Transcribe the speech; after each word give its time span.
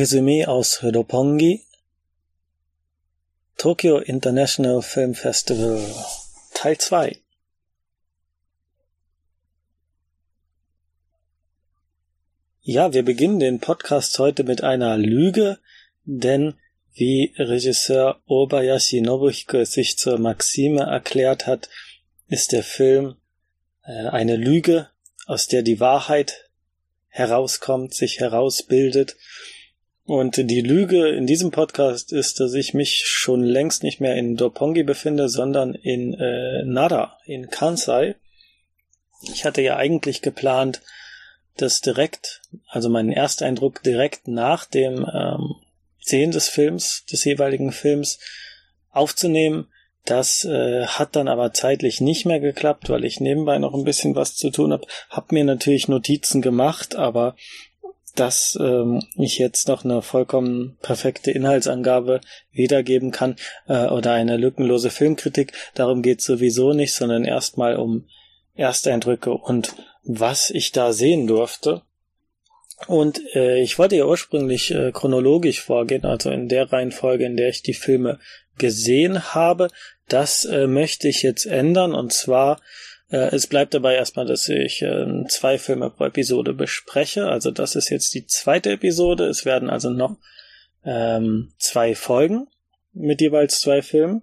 Resümee 0.00 0.46
aus 0.46 0.82
Roppongi. 0.82 1.62
Tokyo 3.58 3.98
International 3.98 4.80
Film 4.80 5.14
Festival 5.14 5.78
Teil 6.54 6.78
2 6.78 7.20
Ja, 12.62 12.94
wir 12.94 13.04
beginnen 13.04 13.40
den 13.40 13.60
Podcast 13.60 14.18
heute 14.18 14.42
mit 14.44 14.64
einer 14.64 14.96
Lüge, 14.96 15.58
denn 16.06 16.54
wie 16.94 17.34
Regisseur 17.36 18.22
Obayashi 18.24 19.02
Nobuhiko 19.02 19.66
sich 19.66 19.98
zur 19.98 20.16
Maxime 20.18 20.84
erklärt 20.84 21.46
hat, 21.46 21.68
ist 22.26 22.52
der 22.52 22.62
Film 22.62 23.16
äh, 23.82 24.06
eine 24.06 24.36
Lüge, 24.36 24.88
aus 25.26 25.46
der 25.46 25.60
die 25.60 25.78
Wahrheit 25.78 26.48
herauskommt, 27.08 27.92
sich 27.92 28.20
herausbildet 28.20 29.18
und 30.10 30.38
die 30.38 30.60
Lüge 30.60 31.08
in 31.10 31.28
diesem 31.28 31.52
Podcast 31.52 32.12
ist, 32.12 32.40
dass 32.40 32.54
ich 32.54 32.74
mich 32.74 33.04
schon 33.06 33.44
längst 33.44 33.84
nicht 33.84 34.00
mehr 34.00 34.16
in 34.16 34.34
Dopongi 34.34 34.82
befinde, 34.82 35.28
sondern 35.28 35.72
in 35.72 36.14
äh, 36.14 36.64
Nara, 36.64 37.16
in 37.26 37.48
Kansai. 37.48 38.16
Ich 39.32 39.44
hatte 39.44 39.62
ja 39.62 39.76
eigentlich 39.76 40.20
geplant, 40.20 40.82
das 41.56 41.80
direkt, 41.80 42.42
also 42.66 42.88
meinen 42.88 43.12
Ersteindruck 43.12 43.84
direkt 43.84 44.26
nach 44.26 44.64
dem 44.64 45.06
ähm, 45.14 45.54
Sehen 46.00 46.32
des 46.32 46.48
Films, 46.48 47.04
des 47.04 47.24
jeweiligen 47.24 47.70
Films 47.70 48.18
aufzunehmen. 48.90 49.68
Das 50.04 50.44
äh, 50.44 50.86
hat 50.86 51.14
dann 51.14 51.28
aber 51.28 51.52
zeitlich 51.52 52.00
nicht 52.00 52.26
mehr 52.26 52.40
geklappt, 52.40 52.88
weil 52.88 53.04
ich 53.04 53.20
nebenbei 53.20 53.58
noch 53.58 53.74
ein 53.74 53.84
bisschen 53.84 54.16
was 54.16 54.34
zu 54.34 54.50
tun 54.50 54.72
habe. 54.72 54.88
Hab 55.08 55.30
mir 55.30 55.44
natürlich 55.44 55.86
Notizen 55.86 56.42
gemacht, 56.42 56.96
aber 56.96 57.36
dass 58.18 58.58
ähm, 58.60 59.02
ich 59.16 59.38
jetzt 59.38 59.68
noch 59.68 59.84
eine 59.84 60.02
vollkommen 60.02 60.76
perfekte 60.82 61.30
Inhaltsangabe 61.30 62.20
wiedergeben 62.52 63.10
kann 63.10 63.36
äh, 63.68 63.86
oder 63.86 64.12
eine 64.12 64.36
lückenlose 64.36 64.90
Filmkritik. 64.90 65.52
Darum 65.74 66.02
geht 66.02 66.20
sowieso 66.20 66.72
nicht, 66.72 66.94
sondern 66.94 67.24
erstmal 67.24 67.76
um 67.76 68.06
Ersteindrücke 68.54 69.32
und 69.32 69.74
was 70.02 70.50
ich 70.50 70.72
da 70.72 70.92
sehen 70.92 71.26
durfte. 71.26 71.82
Und 72.86 73.20
äh, 73.34 73.60
ich 73.60 73.78
wollte 73.78 73.96
ja 73.96 74.06
ursprünglich 74.06 74.70
äh, 74.70 74.90
chronologisch 74.92 75.60
vorgehen, 75.60 76.04
also 76.04 76.30
in 76.30 76.48
der 76.48 76.72
Reihenfolge, 76.72 77.26
in 77.26 77.36
der 77.36 77.50
ich 77.50 77.62
die 77.62 77.74
Filme 77.74 78.18
gesehen 78.56 79.34
habe. 79.34 79.68
Das 80.08 80.44
äh, 80.44 80.66
möchte 80.66 81.08
ich 81.08 81.22
jetzt 81.22 81.46
ändern 81.46 81.94
und 81.94 82.12
zwar 82.12 82.60
äh, 83.10 83.34
es 83.34 83.46
bleibt 83.46 83.74
dabei 83.74 83.94
erstmal, 83.94 84.26
dass 84.26 84.48
ich 84.48 84.82
äh, 84.82 85.24
zwei 85.28 85.58
Filme 85.58 85.90
pro 85.90 86.04
Episode 86.04 86.52
bespreche. 86.52 87.26
Also 87.26 87.50
das 87.50 87.76
ist 87.76 87.90
jetzt 87.90 88.14
die 88.14 88.26
zweite 88.26 88.70
Episode. 88.70 89.24
Es 89.24 89.44
werden 89.44 89.68
also 89.68 89.90
noch 89.90 90.16
ähm, 90.84 91.52
zwei 91.58 91.94
Folgen 91.94 92.46
mit 92.92 93.20
jeweils 93.20 93.60
zwei 93.60 93.82
Filmen. 93.82 94.22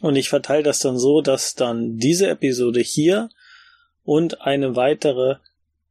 Und 0.00 0.16
ich 0.16 0.28
verteile 0.28 0.62
das 0.62 0.78
dann 0.78 0.98
so, 0.98 1.20
dass 1.20 1.54
dann 1.54 1.98
diese 1.98 2.28
Episode 2.28 2.80
hier 2.80 3.28
und 4.02 4.40
eine 4.40 4.76
weitere, 4.76 5.36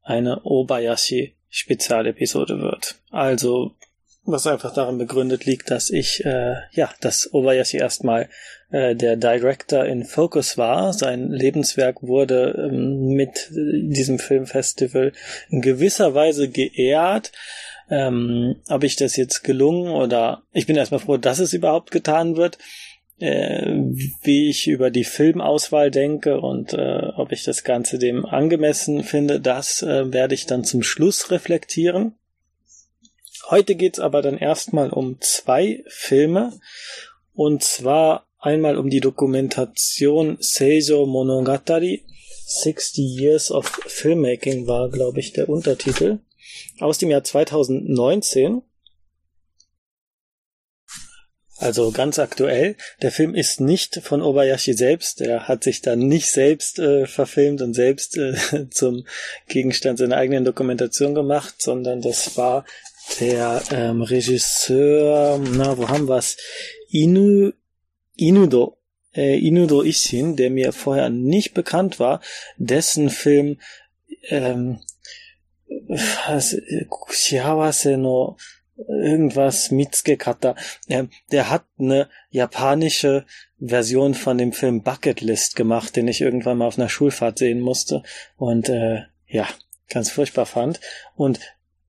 eine 0.01 0.41
Obayashi 0.43 1.35
Spezialepisode 1.49 2.59
wird. 2.61 2.95
Also 3.11 3.75
was 4.31 4.47
einfach 4.47 4.73
daran 4.73 4.97
begründet 4.97 5.45
liegt, 5.45 5.71
dass 5.71 5.89
ich, 5.89 6.25
äh, 6.25 6.55
ja, 6.71 6.89
dass 7.01 7.33
Obayashi 7.33 7.77
erstmal 7.77 8.29
äh, 8.71 8.95
der 8.95 9.15
Director 9.15 9.85
in 9.85 10.05
Focus 10.05 10.57
war. 10.57 10.93
Sein 10.93 11.29
Lebenswerk 11.29 12.03
wurde 12.03 12.69
ähm, 12.71 13.13
mit 13.13 13.49
diesem 13.51 14.19
Filmfestival 14.19 15.13
in 15.49 15.61
gewisser 15.61 16.13
Weise 16.13 16.49
geehrt. 16.49 17.31
Ähm, 17.91 18.57
ob 18.69 18.83
ich 18.83 18.95
das 18.95 19.15
jetzt 19.15 19.43
gelungen 19.43 19.91
oder 19.91 20.43
ich 20.53 20.67
bin 20.67 20.75
erstmal 20.75 20.99
froh, 20.99 21.17
dass 21.17 21.39
es 21.39 21.53
überhaupt 21.53 21.89
getan 21.89 22.37
wird. 22.37 22.59
Äh, 23.19 23.75
wie 24.23 24.49
ich 24.49 24.67
über 24.67 24.91
die 24.91 25.03
Filmauswahl 25.03 25.91
denke 25.91 26.39
und 26.39 26.71
äh, 26.71 27.07
ob 27.17 27.33
ich 27.33 27.43
das 27.43 27.65
Ganze 27.65 27.97
dem 27.97 28.25
angemessen 28.25 29.03
finde, 29.03 29.41
das 29.41 29.81
äh, 29.81 30.13
werde 30.13 30.35
ich 30.35 30.45
dann 30.45 30.63
zum 30.63 30.83
Schluss 30.83 31.29
reflektieren. 31.29 32.18
Heute 33.49 33.73
geht's 33.73 33.99
aber 33.99 34.21
dann 34.21 34.37
erstmal 34.37 34.91
um 34.91 35.19
zwei 35.21 35.83
Filme. 35.87 36.59
Und 37.33 37.63
zwar 37.63 38.27
einmal 38.37 38.77
um 38.77 38.91
die 38.91 38.99
Dokumentation 38.99 40.37
Seijo 40.39 41.07
Monogatari. 41.07 42.05
60 42.45 42.97
Years 42.97 43.51
of 43.51 43.67
Filmmaking 43.87 44.67
war, 44.67 44.89
glaube 44.89 45.19
ich, 45.19 45.33
der 45.33 45.49
Untertitel. 45.49 46.19
Aus 46.79 46.99
dem 46.99 47.09
Jahr 47.09 47.23
2019. 47.23 48.61
Also 51.57 51.91
ganz 51.91 52.19
aktuell. 52.19 52.75
Der 53.01 53.11
Film 53.11 53.35
ist 53.35 53.59
nicht 53.59 53.99
von 54.01 54.21
Obayashi 54.21 54.73
selbst. 54.73 55.21
Er 55.21 55.47
hat 55.47 55.63
sich 55.63 55.81
dann 55.81 55.99
nicht 55.99 56.31
selbst 56.31 56.79
äh, 56.79 57.05
verfilmt 57.05 57.61
und 57.61 57.73
selbst 57.73 58.15
äh, 58.15 58.35
zum 58.71 59.05
Gegenstand 59.47 59.99
seiner 59.99 60.17
eigenen 60.17 60.45
Dokumentation 60.45 61.15
gemacht, 61.15 61.55
sondern 61.61 62.01
das 62.01 62.37
war 62.37 62.63
der 63.19 63.63
ähm, 63.71 64.01
Regisseur, 64.01 65.39
na, 65.39 65.77
wo 65.77 65.89
haben 65.89 66.07
wir's? 66.07 66.37
Inu, 66.91 67.51
Inudo, 68.15 68.77
äh, 69.15 69.37
Inudo 69.37 69.81
Ishin, 69.83 70.35
der 70.35 70.49
mir 70.49 70.73
vorher 70.73 71.09
nicht 71.09 71.53
bekannt 71.53 71.99
war, 71.99 72.21
dessen 72.57 73.09
Film 73.09 73.59
ähm, 74.29 74.79
was, 75.67 76.55
Shiawase 77.09 77.97
no 77.97 78.37
irgendwas 78.87 79.71
Mitsukekata, 79.71 80.55
äh, 80.87 81.05
der 81.31 81.49
hat 81.49 81.65
eine 81.77 82.09
japanische 82.29 83.25
Version 83.59 84.13
von 84.13 84.37
dem 84.37 84.53
Film 84.53 84.83
Bucket 84.83 85.21
List 85.21 85.55
gemacht, 85.55 85.95
den 85.95 86.07
ich 86.07 86.21
irgendwann 86.21 86.57
mal 86.57 86.67
auf 86.67 86.77
einer 86.77 86.89
Schulfahrt 86.89 87.39
sehen 87.39 87.59
musste 87.59 88.03
und 88.37 88.69
äh, 88.69 89.01
ja, 89.27 89.47
ganz 89.89 90.11
furchtbar 90.11 90.45
fand. 90.45 90.79
Und 91.15 91.39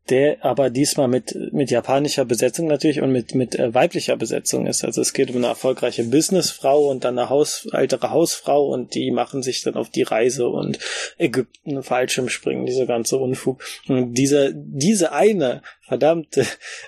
der 0.09 0.45
aber 0.45 0.71
diesmal 0.71 1.09
mit, 1.09 1.37
mit 1.53 1.71
japanischer 1.71 2.25
Besetzung 2.25 2.67
natürlich 2.67 3.01
und 3.01 3.13
mit, 3.13 3.35
mit 3.35 3.55
äh, 3.55 3.73
weiblicher 3.73 4.17
Besetzung 4.17 4.67
ist. 4.67 4.85
Also 4.85 5.01
es 5.01 5.13
geht 5.13 5.31
um 5.31 5.37
eine 5.37 5.47
erfolgreiche 5.47 6.05
Businessfrau 6.05 6.89
und 6.89 7.05
dann 7.05 7.19
eine 7.19 7.29
Haus, 7.29 7.69
ältere 7.73 8.11
Hausfrau 8.11 8.67
und 8.67 8.95
die 8.95 9.11
machen 9.11 9.43
sich 9.43 9.63
dann 9.63 9.75
auf 9.75 9.91
die 9.91 10.03
Reise 10.03 10.49
und 10.49 10.79
Ägypten 11.19 11.83
Fallschirmspringen, 11.83 12.67
dieser 12.67 12.87
ganze 12.87 13.19
Unfug. 13.19 13.63
Und 13.87 14.15
diese, 14.15 14.53
diese 14.55 15.13
eine 15.13 15.63
verdammte 15.83 16.45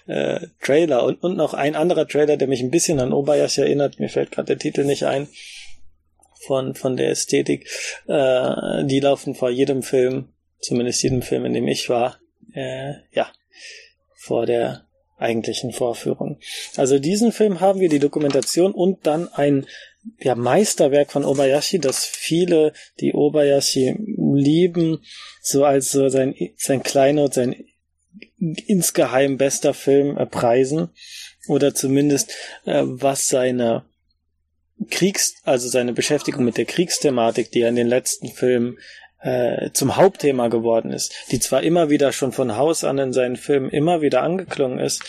äh, 0.06 0.46
Trailer 0.60 1.04
und, 1.04 1.22
und 1.22 1.36
noch 1.36 1.54
ein 1.54 1.76
anderer 1.76 2.08
Trailer, 2.08 2.36
der 2.36 2.48
mich 2.48 2.62
ein 2.62 2.70
bisschen 2.70 2.98
an 2.98 3.12
Obayashi 3.12 3.60
erinnert, 3.60 4.00
mir 4.00 4.08
fällt 4.08 4.32
gerade 4.32 4.46
der 4.46 4.58
Titel 4.58 4.84
nicht 4.84 5.04
ein, 5.04 5.28
von, 6.40 6.74
von 6.74 6.96
der 6.96 7.10
Ästhetik, 7.10 7.68
äh, 8.08 8.84
die 8.84 9.00
laufen 9.00 9.34
vor 9.34 9.50
jedem 9.50 9.82
Film, 9.82 10.28
zumindest 10.60 11.02
jedem 11.02 11.22
Film, 11.22 11.44
in 11.44 11.52
dem 11.52 11.68
ich 11.68 11.88
war, 11.88 12.18
äh, 12.54 12.94
ja, 13.12 13.30
vor 14.14 14.46
der 14.46 14.86
eigentlichen 15.18 15.72
Vorführung. 15.72 16.38
Also 16.76 16.98
diesen 16.98 17.32
Film 17.32 17.60
haben 17.60 17.80
wir, 17.80 17.88
die 17.88 18.00
Dokumentation 18.00 18.72
und 18.72 19.06
dann 19.06 19.28
ein 19.28 19.66
ja, 20.18 20.34
Meisterwerk 20.34 21.12
von 21.12 21.24
Obayashi, 21.24 21.78
das 21.78 22.04
viele, 22.04 22.72
die 23.00 23.14
Obayashi 23.14 23.94
lieben, 24.16 24.98
so 25.40 25.64
als 25.64 25.92
so 25.92 26.08
sein, 26.08 26.34
sein 26.56 26.82
kleiner 26.82 27.30
sein 27.30 27.64
insgeheim 28.38 29.38
bester 29.38 29.74
Film 29.74 30.16
erpreisen. 30.16 30.90
Oder 31.48 31.74
zumindest 31.74 32.32
äh, 32.64 32.82
was 32.84 33.28
seine 33.28 33.84
Kriegs, 34.90 35.34
also 35.44 35.68
seine 35.68 35.92
Beschäftigung 35.92 36.44
mit 36.44 36.56
der 36.56 36.64
Kriegsthematik, 36.64 37.50
die 37.52 37.60
er 37.60 37.68
in 37.68 37.76
den 37.76 37.88
letzten 37.88 38.28
Filmen 38.28 38.78
äh, 39.22 39.70
zum 39.72 39.96
Hauptthema 39.96 40.48
geworden 40.48 40.92
ist, 40.92 41.14
die 41.30 41.40
zwar 41.40 41.62
immer 41.62 41.90
wieder 41.90 42.12
schon 42.12 42.32
von 42.32 42.56
Haus 42.56 42.84
an 42.84 42.98
in 42.98 43.12
seinen 43.12 43.36
Filmen 43.36 43.68
immer 43.70 44.02
wieder 44.02 44.22
angeklungen 44.22 44.78
ist, 44.78 45.02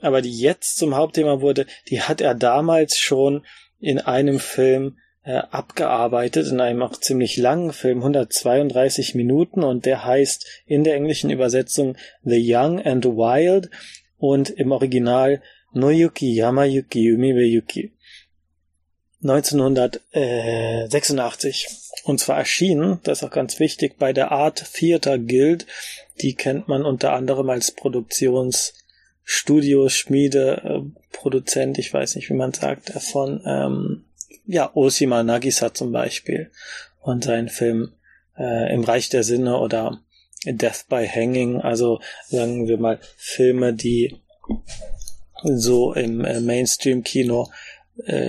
aber 0.00 0.22
die 0.22 0.36
jetzt 0.36 0.78
zum 0.78 0.96
Hauptthema 0.96 1.40
wurde, 1.40 1.66
die 1.88 2.02
hat 2.02 2.20
er 2.20 2.34
damals 2.34 2.98
schon 2.98 3.44
in 3.80 4.00
einem 4.00 4.40
Film 4.40 4.98
äh, 5.24 5.38
abgearbeitet, 5.50 6.48
in 6.48 6.60
einem 6.60 6.82
auch 6.82 6.98
ziemlich 6.98 7.36
langen 7.36 7.72
Film, 7.72 7.98
132 7.98 9.14
Minuten, 9.14 9.62
und 9.62 9.84
der 9.84 10.04
heißt 10.04 10.64
in 10.66 10.82
der 10.84 10.94
englischen 10.94 11.28
Übersetzung 11.30 11.96
The 12.24 12.42
Young 12.42 12.80
and 12.80 13.04
Wild 13.04 13.68
und 14.16 14.48
im 14.50 14.72
Original 14.72 15.42
Noyuki 15.72 16.34
Yamayuki 16.34 17.12
Umibe 17.12 17.44
Yuki. 17.44 17.92
1986. 19.22 21.87
Und 22.08 22.18
zwar 22.20 22.38
erschienen, 22.38 23.00
das 23.02 23.18
ist 23.18 23.24
auch 23.24 23.30
ganz 23.30 23.60
wichtig, 23.60 23.98
bei 23.98 24.14
der 24.14 24.32
Art 24.32 24.72
Theater 24.72 25.18
Guild. 25.18 25.66
Die 26.22 26.34
kennt 26.34 26.66
man 26.66 26.86
unter 26.86 27.12
anderem 27.12 27.50
als 27.50 27.70
Produktionsstudio, 27.70 29.90
Schmiede, 29.90 30.62
äh, 30.64 30.80
Produzent, 31.12 31.76
ich 31.76 31.92
weiß 31.92 32.16
nicht, 32.16 32.30
wie 32.30 32.34
man 32.34 32.54
sagt, 32.54 32.92
von 32.92 33.42
ähm, 33.44 34.06
ja, 34.46 34.74
Oshima 34.74 35.22
Nagisa 35.22 35.74
zum 35.74 35.92
Beispiel 35.92 36.50
und 37.02 37.24
sein 37.24 37.50
Film 37.50 37.92
äh, 38.38 38.72
Im 38.72 38.84
Reich 38.84 39.10
der 39.10 39.22
Sinne 39.22 39.58
oder 39.58 40.00
Death 40.46 40.86
by 40.88 41.06
Hanging, 41.06 41.60
also 41.60 42.00
sagen 42.28 42.68
wir 42.68 42.78
mal 42.78 43.00
Filme, 43.18 43.74
die 43.74 44.16
so 45.42 45.92
im 45.92 46.24
äh, 46.24 46.40
Mainstream-Kino 46.40 47.50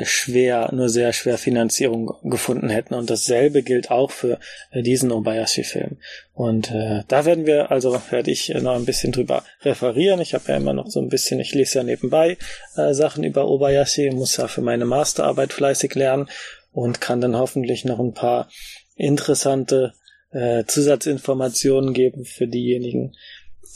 schwer, 0.03 0.69
nur 0.73 0.89
sehr 0.89 1.13
schwer 1.13 1.37
Finanzierung 1.37 2.13
gefunden 2.23 2.69
hätten. 2.69 2.95
Und 2.95 3.09
dasselbe 3.09 3.61
gilt 3.61 3.91
auch 3.91 4.11
für 4.11 4.39
äh, 4.71 4.81
diesen 4.81 5.11
Obayashi-Film. 5.11 5.97
Und 6.33 6.71
äh, 6.71 7.03
da 7.07 7.25
werden 7.25 7.45
wir, 7.45 7.71
also 7.71 8.01
werde 8.09 8.31
ich 8.31 8.49
noch 8.49 8.75
ein 8.75 8.85
bisschen 8.85 9.11
drüber 9.11 9.43
referieren. 9.61 10.21
Ich 10.21 10.33
habe 10.33 10.45
ja 10.47 10.57
immer 10.57 10.73
noch 10.73 10.87
so 10.87 10.99
ein 10.99 11.09
bisschen, 11.09 11.39
ich 11.39 11.53
lese 11.53 11.79
ja 11.79 11.83
nebenbei 11.83 12.37
äh, 12.77 12.93
Sachen 12.93 13.23
über 13.23 13.47
Obayashi, 13.47 14.09
muss 14.11 14.37
ja 14.37 14.47
für 14.47 14.61
meine 14.61 14.85
Masterarbeit 14.85 15.53
fleißig 15.53 15.93
lernen 15.95 16.29
und 16.71 17.01
kann 17.01 17.21
dann 17.21 17.37
hoffentlich 17.37 17.85
noch 17.85 17.99
ein 17.99 18.13
paar 18.13 18.49
interessante 18.95 19.93
äh, 20.31 20.63
Zusatzinformationen 20.65 21.93
geben 21.93 22.25
für 22.25 22.47
diejenigen, 22.47 23.15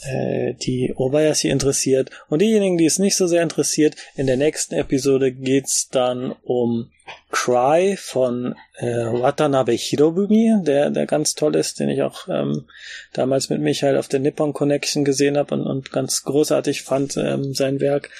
äh, 0.02 0.54
die 0.54 0.92
Obayashi 0.94 1.48
interessiert. 1.48 2.10
Und 2.28 2.42
diejenigen, 2.42 2.78
die 2.78 2.86
es 2.86 2.98
nicht 2.98 3.16
so 3.16 3.26
sehr 3.26 3.42
interessiert, 3.42 3.96
in 4.16 4.26
der 4.26 4.36
nächsten 4.36 4.74
Episode 4.74 5.32
geht's 5.32 5.88
dann 5.88 6.34
um 6.42 6.90
Cry 7.30 7.96
von 7.98 8.54
äh, 8.76 8.86
Watanabe 8.86 9.72
Hirobumi, 9.72 10.62
der, 10.62 10.90
der 10.90 11.06
ganz 11.06 11.34
toll 11.34 11.54
ist, 11.56 11.80
den 11.80 11.88
ich 11.88 12.02
auch 12.02 12.28
ähm, 12.28 12.66
damals 13.12 13.50
mit 13.50 13.60
Michael 13.60 13.98
auf 13.98 14.08
der 14.08 14.20
Nippon 14.20 14.52
Connection 14.52 15.04
gesehen 15.04 15.36
habe 15.36 15.54
und, 15.54 15.66
und 15.66 15.92
ganz 15.92 16.22
großartig 16.22 16.82
fand 16.82 17.16
ähm, 17.16 17.54
sein 17.54 17.80
Werk. 17.80 18.10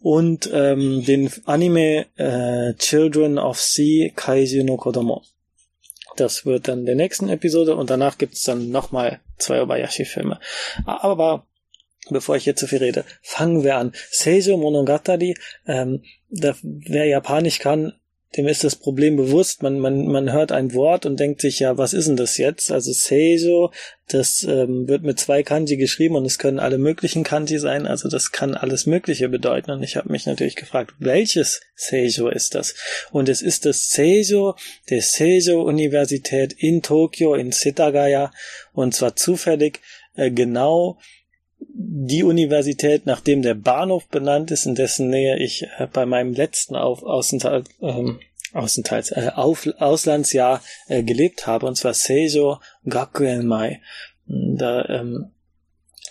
Und 0.00 0.48
ähm, 0.52 1.04
den 1.04 1.30
Anime 1.44 2.06
äh, 2.16 2.74
Children 2.74 3.38
of 3.38 3.60
Sea 3.60 4.10
Kaiju 4.14 4.62
no 4.62 4.76
Kodomo. 4.76 5.22
Das 6.18 6.44
wird 6.44 6.66
dann 6.66 6.84
der 6.84 6.96
nächsten 6.96 7.28
Episode 7.28 7.76
und 7.76 7.90
danach 7.90 8.18
gibt's 8.18 8.42
dann 8.42 8.70
nochmal 8.70 9.20
zwei 9.36 9.62
Obayashi-Filme. 9.62 10.40
Aber 10.84 11.46
bevor 12.10 12.34
ich 12.34 12.44
jetzt 12.44 12.58
zu 12.58 12.66
viel 12.66 12.78
rede, 12.78 13.04
fangen 13.22 13.62
wir 13.62 13.76
an. 13.76 13.92
Seijo 14.10 14.56
Monogatari, 14.56 15.36
ähm, 15.66 16.02
da, 16.28 16.56
wer 16.62 17.06
Japanisch 17.06 17.60
kann, 17.60 17.92
dem 18.36 18.46
ist 18.46 18.62
das 18.62 18.76
Problem 18.76 19.16
bewusst. 19.16 19.62
Man, 19.62 19.78
man, 19.78 20.06
man 20.06 20.32
hört 20.32 20.52
ein 20.52 20.74
Wort 20.74 21.06
und 21.06 21.18
denkt 21.18 21.40
sich, 21.40 21.60
ja, 21.60 21.78
was 21.78 21.94
ist 21.94 22.08
denn 22.08 22.16
das 22.16 22.36
jetzt? 22.36 22.70
Also 22.70 22.92
Seijo, 22.92 23.72
das 24.08 24.44
ähm, 24.44 24.86
wird 24.86 25.02
mit 25.02 25.18
zwei 25.18 25.42
Kanji 25.42 25.76
geschrieben 25.76 26.14
und 26.14 26.26
es 26.26 26.38
können 26.38 26.58
alle 26.58 26.76
möglichen 26.76 27.24
Kanji 27.24 27.58
sein. 27.58 27.86
Also 27.86 28.08
das 28.08 28.30
kann 28.30 28.54
alles 28.54 28.84
Mögliche 28.84 29.30
bedeuten. 29.30 29.70
Und 29.70 29.82
ich 29.82 29.96
habe 29.96 30.12
mich 30.12 30.26
natürlich 30.26 30.56
gefragt, 30.56 30.94
welches 30.98 31.62
Seijo 31.74 32.28
ist 32.28 32.54
das? 32.54 32.74
Und 33.12 33.30
es 33.30 33.40
ist 33.40 33.64
das 33.64 33.88
Seijo 33.88 34.56
der 34.90 35.00
Seijo-Universität 35.00 36.52
in 36.52 36.82
Tokio, 36.82 37.34
in 37.34 37.52
Setagaya. 37.52 38.30
Und 38.72 38.94
zwar 38.94 39.16
zufällig 39.16 39.80
äh, 40.16 40.30
genau 40.30 40.98
die 41.60 42.22
Universität, 42.22 43.06
nachdem 43.06 43.42
der 43.42 43.54
Bahnhof 43.54 44.08
benannt 44.08 44.50
ist, 44.50 44.66
in 44.66 44.74
dessen 44.74 45.08
Nähe 45.08 45.38
ich 45.38 45.64
äh, 45.78 45.86
bei 45.92 46.06
meinem 46.06 46.32
letzten 46.32 46.76
Auf 46.76 47.02
Außenthalt, 47.02 47.68
ähm, 47.80 48.20
Außenteils, 48.52 49.10
äh, 49.12 49.30
Auf 49.34 49.68
Auslandsjahr 49.78 50.62
äh, 50.88 51.02
gelebt 51.02 51.46
habe, 51.46 51.66
und 51.66 51.76
zwar 51.76 51.94
Seijo 51.94 52.58
Gakuenmai. 52.88 53.80
Da, 54.26 54.84
ähm, 54.88 55.30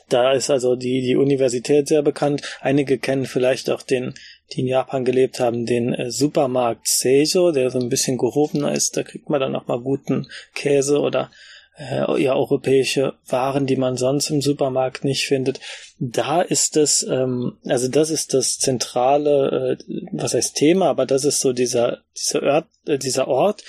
da 0.09 0.31
ist 0.33 0.49
also 0.49 0.75
die, 0.75 1.01
die 1.01 1.15
Universität 1.15 1.88
sehr 1.88 2.01
bekannt. 2.01 2.41
Einige 2.61 2.97
kennen 2.97 3.25
vielleicht 3.25 3.69
auch 3.69 3.81
den, 3.81 4.13
die 4.51 4.61
in 4.61 4.67
Japan 4.67 5.05
gelebt 5.05 5.39
haben, 5.39 5.65
den 5.65 5.94
äh, 5.94 6.11
Supermarkt 6.11 6.88
Seijo, 6.88 7.51
der 7.51 7.69
so 7.69 7.79
ein 7.79 7.89
bisschen 7.89 8.17
gehobener 8.17 8.71
ist. 8.71 8.95
Da 8.97 9.03
kriegt 9.03 9.29
man 9.29 9.41
dann 9.41 9.55
auch 9.55 9.67
mal 9.67 9.79
guten 9.79 10.27
Käse 10.53 10.99
oder 10.99 11.31
äh, 11.77 12.21
ja 12.21 12.33
europäische 12.33 13.13
Waren, 13.27 13.65
die 13.68 13.75
man 13.75 13.97
sonst 13.97 14.29
im 14.29 14.41
Supermarkt 14.41 15.03
nicht 15.03 15.25
findet. 15.25 15.59
Da 16.00 16.41
ist 16.41 16.77
es, 16.77 17.03
ähm, 17.03 17.57
also 17.65 17.88
das 17.88 18.09
ist 18.09 18.33
das 18.33 18.57
zentrale, 18.57 19.77
äh, 19.79 19.83
was 20.12 20.33
heißt 20.33 20.56
Thema, 20.56 20.89
aber 20.89 21.06
das 21.06 21.24
ist 21.24 21.39
so 21.39 21.53
dieser 21.53 22.00
dieser 22.15 22.44
Ort, 22.44 22.68
äh, 22.85 22.97
dieser 22.97 23.27
Ort, 23.27 23.63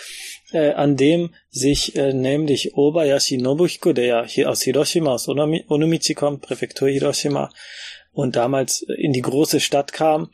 äh, 0.53 0.73
an 0.73 0.97
dem 0.97 1.35
sich 1.51 1.97
äh, 1.97 2.13
nämlich 2.13 2.75
Obayashi 2.75 3.37
Nobuhiko, 3.37 3.93
der 3.93 4.07
ja 4.07 4.25
hier 4.25 4.51
aus 4.51 4.63
Hiroshima, 4.63 5.13
aus 5.13 5.29
Onomichi 5.29 6.15
kommt, 6.15 6.43
Präfektur 6.43 6.89
Hiroshima, 6.89 7.51
und 8.13 8.37
damals 8.37 8.83
in 8.83 9.13
die 9.13 9.23
große 9.23 9.61
Stadt 9.61 9.93
kam, 9.93 10.31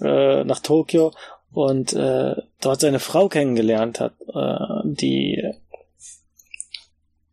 äh, 0.00 0.44
nach 0.44 0.60
Tokio 0.60 1.12
und 1.52 1.92
äh, 1.92 2.34
dort 2.60 2.80
seine 2.80 3.00
Frau 3.00 3.28
kennengelernt 3.28 4.00
hat, 4.00 4.14
äh, 4.32 4.58
die 4.84 5.42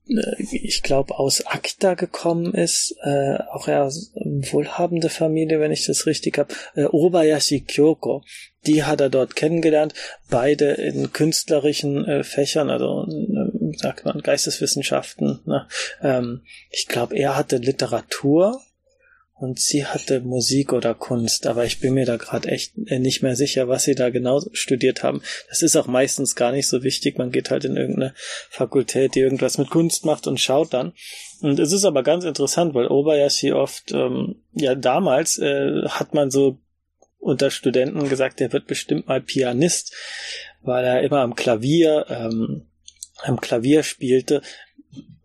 ich 0.07 0.83
glaube, 0.83 1.17
aus 1.17 1.45
Akta 1.45 1.95
gekommen 1.95 2.53
ist, 2.53 2.95
äh, 3.01 3.37
auch 3.51 3.67
eher 3.67 3.89
wohlhabende 4.13 5.09
Familie, 5.09 5.59
wenn 5.59 5.71
ich 5.71 5.85
das 5.85 6.05
richtig 6.05 6.37
habe, 6.37 6.53
äh, 6.75 6.85
Obayashi 6.85 7.61
Kyoko. 7.61 8.23
Die 8.67 8.83
hat 8.83 9.01
er 9.01 9.09
dort 9.09 9.35
kennengelernt, 9.35 9.93
beide 10.29 10.71
in 10.71 11.11
künstlerischen 11.11 12.05
äh, 12.05 12.23
Fächern, 12.23 12.69
also 12.69 13.07
äh, 13.07 13.77
sagt 13.77 14.05
man 14.05 14.21
Geisteswissenschaften. 14.21 15.41
Ne? 15.45 15.67
Ähm, 16.01 16.41
ich 16.69 16.87
glaube, 16.87 17.15
er 17.15 17.35
hatte 17.35 17.57
Literatur 17.57 18.61
und 19.37 19.59
sie 19.59 19.85
hatte 19.85 20.21
Musik 20.21 20.71
oder 20.71 20.93
Kunst, 20.93 21.45
aber 21.45 21.65
ich 21.65 21.81
bin 21.81 21.93
mir 21.93 22.05
da 22.05 22.15
gerade 22.15 22.47
echt 22.47 22.73
äh, 22.87 22.99
nicht 22.99 23.21
mehr 23.21 23.35
sicher, 23.35 23.67
was 23.67 23.83
sie 23.83 23.93
da 23.93 24.09
genau 24.09 24.41
studiert 24.53 25.03
haben. 25.03 25.21
Das 25.49 25.61
ist 25.61 25.75
auch 25.75 25.87
meistens 25.87 26.35
gar 26.35 26.53
nicht 26.53 26.67
so 26.67 26.83
wichtig. 26.83 27.17
Man 27.17 27.31
geht 27.31 27.51
halt 27.51 27.65
in 27.65 27.75
irgendeine 27.75 28.13
Fakultät, 28.49 29.13
die 29.13 29.19
irgendwas 29.19 29.57
mit 29.57 29.69
Kunst 29.69 30.05
macht 30.05 30.25
und 30.27 30.39
schaut 30.39 30.73
dann. 30.73 30.93
Und 31.41 31.59
es 31.59 31.73
ist 31.73 31.83
aber 31.83 32.01
ganz 32.01 32.23
interessant, 32.23 32.73
weil 32.73 32.87
Obayashi 32.87 33.51
oft, 33.51 33.91
ähm, 33.91 34.35
ja 34.53 34.73
damals 34.73 35.37
äh, 35.37 35.81
hat 35.89 36.13
man 36.13 36.31
so 36.31 36.57
unter 37.19 37.51
Studenten 37.51 38.07
gesagt, 38.07 38.39
der 38.39 38.53
wird 38.53 38.67
bestimmt 38.67 39.07
mal 39.07 39.19
Pianist, 39.19 39.93
weil 40.61 40.85
er 40.85 41.01
immer 41.01 41.19
am 41.19 41.35
Klavier 41.35 42.05
ähm, 42.07 42.67
am 43.23 43.39
Klavier 43.39 43.83
spielte, 43.83 44.41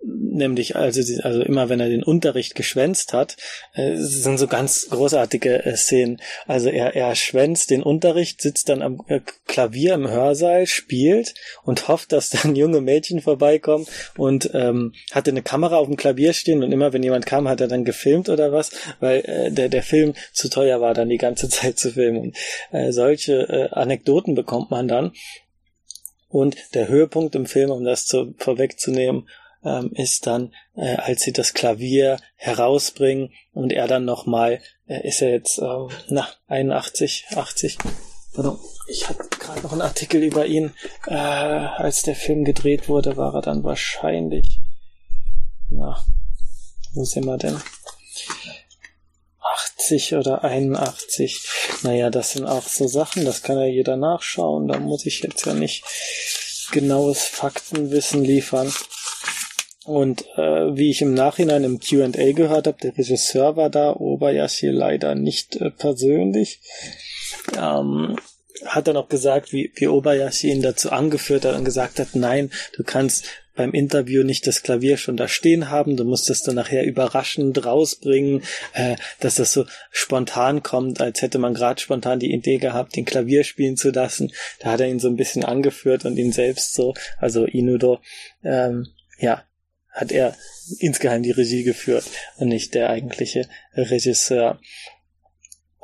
nämlich 0.02 0.76
also, 0.76 1.00
also 1.23 1.43
immer 1.43 1.69
wenn 1.69 1.81
er 1.81 1.88
den 1.88 2.02
Unterricht 2.02 2.55
geschwänzt 2.55 3.12
hat, 3.12 3.37
äh, 3.75 3.97
sind 3.97 4.38
so 4.38 4.47
ganz 4.47 4.88
großartige 4.88 5.64
äh, 5.64 5.76
Szenen. 5.76 6.21
Also 6.47 6.71
er, 6.71 6.95
er 6.97 7.14
schwänzt 7.14 7.71
den 7.71 7.83
Unterricht, 7.83 8.40
sitzt 8.40 8.69
dann 8.69 8.83
am 8.83 9.02
äh, 9.09 9.21
Klavier 9.47 9.95
im 9.95 10.09
Hörsaal, 10.09 10.66
spielt 10.66 11.35
und 11.64 11.88
hofft, 11.88 12.12
dass 12.12 12.30
dann 12.30 12.57
junge 12.57 12.80
Mädchen 12.80 13.21
vorbeikommen 13.21 13.87
und 14.16 14.50
ähm, 14.54 14.95
hatte 15.12 15.30
eine 15.30 15.42
Kamera 15.42 15.76
auf 15.76 15.87
dem 15.87 15.97
Klavier 15.97 16.33
stehen 16.33 16.62
und 16.62 16.73
immer 16.73 16.92
wenn 16.92 17.02
jemand 17.02 17.26
kam, 17.26 17.49
hat 17.49 17.61
er 17.61 17.69
dann 17.69 17.85
gefilmt 17.85 18.28
oder 18.28 18.52
was, 18.52 18.71
weil 19.00 19.21
äh, 19.21 19.50
der, 19.50 19.69
der 19.69 19.83
Film 19.83 20.14
zu 20.33 20.49
teuer 20.49 20.80
war, 20.80 20.95
dann 20.95 21.09
die 21.09 21.19
ganze 21.19 21.49
Zeit 21.50 21.78
zu 21.78 21.92
filmen. 21.92 22.19
Und, 22.19 22.37
äh, 22.73 22.92
solche 22.92 23.49
äh, 23.49 23.69
Anekdoten 23.71 24.35
bekommt 24.35 24.71
man 24.71 24.88
dann. 24.88 25.12
Und 26.28 26.57
der 26.75 26.87
Höhepunkt 26.87 27.35
im 27.35 27.45
Film, 27.45 27.71
um 27.71 27.85
das 27.85 28.07
zu, 28.07 28.35
vorwegzunehmen, 28.38 29.26
ähm, 29.64 29.93
ist 29.93 30.26
dann, 30.26 30.55
äh, 30.76 30.97
als 30.97 31.23
sie 31.23 31.33
das 31.33 31.55
Klavier 31.55 32.19
herausbringen 32.37 33.33
und 33.52 33.73
er 33.73 33.87
dann 33.87 34.05
nochmal, 34.05 34.61
äh, 34.87 35.07
ist 35.07 35.23
er 35.23 35.31
jetzt, 35.31 35.59
äh, 35.59 35.87
na, 36.09 36.29
81, 36.49 37.26
80, 37.35 37.79
pardon, 38.35 38.59
ich 38.88 39.09
hatte 39.09 39.29
gerade 39.38 39.61
noch 39.62 39.73
einen 39.73 39.83
Artikel 39.83 40.23
über 40.23 40.47
ihn, 40.47 40.73
äh, 41.07 41.14
als 41.14 42.02
der 42.02 42.17
Film 42.17 42.45
gedreht 42.45 42.88
wurde, 42.88 43.17
war 43.17 43.35
er 43.35 43.43
dann 43.43 43.64
wahrscheinlich, 43.64 44.61
na, 45.69 46.05
wo 46.93 47.05
sind 47.05 47.26
wir 47.26 47.38
denn? 47.38 47.61
80 49.40 50.14
oder 50.14 50.45
81. 50.45 51.43
Naja, 51.83 52.11
das 52.11 52.33
sind 52.33 52.47
auch 52.47 52.67
so 52.67 52.87
Sachen, 52.87 53.25
das 53.25 53.43
kann 53.43 53.59
ja 53.59 53.67
jeder 53.67 53.97
nachschauen. 53.97 54.69
Da 54.69 54.79
muss 54.79 55.07
ich 55.07 55.21
jetzt 55.21 55.47
ja 55.47 55.55
nicht 55.55 55.85
genaues 56.71 57.25
Faktenwissen 57.25 58.25
liefern. 58.25 58.73
Und 59.90 60.25
äh, 60.37 60.76
wie 60.76 60.90
ich 60.90 61.02
im 61.02 61.14
Nachhinein 61.14 61.64
im 61.64 61.80
QA 61.80 62.32
gehört 62.32 62.68
habe, 62.68 62.78
der 62.80 62.97
Regisseur 62.97 63.56
war 63.56 63.70
da, 63.70 63.92
Obayashi 63.92 64.68
leider 64.68 65.16
nicht 65.16 65.56
äh, 65.56 65.70
persönlich. 65.73 66.61
Ähm, 67.59 68.16
hat 68.64 68.87
dann 68.87 68.97
auch 68.97 69.09
gesagt, 69.09 69.52
wie, 69.52 69.73
wie 69.75 69.88
Obayashi 69.88 70.52
ihn 70.52 70.62
dazu 70.62 70.92
angeführt 70.92 71.44
hat 71.44 71.56
und 71.56 71.64
gesagt 71.64 71.99
hat, 71.99 72.14
nein, 72.14 72.52
du 72.76 72.85
kannst 72.85 73.26
beim 73.56 73.73
Interview 73.73 74.23
nicht 74.23 74.47
das 74.47 74.62
Klavier 74.62 74.97
schon 74.97 75.16
da 75.16 75.26
stehen 75.26 75.70
haben, 75.70 75.97
du 75.97 76.04
musst 76.04 76.30
es 76.30 76.44
dann 76.44 76.54
nachher 76.54 76.85
überraschend 76.85 77.66
rausbringen, 77.66 78.44
äh, 78.75 78.94
dass 79.18 79.35
das 79.35 79.52
so 79.52 79.66
spontan 79.90 80.62
kommt, 80.62 81.00
als 81.00 81.20
hätte 81.20 81.38
man 81.38 81.54
gerade 81.54 81.80
spontan 81.80 82.20
die 82.20 82.32
Idee 82.32 82.59
gehabt, 82.59 82.94
den 82.94 83.04
Klavier 83.04 83.42
spielen 83.42 83.76
zu 83.76 83.90
lassen. 83.90 84.32
Da 84.61 84.70
hat 84.70 84.80
er 84.80 84.88
ihn 84.88 85.00
so 85.00 85.09
ein 85.09 85.16
bisschen 85.16 85.44
angeführt 85.44 86.04
und 86.04 86.16
ihn 86.16 86.30
selbst 86.30 86.75
so, 86.75 86.94
also 87.18 87.44
Inudo, 87.44 87.99
ähm, 88.44 88.87
ja, 89.18 89.42
hat 89.90 90.12
er 90.12 90.37
insgeheim 90.78 91.23
die 91.23 91.30
Regie 91.30 91.64
geführt 91.64 92.04
und 92.37 92.49
nicht 92.49 92.75
der 92.75 92.90
eigentliche 92.90 93.49
Regisseur. 93.75 94.61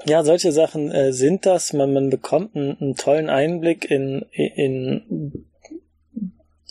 Ja, 0.04 0.22
solche 0.22 0.52
Sachen 0.52 0.92
äh, 0.92 1.12
sind 1.12 1.46
das. 1.46 1.72
Man, 1.72 1.92
man 1.92 2.10
bekommt 2.10 2.54
einen, 2.54 2.76
einen 2.78 2.94
tollen 2.94 3.28
Einblick 3.28 3.90
in, 3.90 4.24
in 4.32 5.46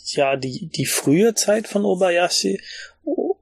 ja 0.04 0.36
die 0.36 0.68
die 0.68 0.86
frühe 0.86 1.34
Zeit 1.34 1.66
von 1.66 1.84
Obayashi 1.84 2.60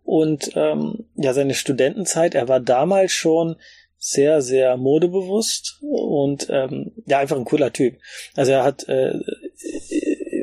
und 0.03 0.51
ähm, 0.57 1.07
ja 1.17 1.33
seine 1.35 1.55
Studentenzeit. 1.55 2.35
Er 2.35 2.49
war 2.49 2.61
damals 2.61 3.13
schon 3.13 3.57
sehr, 4.05 4.43
sehr 4.43 4.77
modebewusst 4.77 5.79
und 5.81 6.49
ähm, 6.51 6.93
ja, 7.07 7.21
einfach 7.21 7.37
ein 7.37 7.47
cooler 7.47 7.73
Typ. 7.73 7.97
Also 8.37 8.53
er 8.53 8.63
hat 8.63 8.87
äh, 8.87 9.15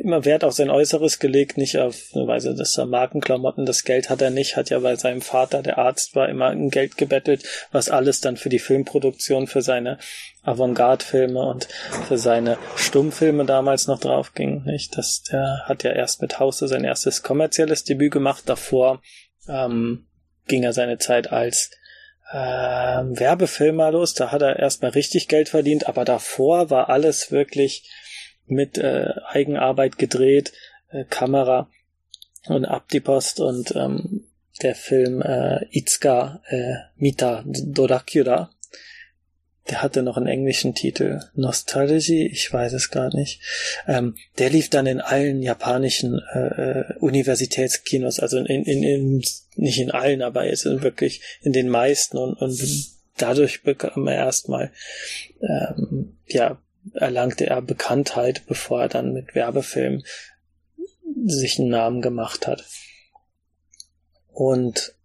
immer 0.01 0.25
Wert 0.25 0.43
auf 0.43 0.53
sein 0.53 0.69
Äußeres 0.69 1.19
gelegt, 1.19 1.57
nicht 1.57 1.77
auf 1.77 2.09
eine 2.13 2.27
Weise, 2.27 2.55
dass 2.55 2.77
er 2.77 2.85
Markenklamotten, 2.85 3.65
das 3.65 3.83
Geld 3.83 4.09
hat 4.09 4.21
er 4.21 4.29
nicht, 4.29 4.57
hat 4.57 4.69
ja 4.69 4.79
bei 4.79 4.95
seinem 4.95 5.21
Vater, 5.21 5.61
der 5.61 5.77
Arzt 5.77 6.15
war, 6.15 6.29
immer 6.29 6.47
ein 6.47 6.69
Geld 6.69 6.97
gebettelt, 6.97 7.43
was 7.71 7.89
alles 7.89 8.21
dann 8.21 8.37
für 8.37 8.49
die 8.49 8.59
Filmproduktion, 8.59 9.47
für 9.47 9.61
seine 9.61 9.97
Avantgarde-Filme 10.43 11.41
und 11.41 11.67
für 12.07 12.17
seine 12.17 12.57
Stummfilme 12.75 13.45
damals 13.45 13.87
noch 13.87 13.99
drauf 13.99 14.33
ging, 14.33 14.63
nicht? 14.63 14.97
Das, 14.97 15.23
der 15.23 15.63
hat 15.65 15.83
ja 15.83 15.91
erst 15.91 16.21
mit 16.21 16.39
Hause 16.39 16.67
sein 16.67 16.83
erstes 16.83 17.23
kommerzielles 17.23 17.83
Debüt 17.83 18.11
gemacht, 18.11 18.43
davor 18.47 19.01
ähm, 19.47 20.07
ging 20.47 20.63
er 20.63 20.73
seine 20.73 20.97
Zeit 20.97 21.31
als 21.31 21.71
äh, 22.31 22.37
Werbefilmer 22.37 23.91
los, 23.91 24.13
da 24.13 24.31
hat 24.31 24.41
er 24.41 24.57
erstmal 24.57 24.91
richtig 24.91 25.27
Geld 25.27 25.49
verdient, 25.49 25.87
aber 25.87 26.05
davor 26.05 26.69
war 26.69 26.89
alles 26.89 27.31
wirklich 27.31 27.89
mit 28.47 28.77
äh, 28.77 29.13
Eigenarbeit 29.27 29.97
gedreht, 29.97 30.53
äh, 30.89 31.05
Kamera 31.05 31.69
und 32.47 32.65
ab 32.65 32.87
die 32.89 32.99
Post 32.99 33.39
und 33.39 33.75
ähm, 33.75 34.25
der 34.61 34.75
Film 34.75 35.21
äh, 35.21 35.65
Itsuka 35.71 36.41
äh, 36.47 36.75
Mita 36.95 37.43
Dorakyura, 37.45 38.51
der 39.69 39.81
hatte 39.81 40.01
noch 40.03 40.17
einen 40.17 40.27
englischen 40.27 40.73
Titel, 40.73 41.21
Nostalgie, 41.35 42.27
ich 42.27 42.51
weiß 42.51 42.73
es 42.73 42.89
gar 42.89 43.15
nicht. 43.15 43.41
Ähm, 43.87 44.15
der 44.37 44.49
lief 44.49 44.69
dann 44.69 44.87
in 44.87 45.01
allen 45.01 45.41
japanischen 45.41 46.19
äh, 46.33 46.39
äh 46.39 46.97
Universitätskinos, 46.99 48.19
also 48.19 48.37
in, 48.37 48.65
in, 48.65 48.83
in, 48.83 49.23
nicht 49.55 49.79
in 49.79 49.91
allen, 49.91 50.21
aber 50.23 50.45
jetzt 50.45 50.65
wirklich 50.65 51.21
in 51.41 51.53
den 51.53 51.69
meisten 51.69 52.17
und, 52.17 52.33
und 52.33 52.59
dadurch 53.17 53.63
bekam 53.63 54.07
er 54.07 54.15
erstmal 54.15 54.71
ähm, 55.41 56.17
ja 56.27 56.59
erlangte 56.93 57.47
er 57.47 57.61
Bekanntheit, 57.61 58.43
bevor 58.47 58.81
er 58.81 58.89
dann 58.89 59.13
mit 59.13 59.35
Werbefilmen 59.35 60.03
sich 61.25 61.59
einen 61.59 61.69
Namen 61.69 62.01
gemacht 62.01 62.47
hat. 62.47 62.65
Und 64.31 64.95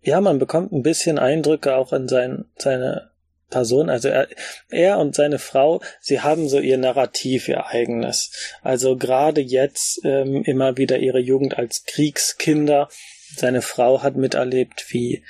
ja, 0.00 0.20
man 0.20 0.38
bekommt 0.38 0.72
ein 0.72 0.82
bisschen 0.82 1.18
Eindrücke 1.18 1.74
auch 1.74 1.92
in 1.92 2.08
sein, 2.08 2.44
seine 2.56 3.10
Person, 3.50 3.90
also 3.90 4.08
er, 4.08 4.28
er 4.70 4.98
und 4.98 5.14
seine 5.14 5.38
Frau, 5.38 5.80
sie 6.00 6.20
haben 6.20 6.48
so 6.48 6.58
ihr 6.58 6.78
Narrativ, 6.78 7.48
ihr 7.48 7.66
eigenes. 7.66 8.32
Also 8.62 8.96
gerade 8.96 9.40
jetzt 9.40 10.00
ähm, 10.04 10.42
immer 10.44 10.76
wieder 10.76 10.98
ihre 10.98 11.20
Jugend 11.20 11.56
als 11.58 11.84
Kriegskinder. 11.84 12.88
Seine 13.36 13.62
Frau 13.62 14.02
hat 14.02 14.16
miterlebt, 14.16 14.86
wie 14.88 15.24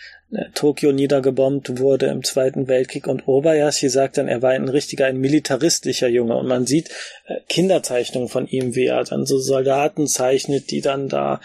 Tokio 0.54 0.90
niedergebombt 0.90 1.78
wurde 1.78 2.06
im 2.06 2.25
Zweiten 2.25 2.66
Weltkrieg. 2.66 3.06
Und 3.06 3.28
Obayashi 3.28 3.88
sagt 3.88 4.18
dann, 4.18 4.26
er 4.26 4.42
war 4.42 4.50
ein 4.50 4.68
richtiger, 4.68 5.06
ein 5.06 5.18
militaristischer 5.18 6.09
Junge. 6.09 6.37
Und 6.37 6.49
man 6.49 6.66
sieht 6.66 6.90
äh, 7.26 7.37
Kinderzeichnungen 7.49 8.28
von 8.28 8.47
ihm, 8.49 8.75
wie 8.75 8.87
er 8.87 9.04
dann 9.04 9.25
so 9.25 9.38
Soldaten 9.38 10.09
zeichnet, 10.09 10.71
die 10.71 10.80
dann 10.80 11.09
da 11.09 11.40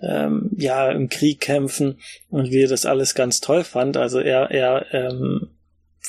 ähm, 0.00 0.50
ja 0.56 0.90
im 0.90 1.08
Krieg 1.08 1.40
kämpfen 1.40 1.98
und 2.28 2.50
wie 2.50 2.64
er 2.64 2.68
das 2.68 2.84
alles 2.84 3.14
ganz 3.14 3.40
toll 3.40 3.64
fand. 3.64 3.96
Also 3.96 4.20
er, 4.20 4.50
er 4.50 4.86
ähm, 4.92 5.48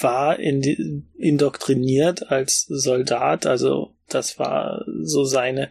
war 0.01 0.39
in 0.39 1.07
indoktriniert 1.17 2.29
als 2.29 2.65
Soldat, 2.67 3.45
also 3.45 3.95
das 4.09 4.39
war 4.39 4.85
so 5.01 5.23
seine 5.25 5.69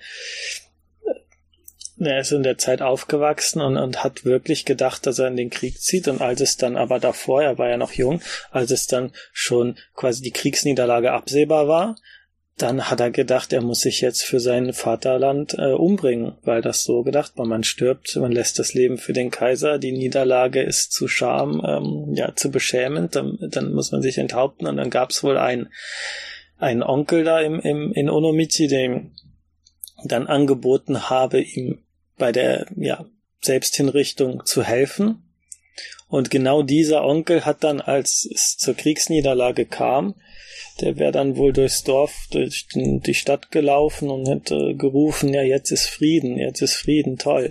er 1.99 2.21
ist 2.21 2.33
in 2.33 2.43
der 2.43 2.59
Zeit 2.59 2.83
aufgewachsen 2.83 3.61
und, 3.61 3.77
und 3.77 4.05
hat 4.05 4.25
wirklich 4.25 4.65
gedacht, 4.65 5.07
dass 5.07 5.19
er 5.19 5.29
in 5.29 5.37
den 5.37 5.51
Krieg 5.51 5.81
zieht. 5.81 6.09
Und 6.09 6.21
als 6.21 6.41
es 6.41 6.57
dann 6.57 6.77
aber 6.77 6.99
davor, 6.99 7.43
er 7.43 7.59
war 7.59 7.69
ja 7.69 7.77
noch 7.77 7.93
jung, 7.93 8.21
als 8.51 8.71
es 8.71 8.87
dann 8.87 9.13
schon 9.33 9.77
quasi 9.95 10.23
die 10.23 10.33
Kriegsniederlage 10.33 11.13
absehbar 11.13 11.69
war, 11.69 11.97
dann 12.59 12.89
hat 12.91 13.01
er 13.01 13.11
gedacht, 13.11 13.53
er 13.53 13.61
muss 13.61 13.81
sich 13.81 14.01
jetzt 14.01 14.23
für 14.23 14.41
sein 14.41 14.73
Vaterland 14.73 15.55
äh, 15.59 15.73
umbringen, 15.73 16.39
weil 16.43 16.63
das 16.63 16.85
so 16.85 17.03
gedacht 17.03 17.33
war. 17.37 17.47
Man 17.47 17.65
stirbt, 17.65 18.17
man 18.17 18.33
lässt 18.33 18.59
das 18.59 18.73
Leben 18.73 18.97
für 18.97 19.13
den 19.13 19.31
Kaiser, 19.31 19.79
die 19.79 19.93
Niederlage 19.93 20.63
ist 20.63 20.93
zu 20.93 21.07
scham, 21.07 21.63
ähm, 21.67 22.15
ja, 22.15 22.35
zu 22.35 22.51
beschämend, 22.51 23.15
dann, 23.15 23.37
dann 23.51 23.75
muss 23.75 23.93
man 23.93 24.01
sich 24.01 24.17
enthaupten 24.17 24.67
und 24.67 24.79
dann 24.79 24.89
gab 24.89 25.11
es 25.11 25.23
wohl 25.23 25.37
einen, 25.37 25.69
einen 26.57 26.83
Onkel 26.83 27.25
da 27.25 27.41
im, 27.41 27.61
im, 27.61 27.93
in 27.93 28.09
Onomichi, 28.09 28.69
dem 28.69 29.13
dann 30.05 30.27
angeboten 30.27 31.11
habe, 31.11 31.41
ihm 31.41 31.83
bei 32.17 32.33
der 32.33 32.67
ja, 32.77 33.07
Selbsthinrichtung 33.43 34.45
zu 34.45 34.63
helfen. 34.63 35.23
Und 36.09 36.31
genau 36.31 36.63
dieser 36.63 37.05
Onkel 37.05 37.45
hat 37.45 37.65
dann, 37.65 37.81
als 37.81 38.29
es 38.33 38.57
zur 38.57 38.75
Kriegsniederlage 38.75 39.67
kam, 39.67 40.15
der 40.81 40.99
wäre 40.99 41.13
dann 41.13 41.37
wohl 41.37 41.53
durchs 41.53 41.85
Dorf, 41.85 42.29
durch 42.31 42.67
die 42.75 43.15
Stadt 43.15 43.51
gelaufen 43.51 44.11
und 44.11 44.29
hätte 44.29 44.75
gerufen, 44.77 45.33
ja, 45.33 45.43
jetzt 45.43 45.71
ist 45.71 45.87
Frieden, 45.89 46.37
jetzt 46.37 46.61
ist 46.61 46.75
Frieden, 46.75 47.17
toll. 47.17 47.51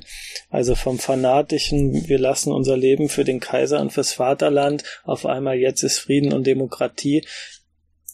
Also 0.50 0.76
vom 0.76 1.00
fanatischen, 1.00 2.08
wir 2.08 2.20
lassen 2.20 2.52
unser 2.52 2.78
Leben 2.78 3.10
für 3.10 3.24
den 3.24 3.40
Kaiser 3.40 3.82
und 3.82 3.92
fürs 3.92 4.14
Vaterland, 4.14 4.84
auf 5.04 5.26
einmal 5.26 5.58
jetzt 5.58 5.82
ist 5.84 5.98
Frieden 5.98 6.34
und 6.34 6.46
Demokratie, 6.46 7.26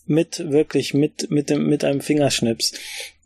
mit 0.06 0.52
wirklich 0.52 0.94
mit 0.94 1.30
mit 1.30 1.50
dem 1.50 1.68
mit 1.68 1.84
einem 1.84 2.02
Fingerschnips. 2.02 2.74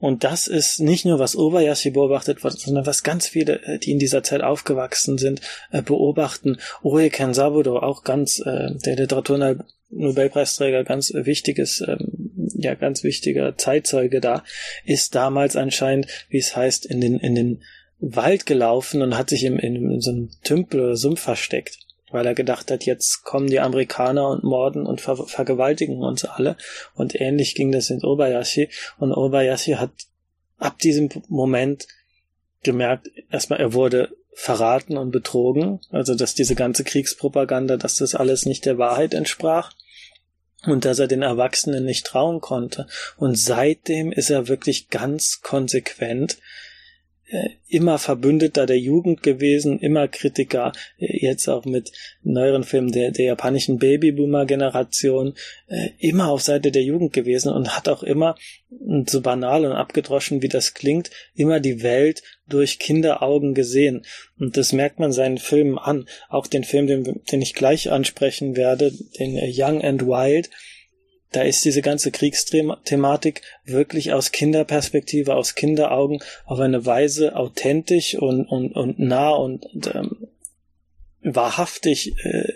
Und 0.05 0.23
das 0.23 0.45
ist 0.45 0.79
nicht 0.81 1.03
nur 1.05 1.17
was 1.17 1.35
Obayashi 1.35 1.89
beobachtet, 1.89 2.37
sondern 2.39 2.85
was 2.85 3.01
ganz 3.01 3.27
viele, 3.27 3.63
äh, 3.63 3.79
die 3.79 3.89
in 3.89 3.97
dieser 3.97 4.21
Zeit 4.21 4.41
aufgewachsen 4.41 5.17
sind, 5.17 5.41
äh, 5.71 5.81
beobachten. 5.81 6.57
Oe 6.83 7.09
Kensaburo, 7.09 7.79
auch 7.79 8.03
ganz 8.03 8.37
äh, 8.37 8.75
der 8.85 8.97
Literaturnobelpreisträger, 8.97 10.83
ganz 10.83 11.11
wichtiges, 11.11 11.83
ähm, 11.87 12.53
ja 12.53 12.75
ganz 12.75 13.03
wichtiger 13.03 13.57
Zeitzeuge 13.57 14.21
da, 14.21 14.43
ist 14.83 15.15
damals 15.15 15.55
anscheinend, 15.55 16.05
wie 16.29 16.37
es 16.37 16.55
heißt, 16.55 16.85
in 16.85 17.01
den 17.01 17.17
in 17.17 17.33
den 17.33 17.63
Wald 17.97 18.45
gelaufen 18.45 19.01
und 19.01 19.17
hat 19.17 19.31
sich 19.31 19.43
im, 19.43 19.57
in, 19.57 19.89
in 19.89 20.01
so 20.01 20.11
einem 20.11 20.29
Tümpel 20.43 20.81
oder 20.81 20.97
Sumpf 20.97 21.21
versteckt 21.21 21.79
weil 22.11 22.25
er 22.25 22.35
gedacht 22.35 22.71
hat, 22.71 22.85
jetzt 22.85 23.23
kommen 23.23 23.47
die 23.47 23.59
Amerikaner 23.59 24.29
und 24.29 24.43
morden 24.43 24.85
und 24.85 25.01
ver 25.01 25.17
vergewaltigen 25.17 26.01
uns 26.03 26.25
alle. 26.25 26.55
Und 26.93 27.19
ähnlich 27.19 27.55
ging 27.55 27.71
das 27.71 27.89
in 27.89 28.03
Obayashi. 28.03 28.69
Und 28.97 29.11
Obayashi 29.11 29.73
hat 29.73 29.91
ab 30.57 30.79
diesem 30.79 31.09
Moment 31.27 31.87
gemerkt, 32.63 33.09
erstmal, 33.31 33.59
er 33.59 33.73
wurde 33.73 34.09
verraten 34.33 34.97
und 34.97 35.11
betrogen, 35.11 35.79
also 35.91 36.13
dass 36.13 36.35
diese 36.35 36.55
ganze 36.55 36.83
Kriegspropaganda, 36.83 37.77
dass 37.77 37.97
das 37.97 38.15
alles 38.15 38.45
nicht 38.45 38.65
der 38.65 38.77
Wahrheit 38.77 39.13
entsprach 39.13 39.71
und 40.65 40.83
dass 40.83 40.99
er 40.99 41.07
den 41.07 41.21
Erwachsenen 41.21 41.85
nicht 41.85 42.05
trauen 42.05 42.41
konnte. 42.41 42.87
Und 43.17 43.37
seitdem 43.37 44.11
ist 44.11 44.29
er 44.29 44.47
wirklich 44.47 44.89
ganz 44.89 45.41
konsequent 45.41 46.37
immer 47.67 47.97
Verbündeter 47.97 48.65
der 48.65 48.79
Jugend 48.79 49.23
gewesen, 49.23 49.79
immer 49.79 50.07
Kritiker, 50.07 50.71
äh, 50.99 51.25
jetzt 51.25 51.47
auch 51.47 51.65
mit 51.65 51.91
neueren 52.23 52.63
Filmen 52.63 52.91
der, 52.91 53.11
der 53.11 53.25
japanischen 53.25 53.79
Babyboomer-Generation, 53.79 55.33
äh, 55.67 55.89
immer 55.97 56.29
auf 56.29 56.41
Seite 56.41 56.71
der 56.71 56.83
Jugend 56.83 57.13
gewesen 57.13 57.51
und 57.51 57.75
hat 57.75 57.89
auch 57.89 58.03
immer, 58.03 58.35
so 59.07 59.21
banal 59.21 59.65
und 59.65 59.71
abgedroschen 59.71 60.41
wie 60.41 60.49
das 60.49 60.73
klingt, 60.73 61.09
immer 61.33 61.59
die 61.59 61.81
Welt 61.81 62.21
durch 62.47 62.77
Kinderaugen 62.77 63.53
gesehen. 63.53 64.05
Und 64.37 64.57
das 64.57 64.73
merkt 64.73 64.99
man 64.99 65.11
seinen 65.11 65.37
Filmen 65.37 65.77
an. 65.77 66.07
Auch 66.29 66.47
den 66.47 66.63
Film, 66.63 66.87
den, 66.87 67.21
den 67.31 67.41
ich 67.41 67.53
gleich 67.53 67.89
ansprechen 67.91 68.55
werde, 68.55 68.91
den 69.19 69.39
Young 69.41 69.81
and 69.81 70.05
Wild, 70.05 70.49
da 71.35 71.41
ist 71.41 71.65
diese 71.65 71.81
ganze 71.81 72.11
Kriegsthematik 72.11 73.41
wirklich 73.65 74.13
aus 74.13 74.31
Kinderperspektive, 74.31 75.35
aus 75.35 75.55
Kinderaugen 75.55 76.19
auf 76.45 76.59
eine 76.59 76.85
Weise 76.85 77.35
authentisch 77.35 78.15
und, 78.15 78.45
und, 78.45 78.73
und 78.73 78.99
nah 78.99 79.31
und, 79.31 79.65
ähm, 79.93 80.27
wahrhaftig 81.21 82.13
äh, 82.23 82.47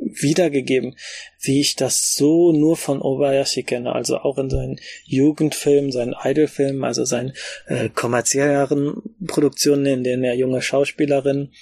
wiedergegeben, 0.00 0.96
wie 1.40 1.60
ich 1.60 1.76
das 1.76 2.14
so 2.14 2.52
nur 2.52 2.76
von 2.76 3.00
Obayashi 3.00 3.62
kenne, 3.62 3.94
also 3.94 4.18
auch 4.18 4.38
in 4.38 4.50
seinen 4.50 4.80
Jugendfilmen, 5.04 5.92
seinen 5.92 6.14
Idolfilmen, 6.22 6.84
also 6.84 7.04
seinen 7.04 7.32
äh, 7.66 7.88
kommerzielleren 7.88 9.02
Produktionen, 9.26 9.86
in 9.86 10.04
denen 10.04 10.24
er 10.24 10.34
junge 10.34 10.62
Schauspielerinnen 10.62 11.52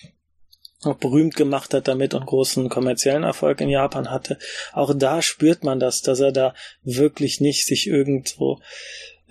auch 0.85 0.97
berühmt 0.97 1.37
gemacht 1.37 1.75
hat 1.75 1.89
damit 1.89 2.15
und 2.15 2.27
großen 2.27 2.69
kommerziellen 2.69 3.23
Erfolg 3.23 3.61
in 3.61 3.69
Japan 3.69 4.11
hatte. 4.11 4.39
Auch 4.73 4.93
da 4.95 5.23
spürt 5.23 5.65
man 5.65 5.81
das, 5.81 6.03
dass 6.03 6.21
er 6.21 6.33
da 6.33 6.55
wirklich 6.83 7.41
nicht 7.41 7.67
sich 7.67 7.87
irgendwo 7.87 8.59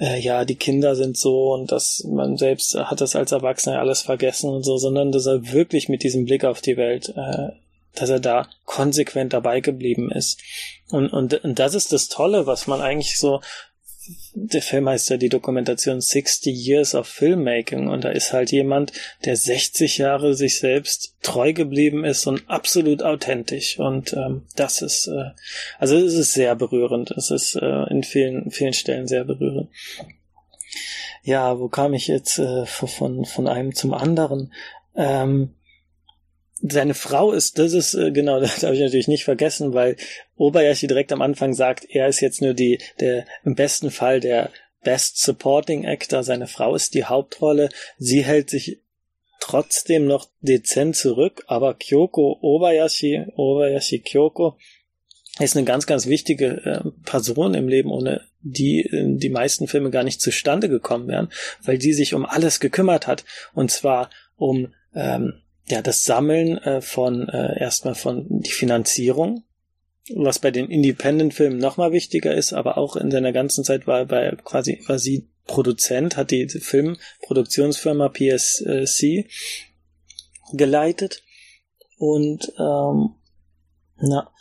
äh, 0.01 0.20
ja, 0.20 0.46
die 0.46 0.55
Kinder 0.55 0.96
sind 0.96 1.15
so 1.15 1.53
und 1.53 1.72
dass 1.72 2.03
man 2.10 2.36
selbst 2.36 2.75
hat 2.75 3.01
das 3.01 3.15
als 3.15 3.31
Erwachsener 3.31 3.79
alles 3.79 4.01
vergessen 4.01 4.50
und 4.50 4.63
so, 4.63 4.77
sondern 4.77 5.12
dass 5.12 5.27
er 5.27 5.51
wirklich 5.51 5.89
mit 5.89 6.03
diesem 6.03 6.25
Blick 6.25 6.43
auf 6.43 6.60
die 6.60 6.75
Welt, 6.75 7.13
äh, 7.15 7.50
dass 7.93 8.10
er 8.10 8.20
da 8.20 8.48
konsequent 8.65 9.34
dabei 9.34 9.60
geblieben 9.60 10.12
ist. 10.12 10.41
Und, 10.89 11.13
und, 11.13 11.43
und 11.43 11.60
das 11.60 11.75
ist 11.75 11.93
das 11.93 12.08
Tolle, 12.08 12.48
was 12.48 12.65
man 12.65 12.81
eigentlich 12.81 13.17
so 13.17 13.41
der 14.34 14.62
Film 14.62 14.89
heißt 14.89 15.10
ja 15.10 15.17
die 15.17 15.29
Dokumentation 15.29 16.01
60 16.01 16.55
Years 16.55 16.96
of 16.96 17.08
Filmmaking 17.08 17.88
und 17.88 18.03
da 18.03 18.10
ist 18.10 18.34
halt 18.34 18.51
jemand, 18.51 18.93
der 19.25 19.36
60 19.36 20.00
Jahre 20.00 20.34
sich 20.34 20.60
selbst 20.60 21.15
treu 21.22 21.53
geblieben 21.53 22.03
ist 22.03 22.25
und 22.25 22.50
absolut 22.50 23.03
authentisch 23.03 23.77
und 23.79 24.13
ähm, 24.13 24.43
das 24.55 24.81
ist, 24.81 25.08
äh, 25.08 25.31
also 25.77 25.98
es 25.98 26.13
ist 26.13 26.34
sehr 26.34 26.55
berührend, 26.55 27.12
es 27.12 27.29
ist 27.29 27.55
äh, 27.55 27.84
in 27.89 28.03
vielen, 28.03 28.50
vielen 28.51 28.74
Stellen 28.74 29.08
sehr 29.08 29.24
berührend. 29.24 29.70
Ja, 31.24 31.60
wo 31.60 31.67
kam 31.67 31.93
ich 31.93 32.08
jetzt 32.08 32.39
äh, 32.39 32.65
von, 32.65 33.25
von 33.25 33.48
einem 33.48 33.75
zum 33.75 33.93
anderen? 33.93 34.51
Ähm, 34.96 35.53
seine 36.62 36.94
Frau 36.94 37.32
ist, 37.32 37.58
das 37.58 37.74
ist, 37.74 37.94
äh, 37.94 38.12
genau, 38.12 38.39
das 38.41 38.63
habe 38.63 38.75
ich 38.75 38.82
natürlich 38.82 39.08
nicht 39.08 39.24
vergessen, 39.24 39.74
weil 39.74 39.98
Obayashi 40.36 40.88
direkt 40.88 41.12
am 41.12 41.22
Anfang 41.22 41.53
sagt, 41.53 41.86
er 41.89 42.08
ist 42.08 42.20
jetzt 42.20 42.41
nur 42.41 42.53
die, 42.53 42.80
der, 43.00 43.25
im 43.44 43.56
besten 43.56 43.91
Fall 43.91 44.20
der 44.20 44.51
Best 44.84 45.22
Supporting 45.22 45.86
Actor, 45.86 46.24
seine 46.24 46.48
Frau 46.48 46.75
ist 46.75 46.96
die 46.96 47.06
Hauptrolle, 47.06 47.70
sie 47.98 48.24
hält 48.24 48.50
sich 48.50 48.80
trotzdem 49.39 50.06
noch 50.06 50.27
dezent 50.41 50.96
zurück, 50.96 51.44
aber 51.48 51.74
Kyoko 51.74 52.39
Obayashi, 52.41 53.25
Obayashi 53.36 54.00
Kyoko, 54.00 54.58
ist 55.39 55.56
eine 55.56 55.65
ganz, 55.65 55.88
ganz 55.88 56.08
wichtige 56.08 56.46
äh, 56.63 56.91
Person 57.06 57.53
im 57.53 57.68
Leben, 57.68 57.89
ohne 57.89 58.22
die 58.41 58.82
äh, 58.82 59.18
die 59.18 59.30
meisten 59.30 59.68
Filme 59.68 59.89
gar 59.89 60.03
nicht 60.03 60.22
zustande 60.22 60.70
gekommen 60.70 61.08
wären, 61.08 61.32
weil 61.63 61.77
die 61.77 61.94
sich 61.94 62.13
um 62.13 62.25
alles 62.25 62.60
gekümmert 62.60 63.08
hat. 63.08 63.24
Und 63.53 63.72
zwar 63.72 64.10
um 64.36 64.74
ähm, 64.94 65.40
ja, 65.65 65.82
das 65.82 66.03
Sammeln 66.03 66.58
äh, 66.58 66.82
von 66.82 67.30
äh, 67.30 67.60
erstmal 67.60 67.96
von 67.96 68.25
die 68.30 68.51
Finanzierung, 68.51 69.44
was 70.13 70.39
bei 70.39 70.51
den 70.51 70.70
Independent-Filmen 70.70 71.60
nochmal 71.60 71.91
wichtiger 71.91 72.34
ist, 72.34 72.53
aber 72.53 72.77
auch 72.77 72.96
in 72.96 73.12
seiner 73.12 73.32
ganzen 73.32 73.63
Zeit 73.63 73.88
war 73.88 74.06
bei 74.06 74.36
quasi 74.44 74.82
war 74.88 75.00
sie 75.00 75.30
Produzent, 75.46 76.18
hat 76.18 76.32
die 76.32 76.48
Filmproduktionsfirma 76.48 78.10
PSC 78.10 79.27
geleitet 80.53 81.24
und 81.98 82.51
ähm, 82.58 83.15
na, 83.98 84.32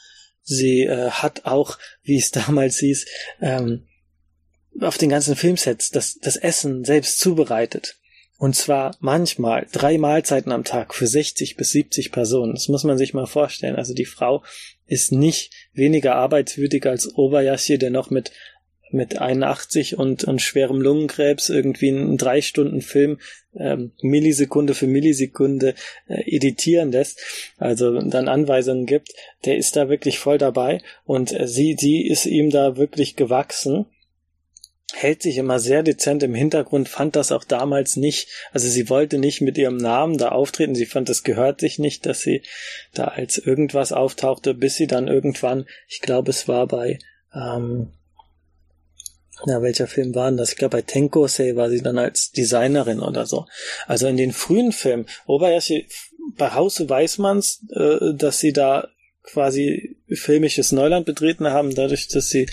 sie 0.43 0.83
äh, 0.83 1.11
hat 1.11 1.45
auch, 1.45 1.79
wie 2.03 2.17
es 2.17 2.31
damals 2.33 2.79
hieß, 2.79 3.07
ähm, 3.41 3.87
auf 4.81 4.99
den 4.99 5.11
ganzen 5.11 5.37
Filmsets 5.37 5.91
das, 5.91 6.19
das 6.21 6.37
Essen 6.37 6.85
selbst 6.85 7.19
zubereitet. 7.19 8.00
Und 8.41 8.57
zwar 8.57 8.97
manchmal 9.01 9.67
drei 9.71 9.99
Mahlzeiten 9.99 10.51
am 10.51 10.65
Tag 10.65 10.95
für 10.95 11.07
60 11.07 11.57
bis 11.57 11.73
70 11.73 12.11
Personen. 12.11 12.55
Das 12.55 12.69
muss 12.69 12.85
man 12.85 12.97
sich 12.97 13.13
mal 13.13 13.27
vorstellen. 13.27 13.77
Also 13.77 13.93
die 13.93 14.07
Frau 14.07 14.43
ist 14.87 15.13
nicht 15.13 15.53
weniger 15.75 16.15
arbeitswütig 16.15 16.87
als 16.87 17.15
Obayashi, 17.15 17.77
der 17.77 17.91
noch 17.91 18.09
mit 18.09 18.33
mit 18.93 19.21
81 19.21 19.99
und, 19.99 20.25
und 20.25 20.41
schwerem 20.41 20.81
Lungenkrebs 20.81 21.51
irgendwie 21.51 21.91
einen 21.91 22.17
drei 22.17 22.41
Stunden 22.41 22.81
Film 22.81 23.21
ähm, 23.55 23.93
Millisekunde 24.01 24.75
für 24.75 24.89
Millisekunde 24.89 25.75
äh, 26.09 26.23
editieren 26.25 26.91
lässt, 26.91 27.21
also 27.57 28.01
dann 28.01 28.27
Anweisungen 28.27 28.87
gibt, 28.87 29.13
der 29.45 29.59
ist 29.59 29.77
da 29.77 29.89
wirklich 29.89 30.19
voll 30.19 30.39
dabei 30.39 30.83
und 31.05 31.31
äh, 31.31 31.47
sie, 31.47 31.77
sie 31.79 32.05
ist 32.05 32.27
ihm 32.27 32.51
da 32.51 32.77
wirklich 32.77 33.15
gewachsen 33.15 33.87
hält 34.95 35.23
sich 35.23 35.37
immer 35.37 35.59
sehr 35.59 35.83
dezent 35.83 36.23
im 36.23 36.35
Hintergrund, 36.35 36.89
fand 36.89 37.17
das 37.17 37.33
auch 37.33 37.45
damals 37.45 37.97
nicht, 37.97 38.29
also 38.53 38.69
sie 38.69 38.89
wollte 38.89 39.19
nicht 39.19 39.41
mit 39.41 39.59
ihrem 39.59 39.77
Namen 39.77 40.19
da 40.19 40.31
auftreten, 40.31 40.75
sie 40.75 40.87
fand, 40.87 41.09
es 41.09 41.23
gehört 41.23 41.61
sich 41.61 41.79
nicht, 41.79 42.07
dass 42.07 42.21
sie 42.21 42.43
da 42.95 43.05
als 43.05 43.39
irgendwas 43.39 43.93
auftauchte, 43.93 44.55
bis 44.55 44.77
sie 44.77 44.87
dann 44.87 45.09
irgendwann, 45.09 45.67
ich 45.89 46.01
glaube, 46.01 46.31
es 46.31 46.49
war 46.49 46.67
bei, 46.67 46.99
ähm, 47.35 47.93
na, 49.47 49.63
welcher 49.63 49.87
Film 49.87 50.15
war 50.15 50.31
denn 50.31 50.37
das? 50.37 50.53
Ich 50.53 50.59
glaube, 50.59 50.77
bei 50.77 50.83
Tenkosei 50.83 51.57
war 51.57 51.71
sie 51.71 51.81
dann 51.81 51.99
als 51.99 52.31
Designerin 52.31 53.01
oder 53.01 53.25
so. 53.25 53.47
Also 53.87 54.07
in 54.07 54.19
den 54.19 54.33
frühen 54.33 54.73
Filmen, 54.73 55.07
Obayashi, 55.27 55.89
bei 56.37 56.53
Hause 56.53 56.89
weiß 56.89 57.19
man's, 57.19 57.65
äh, 57.75 58.15
dass 58.15 58.39
sie 58.39 58.53
da 58.53 58.89
quasi 59.23 59.97
filmisches 60.09 60.73
Neuland 60.73 61.07
betreten 61.07 61.49
haben, 61.49 61.75
dadurch, 61.75 62.09
dass 62.09 62.31
sie 62.31 62.49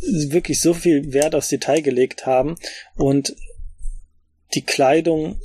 wirklich 0.00 0.60
so 0.60 0.74
viel 0.74 1.12
Wert 1.12 1.34
aufs 1.34 1.48
Detail 1.48 1.80
gelegt 1.80 2.26
haben 2.26 2.56
und 2.96 3.36
die 4.54 4.62
Kleidung 4.62 5.40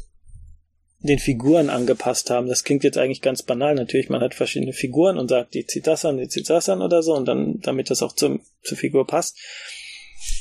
den 0.99 1.19
Figuren 1.19 1.69
angepasst 1.69 2.29
haben. 2.29 2.47
Das 2.47 2.63
klingt 2.63 2.83
jetzt 2.83 2.97
eigentlich 2.97 3.21
ganz 3.21 3.43
banal. 3.43 3.75
Natürlich, 3.75 4.09
man 4.09 4.21
hat 4.21 4.33
verschiedene 4.33 4.73
Figuren 4.73 5.17
und 5.17 5.29
sagt, 5.29 5.53
die 5.53 5.65
zieht 5.65 5.87
das 5.87 6.05
an, 6.05 6.17
die 6.17 6.27
zieht 6.27 6.49
das 6.49 6.69
an 6.69 6.81
oder 6.81 7.03
so 7.03 7.13
und 7.13 7.25
dann, 7.25 7.59
damit 7.61 7.89
das 7.89 8.01
auch 8.01 8.13
zum, 8.13 8.41
zur 8.63 8.77
Figur 8.77 9.05
passt. 9.05 9.37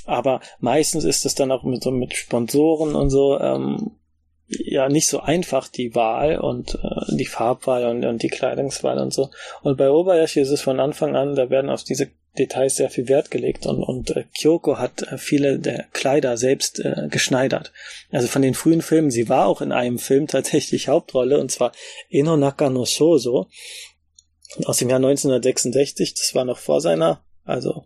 Aber 0.06 0.40
meistens 0.60 1.04
ist 1.04 1.26
es 1.26 1.34
dann 1.34 1.52
auch 1.52 1.64
mit 1.64 1.82
so 1.82 1.90
mit 1.90 2.14
Sponsoren 2.14 2.94
und 2.94 3.10
so 3.10 3.38
ähm, 3.38 3.92
ja 4.48 4.88
nicht 4.88 5.08
so 5.08 5.20
einfach 5.20 5.68
die 5.68 5.94
Wahl 5.94 6.38
und 6.38 6.74
äh, 6.74 7.16
die 7.16 7.26
Farbwahl 7.26 7.86
und, 7.86 8.04
und 8.04 8.22
die 8.22 8.28
Kleidungswahl 8.28 8.98
und 8.98 9.12
so. 9.12 9.30
Und 9.62 9.76
bei 9.76 9.90
Obayashi 9.90 10.40
ist 10.40 10.50
es 10.50 10.60
von 10.60 10.80
Anfang 10.80 11.16
an, 11.16 11.34
da 11.34 11.50
werden 11.50 11.70
auf 11.70 11.82
diese 11.82 12.10
Details 12.38 12.76
sehr 12.76 12.90
viel 12.90 13.08
Wert 13.08 13.30
gelegt 13.30 13.66
und, 13.66 13.82
und 13.82 14.10
äh, 14.10 14.24
Kyoko 14.38 14.78
hat 14.78 15.02
äh, 15.02 15.18
viele 15.18 15.58
der 15.58 15.86
Kleider 15.92 16.36
selbst 16.36 16.78
äh, 16.80 17.08
geschneidert. 17.10 17.72
Also 18.10 18.28
von 18.28 18.42
den 18.42 18.54
frühen 18.54 18.82
Filmen, 18.82 19.10
sie 19.10 19.28
war 19.28 19.46
auch 19.46 19.60
in 19.60 19.72
einem 19.72 19.98
Film 19.98 20.26
tatsächlich 20.26 20.88
Hauptrolle 20.88 21.38
und 21.38 21.50
zwar 21.50 21.72
Enonaka 22.10 22.70
no 22.70 22.84
Shoujo 22.84 23.48
aus 24.64 24.78
dem 24.78 24.88
Jahr 24.88 24.98
1966, 24.98 26.14
das 26.14 26.34
war 26.34 26.44
noch 26.44 26.58
vor 26.58 26.80
seiner, 26.80 27.24
also 27.44 27.84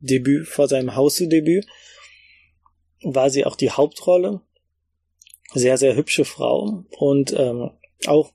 Debüt, 0.00 0.48
vor 0.48 0.66
seinem 0.66 0.96
Hausu-Debüt, 0.96 1.66
war 3.02 3.30
sie 3.30 3.44
auch 3.44 3.56
die 3.56 3.70
Hauptrolle 3.70 4.40
sehr, 5.52 5.76
sehr 5.76 5.96
hübsche 5.96 6.24
Frau 6.24 6.84
und 6.98 7.34
ähm, 7.36 7.70
auch 8.06 8.32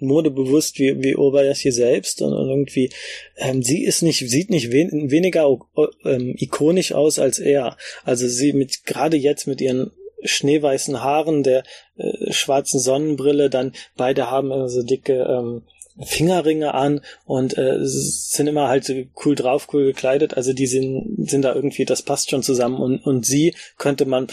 modebewusst 0.00 0.78
wie, 0.78 1.02
wie 1.02 1.16
Obayashi 1.16 1.70
selbst 1.70 2.22
und, 2.22 2.32
und 2.32 2.48
irgendwie, 2.48 2.90
ähm, 3.36 3.62
sie 3.62 3.84
ist 3.84 4.02
nicht, 4.02 4.18
sieht 4.28 4.50
nicht 4.50 4.72
wen, 4.72 5.10
weniger 5.10 5.58
ähm, 6.04 6.34
ikonisch 6.38 6.92
aus 6.92 7.18
als 7.18 7.38
er. 7.38 7.76
Also 8.04 8.26
sie 8.26 8.52
mit, 8.52 8.84
gerade 8.84 9.16
jetzt 9.16 9.46
mit 9.46 9.60
ihren 9.60 9.90
schneeweißen 10.22 11.02
Haaren, 11.02 11.42
der 11.42 11.62
äh, 11.96 12.32
schwarzen 12.32 12.80
Sonnenbrille, 12.80 13.50
dann 13.50 13.72
beide 13.96 14.30
haben 14.30 14.48
so 14.48 14.54
also 14.54 14.82
dicke 14.82 15.14
ähm, 15.14 15.62
Fingerringe 16.02 16.72
an 16.74 17.02
und 17.26 17.58
äh, 17.58 17.78
sind 17.82 18.46
immer 18.46 18.68
halt 18.68 18.90
cool 19.24 19.34
drauf, 19.34 19.68
cool 19.72 19.84
gekleidet. 19.84 20.34
Also 20.34 20.52
die 20.52 20.66
sind, 20.66 21.28
sind 21.28 21.42
da 21.42 21.54
irgendwie, 21.54 21.84
das 21.84 22.02
passt 22.02 22.30
schon 22.30 22.42
zusammen. 22.42 22.80
Und, 22.80 23.04
und 23.04 23.26
sie 23.26 23.54
könnte 23.76 24.06
man 24.06 24.28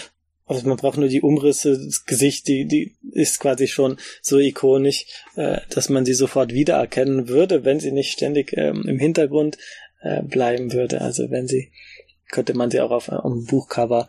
also 0.48 0.68
man 0.68 0.78
braucht 0.78 0.98
nur 0.98 1.10
die 1.10 1.22
Umrisse, 1.22 1.78
das 1.78 2.06
Gesicht, 2.06 2.48
die, 2.48 2.66
die 2.66 2.96
ist 3.12 3.40
quasi 3.40 3.68
schon 3.68 3.98
so 4.22 4.40
ikonisch, 4.40 5.06
äh, 5.36 5.60
dass 5.70 5.90
man 5.90 6.06
sie 6.06 6.14
sofort 6.14 6.54
wiedererkennen 6.54 7.28
würde, 7.28 7.66
wenn 7.66 7.82
sie 7.82 7.92
nicht 7.92 8.12
ständig 8.12 8.54
ähm, 8.54 8.86
im 8.88 8.98
Hintergrund 8.98 9.58
äh, 10.02 10.24
bleiben 10.24 10.72
würde. 10.72 11.02
Also 11.02 11.30
wenn 11.30 11.48
sie, 11.48 11.72
könnte 12.32 12.54
man 12.54 12.72
sie 12.72 12.80
auch 12.80 12.92
auf 12.92 13.10
einem 13.10 13.46
Buchcover 13.46 14.08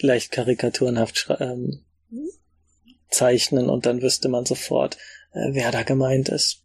leicht 0.00 0.32
karikaturenhaft 0.32 1.28
ähm, 1.40 1.80
zeichnen 3.08 3.70
und 3.70 3.86
dann 3.86 4.02
wüsste 4.02 4.28
man 4.28 4.44
sofort, 4.44 4.98
äh, 5.32 5.48
wer 5.52 5.70
da 5.70 5.82
gemeint 5.82 6.28
ist. 6.28 6.62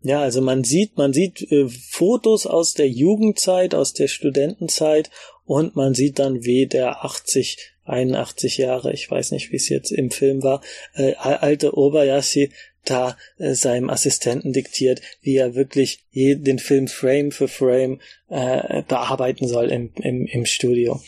Ja, 0.00 0.20
also 0.20 0.40
man 0.40 0.62
sieht, 0.62 0.96
man 0.96 1.12
sieht 1.12 1.42
äh, 1.50 1.68
Fotos 1.68 2.46
aus 2.46 2.74
der 2.74 2.88
Jugendzeit, 2.88 3.74
aus 3.74 3.92
der 3.92 4.08
Studentenzeit 4.08 5.10
und 5.46 5.76
man 5.76 5.94
sieht 5.94 6.18
dann, 6.18 6.44
wie 6.44 6.66
der 6.66 7.04
80, 7.04 7.74
81 7.84 8.58
Jahre, 8.58 8.92
ich 8.92 9.10
weiß 9.10 9.30
nicht, 9.30 9.52
wie 9.52 9.56
es 9.56 9.68
jetzt 9.68 9.92
im 9.92 10.10
Film 10.10 10.42
war, 10.42 10.60
äh, 10.94 11.14
alte 11.14 11.76
Obayashi 11.76 12.50
da 12.84 13.16
äh, 13.38 13.54
seinem 13.54 13.90
Assistenten 13.90 14.52
diktiert, 14.52 15.00
wie 15.22 15.36
er 15.36 15.54
wirklich 15.54 16.04
den 16.12 16.58
Film 16.58 16.88
Frame 16.88 17.30
für 17.30 17.48
Frame 17.48 18.00
äh, 18.28 18.82
bearbeiten 18.82 19.48
soll 19.48 19.70
im, 19.70 19.92
im, 19.96 20.26
im 20.26 20.46
Studio. 20.46 21.00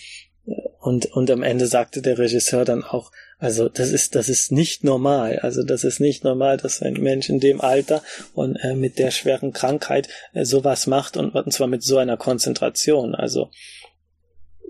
Und, 0.80 1.06
und 1.06 1.30
am 1.30 1.42
Ende 1.42 1.66
sagte 1.66 2.00
der 2.00 2.18
Regisseur 2.18 2.64
dann 2.64 2.82
auch, 2.82 3.10
also 3.38 3.68
das 3.68 3.90
ist, 3.90 4.14
das 4.14 4.28
ist 4.28 4.50
nicht 4.50 4.82
normal. 4.82 5.38
Also 5.40 5.62
das 5.62 5.84
ist 5.84 6.00
nicht 6.00 6.24
normal, 6.24 6.56
dass 6.56 6.82
ein 6.82 6.94
Mensch 6.94 7.28
in 7.28 7.38
dem 7.38 7.60
Alter 7.60 8.02
und 8.34 8.56
äh, 8.56 8.74
mit 8.74 8.98
der 8.98 9.10
schweren 9.10 9.52
Krankheit 9.52 10.08
äh, 10.32 10.44
sowas 10.44 10.86
macht 10.86 11.16
und, 11.16 11.34
und 11.34 11.52
zwar 11.52 11.68
mit 11.68 11.82
so 11.82 11.98
einer 11.98 12.16
Konzentration. 12.16 13.14
Also 13.14 13.50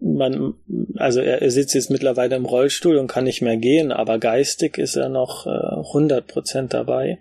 man, 0.01 0.55
also 0.97 1.21
er, 1.21 1.43
er 1.43 1.51
sitzt 1.51 1.75
jetzt 1.75 1.91
mittlerweile 1.91 2.37
im 2.37 2.47
Rollstuhl 2.47 2.97
und 2.97 3.09
kann 3.09 3.25
nicht 3.25 3.43
mehr 3.43 3.57
gehen, 3.57 3.93
aber 3.93 4.19
geistig 4.19 4.79
ist 4.79 4.97
er 4.97 5.09
noch 5.09 5.47
äh, 5.47 5.51
100 5.51 6.27
Prozent 6.27 6.75
dabei. 6.75 7.19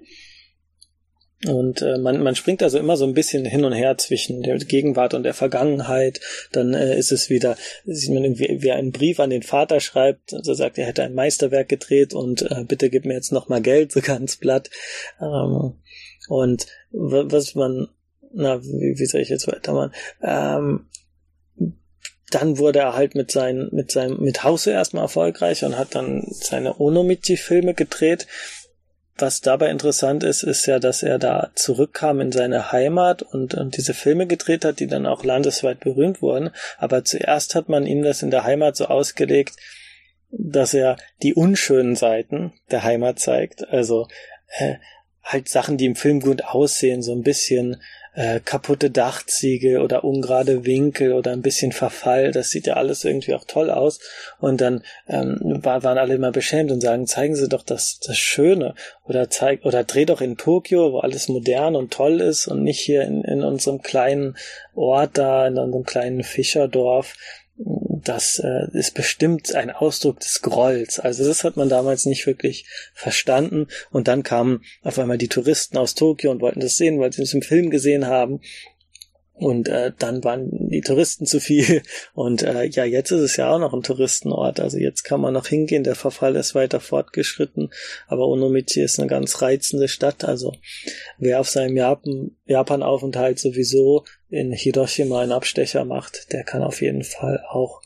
Und 1.45 1.83
äh, 1.83 1.99
man, 1.99 2.23
man 2.23 2.35
springt 2.35 2.63
also 2.63 2.79
immer 2.79 2.97
so 2.97 3.05
ein 3.05 3.13
bisschen 3.13 3.45
hin 3.45 3.63
und 3.63 3.73
her 3.73 3.95
zwischen 3.99 4.41
der 4.41 4.57
Gegenwart 4.57 5.13
und 5.13 5.21
der 5.21 5.35
Vergangenheit. 5.35 6.19
Dann 6.51 6.73
äh, 6.73 6.97
ist 6.97 7.11
es 7.11 7.29
wieder, 7.29 7.55
sieht 7.85 8.11
man 8.11 8.23
irgendwie, 8.23 8.63
wie 8.63 8.71
einen 8.71 8.91
Brief 8.91 9.19
an 9.19 9.29
den 9.29 9.43
Vater 9.43 9.79
schreibt, 9.79 10.31
so 10.31 10.55
sagt, 10.55 10.79
er 10.79 10.87
hätte 10.87 11.03
ein 11.03 11.13
Meisterwerk 11.13 11.69
gedreht 11.69 12.15
und 12.15 12.41
äh, 12.41 12.63
bitte 12.67 12.89
gib 12.89 13.05
mir 13.05 13.13
jetzt 13.13 13.31
noch 13.31 13.49
mal 13.49 13.61
Geld, 13.61 13.91
so 13.93 14.01
ganz 14.01 14.37
platt. 14.37 14.71
Ähm, 15.21 15.75
und 16.27 16.65
was 16.91 17.53
man, 17.53 17.87
na, 18.33 18.61
wie, 18.63 18.95
wie 18.97 19.05
soll 19.05 19.21
ich 19.21 19.29
jetzt 19.29 19.47
weitermachen? 19.47 19.93
Ähm, 20.23 20.87
dann 22.29 22.57
wurde 22.57 22.79
er 22.79 22.95
halt 22.95 23.15
mit 23.15 23.31
seinen, 23.31 23.69
mit 23.73 23.91
seinem, 23.91 24.19
mit 24.19 24.43
Hause 24.43 24.71
erstmal 24.71 25.03
erfolgreich 25.03 25.63
und 25.63 25.77
hat 25.77 25.95
dann 25.95 26.25
seine 26.29 26.79
Onomichi-Filme 26.79 27.73
gedreht. 27.73 28.27
Was 29.17 29.41
dabei 29.41 29.69
interessant 29.69 30.23
ist, 30.23 30.43
ist 30.43 30.65
ja, 30.67 30.77
dass 30.77 31.01
er 31.01 31.17
da 31.17 31.51
zurückkam 31.55 32.19
in 32.19 32.31
seine 32.31 32.71
Heimat 32.71 33.23
und, 33.23 33.55
und 33.55 33.77
diese 33.77 33.93
Filme 33.93 34.27
gedreht 34.27 34.63
hat, 34.63 34.79
die 34.79 34.87
dann 34.87 35.07
auch 35.07 35.23
landesweit 35.23 35.79
berühmt 35.79 36.21
wurden. 36.21 36.51
Aber 36.77 37.03
zuerst 37.03 37.55
hat 37.55 37.69
man 37.69 37.87
ihm 37.87 38.03
das 38.03 38.21
in 38.21 38.29
der 38.29 38.43
Heimat 38.43 38.75
so 38.75 38.85
ausgelegt, 38.85 39.55
dass 40.29 40.73
er 40.73 40.97
die 41.23 41.33
unschönen 41.33 41.95
Seiten 41.95 42.53
der 42.69 42.83
Heimat 42.83 43.19
zeigt. 43.19 43.67
Also 43.69 44.07
äh, 44.59 44.75
halt 45.23 45.49
Sachen, 45.49 45.77
die 45.77 45.85
im 45.85 45.95
Film 45.95 46.19
gut 46.19 46.43
aussehen, 46.43 47.01
so 47.01 47.13
ein 47.13 47.23
bisschen 47.23 47.81
äh, 48.17 48.39
kaputte 48.39 48.89
Dachziegel 48.89 49.79
oder 49.79 50.03
ungerade 50.03 50.65
Winkel 50.65 51.13
oder 51.13 51.31
ein 51.31 51.43
bisschen 51.43 51.71
Verfall. 51.71 52.31
Das 52.31 52.49
sieht 52.49 52.65
ja 52.65 52.73
alles 52.73 53.05
irgendwie 53.05 53.35
auch 53.35 53.45
toll 53.45 53.69
aus. 53.69 53.99
Und 54.39 54.59
dann 54.59 54.83
ähm, 55.07 55.59
war, 55.61 55.83
waren 55.83 55.99
alle 55.99 56.15
immer 56.15 56.31
beschämt 56.31 56.71
und 56.71 56.81
sagen, 56.81 57.05
zeigen 57.05 57.35
Sie 57.35 57.47
doch 57.47 57.61
das, 57.61 57.99
das 57.99 58.17
Schöne 58.17 58.73
oder 59.05 59.29
zeig 59.29 59.63
oder 59.65 59.83
dreh 59.83 60.05
doch 60.05 60.19
in 60.19 60.35
Tokio, 60.35 60.93
wo 60.93 60.99
alles 60.99 61.29
modern 61.29 61.75
und 61.75 61.93
toll 61.93 62.19
ist 62.19 62.47
und 62.47 62.63
nicht 62.63 62.79
hier 62.79 63.03
in, 63.03 63.23
in 63.23 63.43
unserem 63.43 63.83
kleinen 63.83 64.35
Ort 64.73 65.11
da, 65.13 65.47
in 65.47 65.59
unserem 65.59 65.83
kleinen 65.83 66.23
Fischerdorf 66.23 67.13
das 67.57 68.39
äh, 68.39 68.67
ist 68.73 68.93
bestimmt 68.93 69.55
ein 69.55 69.71
Ausdruck 69.71 70.19
des 70.19 70.41
Grolls. 70.41 70.99
Also 70.99 71.25
das 71.25 71.43
hat 71.43 71.57
man 71.57 71.69
damals 71.69 72.05
nicht 72.05 72.25
wirklich 72.27 72.65
verstanden. 72.93 73.67
Und 73.91 74.07
dann 74.07 74.23
kamen 74.23 74.63
auf 74.83 74.99
einmal 74.99 75.17
die 75.17 75.27
Touristen 75.27 75.77
aus 75.77 75.95
Tokio 75.95 76.31
und 76.31 76.41
wollten 76.41 76.59
das 76.59 76.77
sehen, 76.77 76.99
weil 76.99 77.11
sie 77.11 77.23
es 77.23 77.33
im 77.33 77.41
Film 77.41 77.69
gesehen 77.69 78.07
haben. 78.07 78.41
Und 79.39 79.69
äh, 79.69 79.91
dann 79.97 80.23
waren 80.23 80.49
die 80.69 80.81
Touristen 80.81 81.27
zu 81.27 81.39
viel. 81.39 81.83
Und 82.15 82.41
äh, 82.41 82.65
ja, 82.65 82.85
jetzt 82.85 83.11
ist 83.11 83.21
es 83.21 83.37
ja 83.37 83.51
auch 83.51 83.59
noch 83.59 83.71
ein 83.71 83.83
Touristenort. 83.83 84.59
Also 84.59 84.79
jetzt 84.79 85.03
kann 85.03 85.21
man 85.21 85.35
noch 85.35 85.45
hingehen. 85.45 85.83
Der 85.83 85.93
Verfall 85.93 86.35
ist 86.35 86.55
weiter 86.55 86.79
fortgeschritten. 86.79 87.69
Aber 88.07 88.27
Onomichi 88.27 88.81
ist 88.81 88.99
eine 88.99 89.07
ganz 89.07 89.39
reizende 89.43 89.89
Stadt. 89.89 90.23
Also 90.23 90.53
wer 91.19 91.39
auf 91.39 91.49
seinem 91.49 91.77
Japan, 91.77 92.31
Japan-Aufenthalt 92.47 93.37
sowieso 93.37 94.05
in 94.29 94.51
Hiroshima 94.51 95.21
einen 95.21 95.31
Abstecher 95.31 95.85
macht, 95.85 96.31
der 96.33 96.43
kann 96.43 96.63
auf 96.63 96.81
jeden 96.81 97.03
Fall 97.03 97.43
auch, 97.49 97.81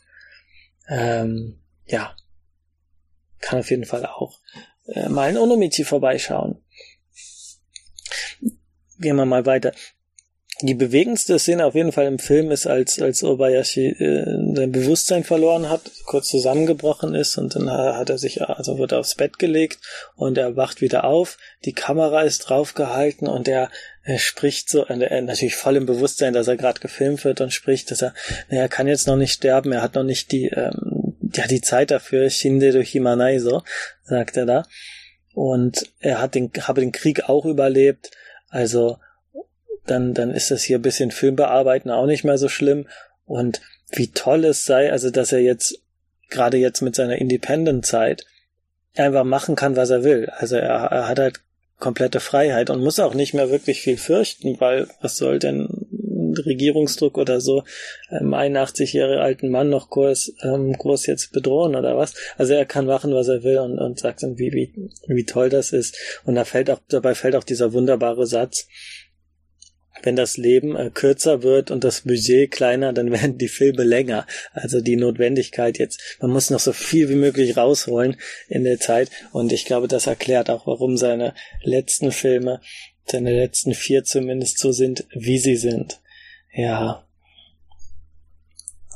ähm, 0.88 1.60
ja, 1.86 2.16
kann 3.40 3.60
auf 3.60 3.70
jeden 3.70 3.84
Fall 3.84 4.06
auch 4.06 4.40
äh, 4.86 5.08
mal 5.08 5.30
in 5.30 5.38
Onomichi 5.38 5.84
vorbeischauen. 5.84 6.62
Gehen 8.98 9.16
wir 9.16 9.24
mal 9.24 9.46
weiter. 9.46 9.72
Die 10.60 10.74
bewegendste 10.74 11.40
Szene 11.40 11.66
auf 11.66 11.74
jeden 11.74 11.90
Fall 11.90 12.06
im 12.06 12.20
Film 12.20 12.52
ist, 12.52 12.68
als, 12.68 13.00
als 13.00 13.24
Obayashi 13.24 13.88
äh, 13.88 14.54
sein 14.54 14.70
Bewusstsein 14.70 15.24
verloren 15.24 15.68
hat, 15.68 15.90
kurz 16.06 16.28
zusammengebrochen 16.28 17.16
ist 17.16 17.36
und 17.36 17.56
dann 17.56 17.68
hat 17.68 18.10
er 18.10 18.18
sich, 18.18 18.42
also 18.42 18.78
wird 18.78 18.92
aufs 18.92 19.16
Bett 19.16 19.40
gelegt 19.40 19.80
und 20.14 20.38
er 20.38 20.56
wacht 20.56 20.80
wieder 20.80 21.02
auf, 21.02 21.36
die 21.64 21.72
Kamera 21.72 22.22
ist 22.22 22.40
draufgehalten 22.40 23.26
und 23.26 23.48
er, 23.48 23.70
er 24.04 24.18
spricht 24.18 24.68
so, 24.68 24.84
er 24.84 25.22
natürlich 25.22 25.54
voll 25.54 25.76
im 25.76 25.86
Bewusstsein, 25.86 26.32
dass 26.32 26.48
er 26.48 26.56
gerade 26.56 26.80
gefilmt 26.80 27.24
wird 27.24 27.40
und 27.40 27.52
spricht, 27.52 27.90
dass 27.90 28.02
er, 28.02 28.14
er 28.48 28.68
kann 28.68 28.88
jetzt 28.88 29.06
noch 29.06 29.16
nicht 29.16 29.32
sterben, 29.32 29.72
er 29.72 29.82
hat 29.82 29.94
noch 29.94 30.02
nicht 30.02 30.32
die, 30.32 30.46
ähm, 30.46 31.14
ja, 31.34 31.46
die 31.46 31.60
Zeit 31.60 31.90
dafür, 31.90 32.28
Shinde 32.28 32.72
durch 32.72 32.90
Himanai, 32.90 33.38
so, 33.38 33.62
sagt 34.02 34.36
er 34.36 34.46
da. 34.46 34.66
Und 35.34 35.86
er 36.00 36.20
hat 36.20 36.34
den, 36.34 36.50
habe 36.62 36.80
den 36.80 36.92
Krieg 36.92 37.28
auch 37.28 37.44
überlebt, 37.44 38.10
also 38.48 38.98
dann, 39.86 40.14
dann 40.14 40.30
ist 40.30 40.50
das 40.50 40.62
hier 40.62 40.78
ein 40.78 40.82
bisschen 40.82 41.10
Filmbearbeiten 41.10 41.90
auch 41.90 42.06
nicht 42.06 42.24
mehr 42.24 42.38
so 42.38 42.48
schlimm. 42.48 42.88
Und 43.24 43.60
wie 43.90 44.12
toll 44.12 44.44
es 44.44 44.64
sei, 44.64 44.90
also 44.90 45.10
dass 45.10 45.32
er 45.32 45.40
jetzt, 45.40 45.80
gerade 46.28 46.56
jetzt 46.56 46.82
mit 46.82 46.94
seiner 46.94 47.18
Independent-Zeit, 47.18 48.26
einfach 48.96 49.24
machen 49.24 49.56
kann, 49.56 49.76
was 49.76 49.90
er 49.90 50.04
will. 50.04 50.28
Also 50.36 50.56
er, 50.56 50.84
er 50.84 51.08
hat 51.08 51.18
halt 51.18 51.40
komplette 51.82 52.20
Freiheit 52.20 52.70
und 52.70 52.80
muss 52.80 53.00
auch 53.00 53.12
nicht 53.12 53.34
mehr 53.34 53.50
wirklich 53.50 53.80
viel 53.80 53.96
fürchten, 53.96 54.60
weil 54.60 54.86
was 55.00 55.16
soll 55.16 55.40
denn 55.40 55.66
Regierungsdruck 56.46 57.18
oder 57.18 57.40
so 57.40 57.64
ähm, 58.08 58.32
81 58.32 58.92
Jahre 58.92 59.20
alten 59.20 59.50
Mann 59.50 59.68
noch 59.68 59.90
groß, 59.90 60.34
ähm, 60.44 60.72
groß 60.74 61.06
jetzt 61.06 61.32
bedrohen 61.32 61.74
oder 61.74 61.96
was. 61.96 62.14
Also 62.38 62.54
er 62.54 62.66
kann 62.66 62.86
machen, 62.86 63.12
was 63.12 63.26
er 63.26 63.42
will 63.42 63.58
und, 63.58 63.80
und 63.80 63.98
sagt 63.98 64.22
dann, 64.22 64.38
wie, 64.38 64.52
wie, 64.52 64.72
wie 65.08 65.24
toll 65.24 65.50
das 65.50 65.72
ist. 65.72 65.98
Und 66.24 66.36
da 66.36 66.44
fällt 66.44 66.70
auch, 66.70 66.78
dabei 66.88 67.16
fällt 67.16 67.34
auch 67.34 67.44
dieser 67.44 67.72
wunderbare 67.72 68.26
Satz, 68.26 68.68
wenn 70.02 70.16
das 70.16 70.36
Leben 70.36 70.76
äh, 70.76 70.90
kürzer 70.92 71.42
wird 71.42 71.70
und 71.70 71.84
das 71.84 72.02
Budget 72.02 72.50
kleiner, 72.50 72.92
dann 72.92 73.10
werden 73.12 73.38
die 73.38 73.48
Filme 73.48 73.84
länger. 73.84 74.26
Also 74.52 74.80
die 74.80 74.96
Notwendigkeit 74.96 75.78
jetzt, 75.78 76.00
man 76.20 76.30
muss 76.30 76.50
noch 76.50 76.60
so 76.60 76.72
viel 76.72 77.08
wie 77.08 77.14
möglich 77.14 77.56
rausholen 77.56 78.16
in 78.48 78.64
der 78.64 78.78
Zeit. 78.78 79.10
Und 79.32 79.52
ich 79.52 79.64
glaube, 79.64 79.88
das 79.88 80.06
erklärt 80.06 80.50
auch, 80.50 80.66
warum 80.66 80.96
seine 80.96 81.34
letzten 81.62 82.12
Filme, 82.12 82.60
seine 83.06 83.34
letzten 83.34 83.74
vier 83.74 84.04
zumindest 84.04 84.58
so 84.58 84.72
sind, 84.72 85.06
wie 85.12 85.38
sie 85.38 85.56
sind. 85.56 86.00
Ja. 86.52 87.06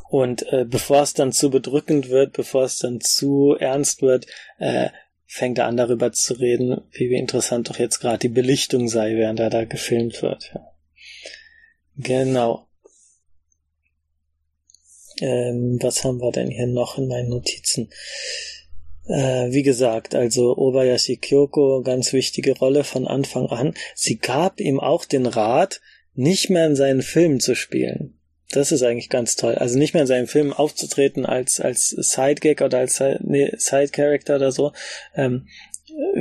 Und 0.08 0.50
äh, 0.52 0.64
bevor 0.64 1.02
es 1.02 1.14
dann 1.14 1.32
zu 1.32 1.50
bedrückend 1.50 2.10
wird, 2.10 2.32
bevor 2.32 2.64
es 2.64 2.78
dann 2.78 3.00
zu 3.00 3.56
ernst 3.58 4.02
wird, 4.02 4.26
äh, 4.58 4.90
fängt 5.26 5.58
er 5.58 5.66
an 5.66 5.76
darüber 5.76 6.12
zu 6.12 6.34
reden, 6.34 6.82
wie 6.92 7.14
interessant 7.16 7.68
doch 7.68 7.78
jetzt 7.78 7.98
gerade 7.98 8.18
die 8.18 8.28
Belichtung 8.28 8.88
sei, 8.88 9.16
während 9.16 9.40
er 9.40 9.50
da 9.50 9.64
gefilmt 9.64 10.22
wird. 10.22 10.52
Ja. 10.54 10.75
Genau. 11.96 12.66
Ähm, 15.20 15.78
was 15.80 16.04
haben 16.04 16.20
wir 16.20 16.30
denn 16.30 16.50
hier 16.50 16.66
noch 16.66 16.98
in 16.98 17.08
meinen 17.08 17.30
Notizen? 17.30 17.90
Äh, 19.08 19.50
wie 19.52 19.62
gesagt, 19.62 20.14
also 20.14 20.56
Obayashi 20.56 21.16
Kyoko, 21.16 21.82
ganz 21.82 22.12
wichtige 22.12 22.58
Rolle 22.58 22.84
von 22.84 23.06
Anfang 23.06 23.46
an. 23.46 23.74
Sie 23.94 24.18
gab 24.18 24.60
ihm 24.60 24.80
auch 24.80 25.04
den 25.04 25.26
Rat, 25.26 25.80
nicht 26.14 26.50
mehr 26.50 26.66
in 26.66 26.76
seinen 26.76 27.02
Filmen 27.02 27.40
zu 27.40 27.54
spielen. 27.54 28.18
Das 28.50 28.72
ist 28.72 28.82
eigentlich 28.82 29.08
ganz 29.08 29.36
toll. 29.36 29.54
Also 29.54 29.78
nicht 29.78 29.94
mehr 29.94 30.02
in 30.02 30.08
seinen 30.08 30.26
Filmen 30.26 30.52
aufzutreten 30.52 31.26
als, 31.26 31.60
als 31.60 31.88
Sidegag 31.88 32.60
oder 32.62 32.78
als 32.78 33.02
nee, 33.20 33.50
Side-Character 33.56 34.36
oder 34.36 34.52
so. 34.52 34.72
Ähm, 35.14 35.46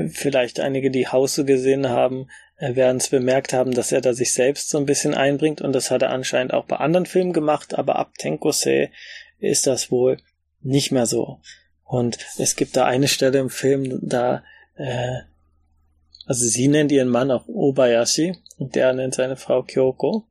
vielleicht 0.10 0.60
einige, 0.60 0.90
die 0.90 1.08
Hause 1.08 1.46
gesehen 1.46 1.90
haben, 1.90 2.28
werden 2.58 2.98
es 2.98 3.10
bemerkt 3.10 3.54
haben, 3.54 3.72
dass 3.74 3.92
er 3.92 4.02
da 4.02 4.14
sich 4.14 4.34
selbst 4.34 4.70
so 4.70 4.78
ein 4.78 4.86
bisschen 4.86 5.14
einbringt 5.14 5.62
und 5.62 5.74
das 5.74 5.92
hat 5.92 6.02
er 6.02 6.12
anscheinend 6.12 6.54
auch 6.54 6.66
bei 6.66 6.78
anderen 6.78 7.06
Filmen 7.06 7.34
gemacht, 7.34 7.78
aber 7.78 7.98
ab 7.98 8.14
Tenkosei 8.18 8.92
ist 9.40 9.68
das 9.68 9.92
wohl 9.92 10.18
nicht 10.62 10.92
mehr 10.92 11.06
so. 11.06 11.40
Und 11.84 12.18
es 12.38 12.56
gibt 12.56 12.76
da 12.78 12.86
eine 12.86 13.08
Stelle 13.08 13.40
im 13.40 13.50
Film, 13.50 14.00
da 14.02 14.44
äh, 14.76 15.20
also 16.26 16.46
sie 16.46 16.68
nennt 16.68 16.92
ihren 16.92 17.10
Mann 17.10 17.32
auch 17.32 17.48
Obayashi 17.48 18.36
und 18.58 18.76
der 18.76 18.94
nennt 18.94 19.16
seine 19.16 19.38
Frau 19.38 19.64
Kyoko. 19.64 20.26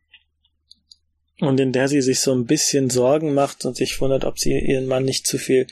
Und 1.41 1.59
in 1.61 1.73
der 1.73 1.89
sie 1.89 2.01
sich 2.01 2.21
so 2.21 2.33
ein 2.33 2.47
bisschen 2.47 2.91
Sorgen 2.91 3.35
macht 3.35 3.65
und 3.65 3.77
sich 3.77 4.01
wundert, 4.01 4.25
ob 4.25 4.39
sie 4.39 4.59
ihren 4.59 4.87
Mann 4.87 5.05
nicht 5.05 5.27
zu 5.27 5.39
viel 5.39 5.67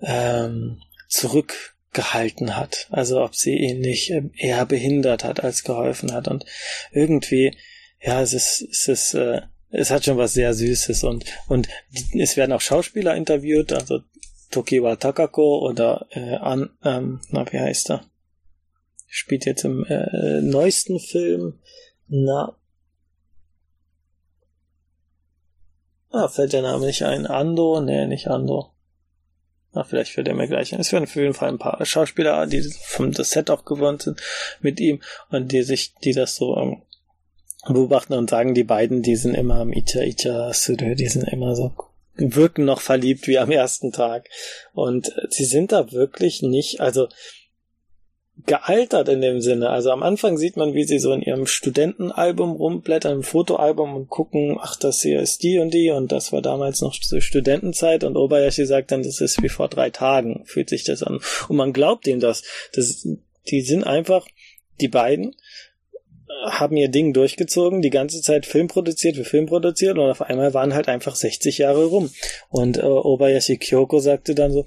ähm, 0.00 0.82
zurück 1.08 1.74
gehalten 1.92 2.56
hat. 2.56 2.86
Also 2.90 3.22
ob 3.22 3.34
sie 3.34 3.56
ihn 3.56 3.80
nicht 3.80 4.10
ähm, 4.10 4.32
eher 4.36 4.64
behindert 4.66 5.24
hat 5.24 5.42
als 5.42 5.64
geholfen 5.64 6.12
hat. 6.12 6.28
Und 6.28 6.44
irgendwie, 6.92 7.56
ja, 8.00 8.20
es 8.22 8.32
ist, 8.32 8.62
es 8.70 8.88
ist, 8.88 9.14
äh, 9.14 9.42
es 9.70 9.90
hat 9.90 10.04
schon 10.04 10.18
was 10.18 10.32
sehr 10.32 10.54
Süßes 10.54 11.04
und, 11.04 11.24
und 11.48 11.68
es 12.18 12.36
werden 12.36 12.52
auch 12.52 12.60
Schauspieler 12.60 13.14
interviewt, 13.14 13.72
also 13.72 14.00
Tokiwa 14.50 14.96
Takako 14.96 15.60
oder 15.60 16.06
äh, 16.10 16.34
an, 16.36 16.70
ähm, 16.84 17.20
na, 17.30 17.50
wie 17.52 17.60
heißt 17.60 17.90
er? 17.90 18.04
Spielt 19.06 19.44
jetzt 19.44 19.64
im 19.64 19.84
äh, 19.84 20.40
neuesten 20.40 21.00
Film. 21.00 21.60
Na. 22.08 22.56
Ah, 26.10 26.28
fällt 26.28 26.52
der 26.52 26.62
Name 26.62 26.86
nicht 26.86 27.02
ein. 27.02 27.26
Ando? 27.26 27.80
Nee, 27.80 28.06
nicht 28.06 28.28
Ando. 28.28 28.72
Na, 29.72 29.84
vielleicht 29.84 30.12
fällt 30.12 30.28
er 30.28 30.34
mir 30.34 30.48
gleich 30.48 30.74
ein. 30.74 30.80
Es 30.80 30.92
werden 30.92 31.04
auf 31.04 31.14
jeden 31.14 31.34
Fall 31.34 31.48
ein 31.48 31.58
paar 31.58 31.84
Schauspieler, 31.84 32.46
die 32.46 32.62
vom 32.82 33.12
Set 33.12 33.50
auch 33.50 33.64
gewohnt 33.64 34.02
sind 34.02 34.20
mit 34.60 34.80
ihm 34.80 35.00
und 35.30 35.52
die 35.52 35.62
sich, 35.62 35.94
die 36.02 36.12
das 36.12 36.34
so 36.34 36.56
ähm, 36.56 36.82
beobachten 37.68 38.14
und 38.14 38.30
sagen, 38.30 38.54
die 38.54 38.64
beiden, 38.64 39.02
die 39.02 39.16
sind 39.16 39.34
immer 39.34 39.56
am 39.56 39.72
Icha 39.72 40.00
Icha 40.00 40.52
Suru, 40.52 40.94
die 40.94 41.08
sind 41.08 41.28
immer 41.28 41.54
so 41.54 41.72
wirken 42.16 42.64
noch 42.64 42.80
verliebt 42.80 43.26
wie 43.28 43.38
am 43.38 43.50
ersten 43.50 43.92
Tag. 43.92 44.28
Und 44.74 45.12
sie 45.30 45.44
sind 45.44 45.72
da 45.72 45.92
wirklich 45.92 46.42
nicht, 46.42 46.80
also 46.80 47.08
gealtert 48.46 49.08
in 49.08 49.20
dem 49.20 49.40
Sinne. 49.40 49.70
Also 49.70 49.90
am 49.90 50.02
Anfang 50.02 50.36
sieht 50.36 50.56
man, 50.56 50.74
wie 50.74 50.84
sie 50.84 50.98
so 50.98 51.12
in 51.12 51.22
ihrem 51.22 51.46
Studentenalbum 51.46 52.52
rumblättern, 52.52 53.18
im 53.18 53.22
Fotoalbum 53.22 53.94
und 53.94 54.08
gucken, 54.08 54.58
ach, 54.60 54.76
das 54.76 55.02
hier 55.02 55.20
ist 55.20 55.42
die 55.42 55.58
und 55.58 55.72
die 55.72 55.90
und 55.90 56.12
das 56.12 56.32
war 56.32 56.42
damals 56.42 56.80
noch 56.80 56.94
so 56.94 57.20
Studentenzeit 57.20 58.04
und 58.04 58.16
Obayashi 58.16 58.66
sagt 58.66 58.92
dann, 58.92 59.02
das 59.02 59.20
ist 59.20 59.42
wie 59.42 59.48
vor 59.48 59.68
drei 59.68 59.90
Tagen, 59.90 60.42
fühlt 60.46 60.68
sich 60.68 60.84
das 60.84 61.02
an. 61.02 61.20
Und 61.48 61.56
man 61.56 61.72
glaubt 61.72 62.06
ihm 62.06 62.20
das. 62.20 62.42
das 62.74 63.06
die 63.50 63.62
sind 63.62 63.84
einfach, 63.84 64.26
die 64.80 64.88
beiden, 64.88 65.34
haben 66.44 66.76
ihr 66.76 66.88
Ding 66.88 67.12
durchgezogen, 67.12 67.82
die 67.82 67.90
ganze 67.90 68.22
Zeit 68.22 68.46
Film 68.46 68.68
produziert 68.68 69.16
für 69.16 69.24
Film 69.24 69.46
produziert 69.46 69.98
und 69.98 70.10
auf 70.10 70.22
einmal 70.22 70.54
waren 70.54 70.74
halt 70.74 70.88
einfach 70.88 71.14
60 71.14 71.58
Jahre 71.58 71.86
rum. 71.86 72.10
Und 72.48 72.78
äh, 72.78 72.82
Obayashi 72.82 73.58
Kyoko 73.58 74.00
sagte 74.00 74.34
dann 74.34 74.52
so, 74.52 74.64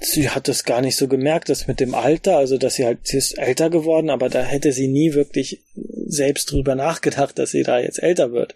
sie 0.00 0.30
hat 0.30 0.48
es 0.48 0.64
gar 0.64 0.80
nicht 0.80 0.96
so 0.96 1.08
gemerkt, 1.08 1.48
dass 1.48 1.66
mit 1.66 1.80
dem 1.80 1.94
Alter, 1.94 2.36
also 2.36 2.58
dass 2.58 2.74
sie 2.74 2.84
halt, 2.84 3.06
sie 3.06 3.18
ist 3.18 3.38
älter 3.38 3.70
geworden, 3.70 4.10
aber 4.10 4.28
da 4.28 4.42
hätte 4.42 4.72
sie 4.72 4.88
nie 4.88 5.14
wirklich 5.14 5.64
selbst 5.74 6.50
drüber 6.50 6.74
nachgedacht, 6.74 7.38
dass 7.38 7.50
sie 7.50 7.62
da 7.62 7.78
jetzt 7.78 8.02
älter 8.02 8.32
wird. 8.32 8.54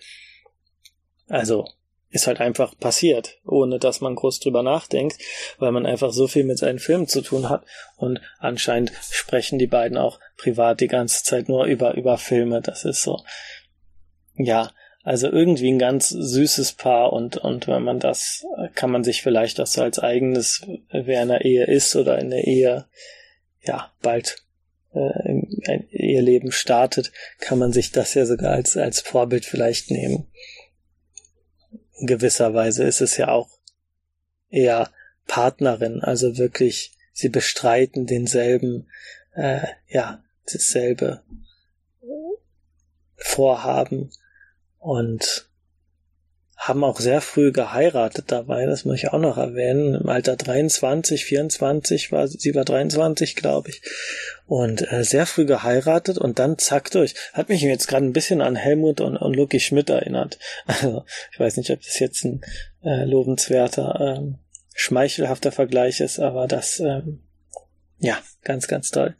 Also, 1.29 1.67
ist 2.11 2.27
halt 2.27 2.41
einfach 2.41 2.79
passiert, 2.79 3.39
ohne 3.45 3.79
dass 3.79 4.01
man 4.01 4.15
groß 4.15 4.41
drüber 4.41 4.63
nachdenkt, 4.63 5.19
weil 5.59 5.73
man 5.73 5.87
einfach 5.87 6.13
so 6.13 6.29
viel 6.29 6.45
mit 6.45 6.59
seinen 6.59 6.79
Filmen 6.79 7.09
zu 7.09 7.21
tun 7.21 7.49
hat 7.49 7.65
und 7.97 8.21
anscheinend 8.39 8.93
sprechen 9.11 9.59
die 9.59 9.67
beiden 9.67 9.99
auch 9.99 10.21
privat 10.37 10.81
die 10.81 10.89
ganze 10.89 11.25
Zeit 11.25 11.49
nur 11.49 11.65
über, 11.65 11.95
über 11.95 12.19
Filme, 12.19 12.63
das 12.63 12.85
ist 12.85 13.03
so. 13.03 13.23
Ja, 14.35 14.71
also 15.07 15.31
irgendwie 15.31 15.71
ein 15.71 15.79
ganz 15.79 16.09
süßes 16.09 16.73
Paar 16.73 17.13
und, 17.13 17.37
und 17.37 17.69
wenn 17.69 17.85
man 17.85 18.01
das, 18.01 18.45
kann 18.75 18.91
man 18.91 19.05
sich 19.05 19.23
vielleicht 19.23 19.61
auch 19.61 19.67
so 19.69 19.83
als 19.83 20.01
eigenes, 20.01 20.67
wer 20.91 21.23
in 21.23 21.29
der 21.29 21.45
Ehe 21.45 21.65
ist 21.65 21.95
oder 21.95 22.19
in 22.19 22.31
der 22.31 22.45
Ehe, 22.45 22.87
ja, 23.63 23.93
bald 24.03 24.45
äh, 24.95 24.99
ein 24.99 25.89
Eheleben 25.93 26.51
startet, 26.51 27.13
kann 27.39 27.57
man 27.61 27.73
sich 27.73 27.93
das 27.93 28.15
ja 28.15 28.27
sogar 28.27 28.51
als, 28.51 28.77
als 28.77 29.01
Vorbild 29.01 29.45
vielleicht 29.45 29.93
nehmen. 29.93 30.27
In 32.01 32.09
gewisser 32.09 32.53
Weise 32.53 32.83
ist 32.83 33.01
es 33.01 33.17
ja 33.17 33.29
auch 33.29 33.61
eher 34.51 34.91
Partnerin, 35.29 36.01
also 36.01 36.37
wirklich, 36.37 36.91
sie 37.13 37.29
bestreiten 37.29 38.07
denselben, 38.07 38.89
äh, 39.37 39.69
ja, 39.87 40.25
dasselbe 40.47 41.23
Vorhaben 43.15 44.11
und 44.87 45.49
haben 46.57 46.85
auch 46.85 47.01
sehr 47.01 47.21
früh 47.21 47.51
geheiratet 47.51 48.27
dabei, 48.29 48.67
das 48.67 48.85
muss 48.85 48.97
ich 48.97 49.09
auch 49.09 49.19
noch 49.19 49.37
erwähnen. 49.37 49.97
Im 49.97 50.09
Alter 50.09 50.37
23, 50.37 51.25
24 51.25 52.13
war 52.13 52.29
sie 52.29 52.55
war 52.55 52.65
23, 52.65 53.35
glaube 53.35 53.71
ich. 53.71 53.83
Und 54.47 54.91
äh, 54.91 55.03
sehr 55.03 55.27
früh 55.27 55.45
geheiratet 55.45 56.19
und 56.19 56.39
dann 56.39 56.57
zack 56.59 56.93
durch. 56.93 57.15
Hat 57.33 57.49
mich 57.49 57.63
jetzt 57.63 57.89
gerade 57.89 58.07
ein 58.07 58.13
bisschen 58.13 58.41
an 58.41 58.55
Helmut 58.55 59.01
und, 59.01 59.17
und 59.17 59.35
Lucky 59.35 59.59
Schmidt 59.59 59.91
erinnert. 59.91 60.39
Also, 60.67 61.05
ich 61.33 61.41
weiß 61.41 61.57
nicht, 61.57 61.71
ob 61.71 61.81
das 61.83 61.99
jetzt 61.99 62.25
ein 62.25 62.43
äh, 62.85 63.05
lobenswerter, 63.05 64.17
ähm, 64.19 64.39
schmeichelhafter 64.75 65.51
Vergleich 65.51 66.01
ist, 66.01 66.21
aber 66.21 66.47
das, 66.47 66.79
ähm, 66.81 67.23
ja, 67.99 68.19
ganz, 68.45 68.69
ganz 68.69 68.91
toll. 68.91 69.17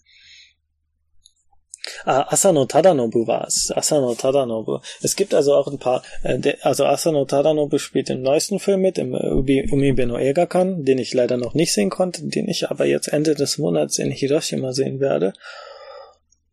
Ah, 2.05 2.27
Asano 2.33 2.67
Tadanobu 2.67 3.27
war 3.27 3.47
es. 3.47 3.71
Asano 3.71 4.15
Tadanobu. 4.15 4.79
Es 5.03 5.17
gibt 5.17 5.35
also 5.35 5.55
auch 5.55 5.69
ein 5.69 5.79
paar, 5.79 6.03
äh, 6.23 6.39
de, 6.39 6.57
also 6.63 6.85
Asano 6.85 7.25
Tadanobu 7.25 7.79
spielt 7.79 8.11
im 8.11 8.23
neuesten 8.23 8.59
Film 8.59 8.81
mit, 8.81 8.99
im 8.99 9.15
äh, 9.15 9.71
Umibe 9.71 10.07
no 10.07 10.19
Egakan, 10.19 10.85
den 10.85 10.99
ich 10.99 11.15
leider 11.15 11.37
noch 11.37 11.55
nicht 11.55 11.73
sehen 11.73 11.91
konnte, 11.91 12.25
den 12.25 12.49
ich 12.49 12.71
aber 12.71 12.87
jetzt 12.87 13.09
Ende 13.09 13.35
des 13.35 13.59
Monats 13.59 13.99
in 13.99 14.11
Hiroshima 14.11 14.73
sehen 14.73 15.01
werde. 15.01 15.33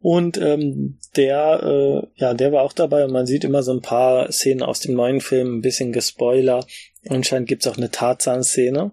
Und 0.03 0.37
ähm, 0.37 0.99
der, 1.15 1.63
äh, 1.63 2.07
ja, 2.15 2.33
der 2.33 2.51
war 2.51 2.63
auch 2.63 2.73
dabei 2.73 3.05
und 3.05 3.13
man 3.13 3.25
sieht 3.25 3.45
immer 3.45 3.63
so 3.63 3.71
ein 3.71 3.81
paar 3.81 4.29
Szenen 4.33 4.61
aus 4.61 4.81
dem 4.81 4.95
neuen 4.95 5.21
Film, 5.21 5.57
ein 5.57 5.61
bisschen 5.61 5.93
gespoiler. 5.93 6.65
Anscheinend 7.07 7.47
gibt's 7.47 7.67
auch 7.67 7.77
eine 7.77 7.89
Tarzan-Szene. 7.89 8.91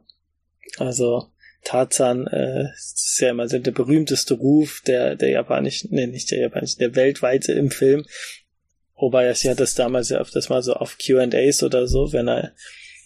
Also 0.79 1.27
Tarzan 1.65 2.27
äh, 2.27 2.73
ist 2.75 3.19
ja 3.21 3.31
immer 3.31 3.47
der 3.47 3.71
berühmteste 3.71 4.35
Ruf 4.35 4.83
der, 4.87 5.17
der 5.17 5.31
japanischen, 5.31 5.91
nee, 5.93 6.07
nicht 6.07 6.31
der 6.31 6.41
japanischen, 6.41 6.79
der 6.79 6.95
weltweite 6.95 7.53
im 7.53 7.71
Film. 7.71 8.05
Obayashi 8.95 9.49
hat 9.49 9.61
das 9.61 9.75
damals 9.75 10.09
ja 10.11 10.19
öfters 10.19 10.49
mal 10.49 10.63
so 10.63 10.75
auf 10.75 10.99
Q&As 10.99 11.63
oder 11.63 11.87
so, 11.87 12.13
wenn 12.13 12.29
er 12.29 12.53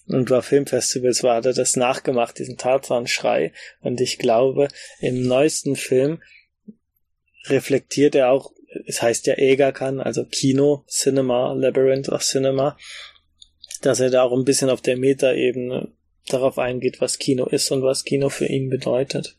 und 0.07 0.31
war 0.31 0.43
Filmfestivals 0.43 1.23
war, 1.23 1.37
hat 1.37 1.47
er 1.47 1.55
das 1.55 1.77
nachgemacht, 1.77 2.39
diesen 2.39 2.59
Tarzan-Schrei. 2.59 3.53
Und 3.81 4.01
ich 4.01 4.19
glaube, 4.19 4.69
im 5.01 5.27
neuesten 5.27 5.77
Film 5.77 6.23
reflektiert 7.47 8.15
er 8.15 8.31
auch, 8.31 8.53
es 8.87 9.01
heißt 9.01 9.27
ja 9.27 9.35
Egakan, 9.39 10.01
also 10.01 10.25
Kino, 10.25 10.85
Cinema, 10.89 11.53
Labyrinth 11.55 12.09
of 12.09 12.23
Cinema, 12.23 12.77
dass 13.81 14.01
er 14.01 14.11
da 14.11 14.23
auch 14.23 14.33
ein 14.33 14.45
bisschen 14.45 14.71
auf 14.71 14.83
der 14.83 14.97
Metaebene 14.97 15.93
darauf 16.29 16.59
eingeht, 16.59 17.01
was 17.01 17.19
Kino 17.19 17.47
ist 17.47 17.71
und 17.71 17.83
was 17.83 18.05
Kino 18.05 18.29
für 18.29 18.47
ihn 18.47 18.71
bedeutet. 18.71 19.37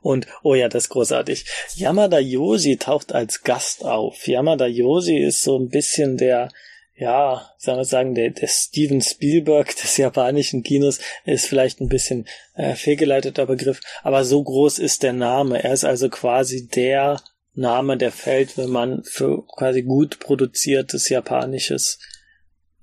Und, 0.00 0.26
oh 0.42 0.54
ja, 0.54 0.68
das 0.68 0.84
ist 0.84 0.90
großartig. 0.90 1.44
Yamada 1.74 2.18
Yoshi 2.18 2.76
taucht 2.76 3.12
als 3.12 3.42
Gast 3.42 3.84
auf. 3.84 4.26
Yamada 4.26 4.66
Yoshi 4.66 5.18
ist 5.18 5.42
so 5.42 5.58
ein 5.58 5.68
bisschen 5.68 6.16
der, 6.16 6.50
ja, 6.94 7.50
sagen 7.58 7.78
wir 7.78 7.84
sagen, 7.84 8.14
der, 8.14 8.30
der 8.30 8.48
Steven 8.48 9.00
Spielberg 9.00 9.74
des 9.76 9.96
japanischen 9.96 10.62
Kinos 10.62 11.00
ist 11.24 11.46
vielleicht 11.46 11.80
ein 11.80 11.88
bisschen 11.88 12.26
äh, 12.54 12.74
fehlgeleiteter 12.74 13.46
Begriff, 13.46 13.80
aber 14.02 14.24
so 14.24 14.42
groß 14.42 14.78
ist 14.78 15.02
der 15.02 15.12
Name. 15.12 15.62
Er 15.62 15.72
ist 15.72 15.84
also 15.84 16.08
quasi 16.08 16.68
der 16.68 17.20
Name, 17.54 17.96
der 17.96 18.12
fällt, 18.12 18.56
wenn 18.56 18.70
man 18.70 19.02
für 19.04 19.44
quasi 19.46 19.82
gut 19.82 20.20
produziertes 20.20 21.08
japanisches 21.08 21.98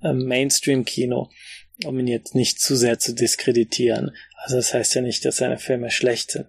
äh, 0.02 0.12
Mainstream-Kino 0.12 1.30
um 1.84 1.98
ihn 1.98 2.06
jetzt 2.06 2.34
nicht 2.34 2.60
zu 2.60 2.76
sehr 2.76 2.98
zu 2.98 3.14
diskreditieren. 3.14 4.16
Also 4.36 4.56
das 4.56 4.72
heißt 4.72 4.94
ja 4.94 5.02
nicht, 5.02 5.24
dass 5.24 5.36
seine 5.36 5.58
Filme 5.58 5.90
schlecht 5.90 6.30
sind. 6.30 6.46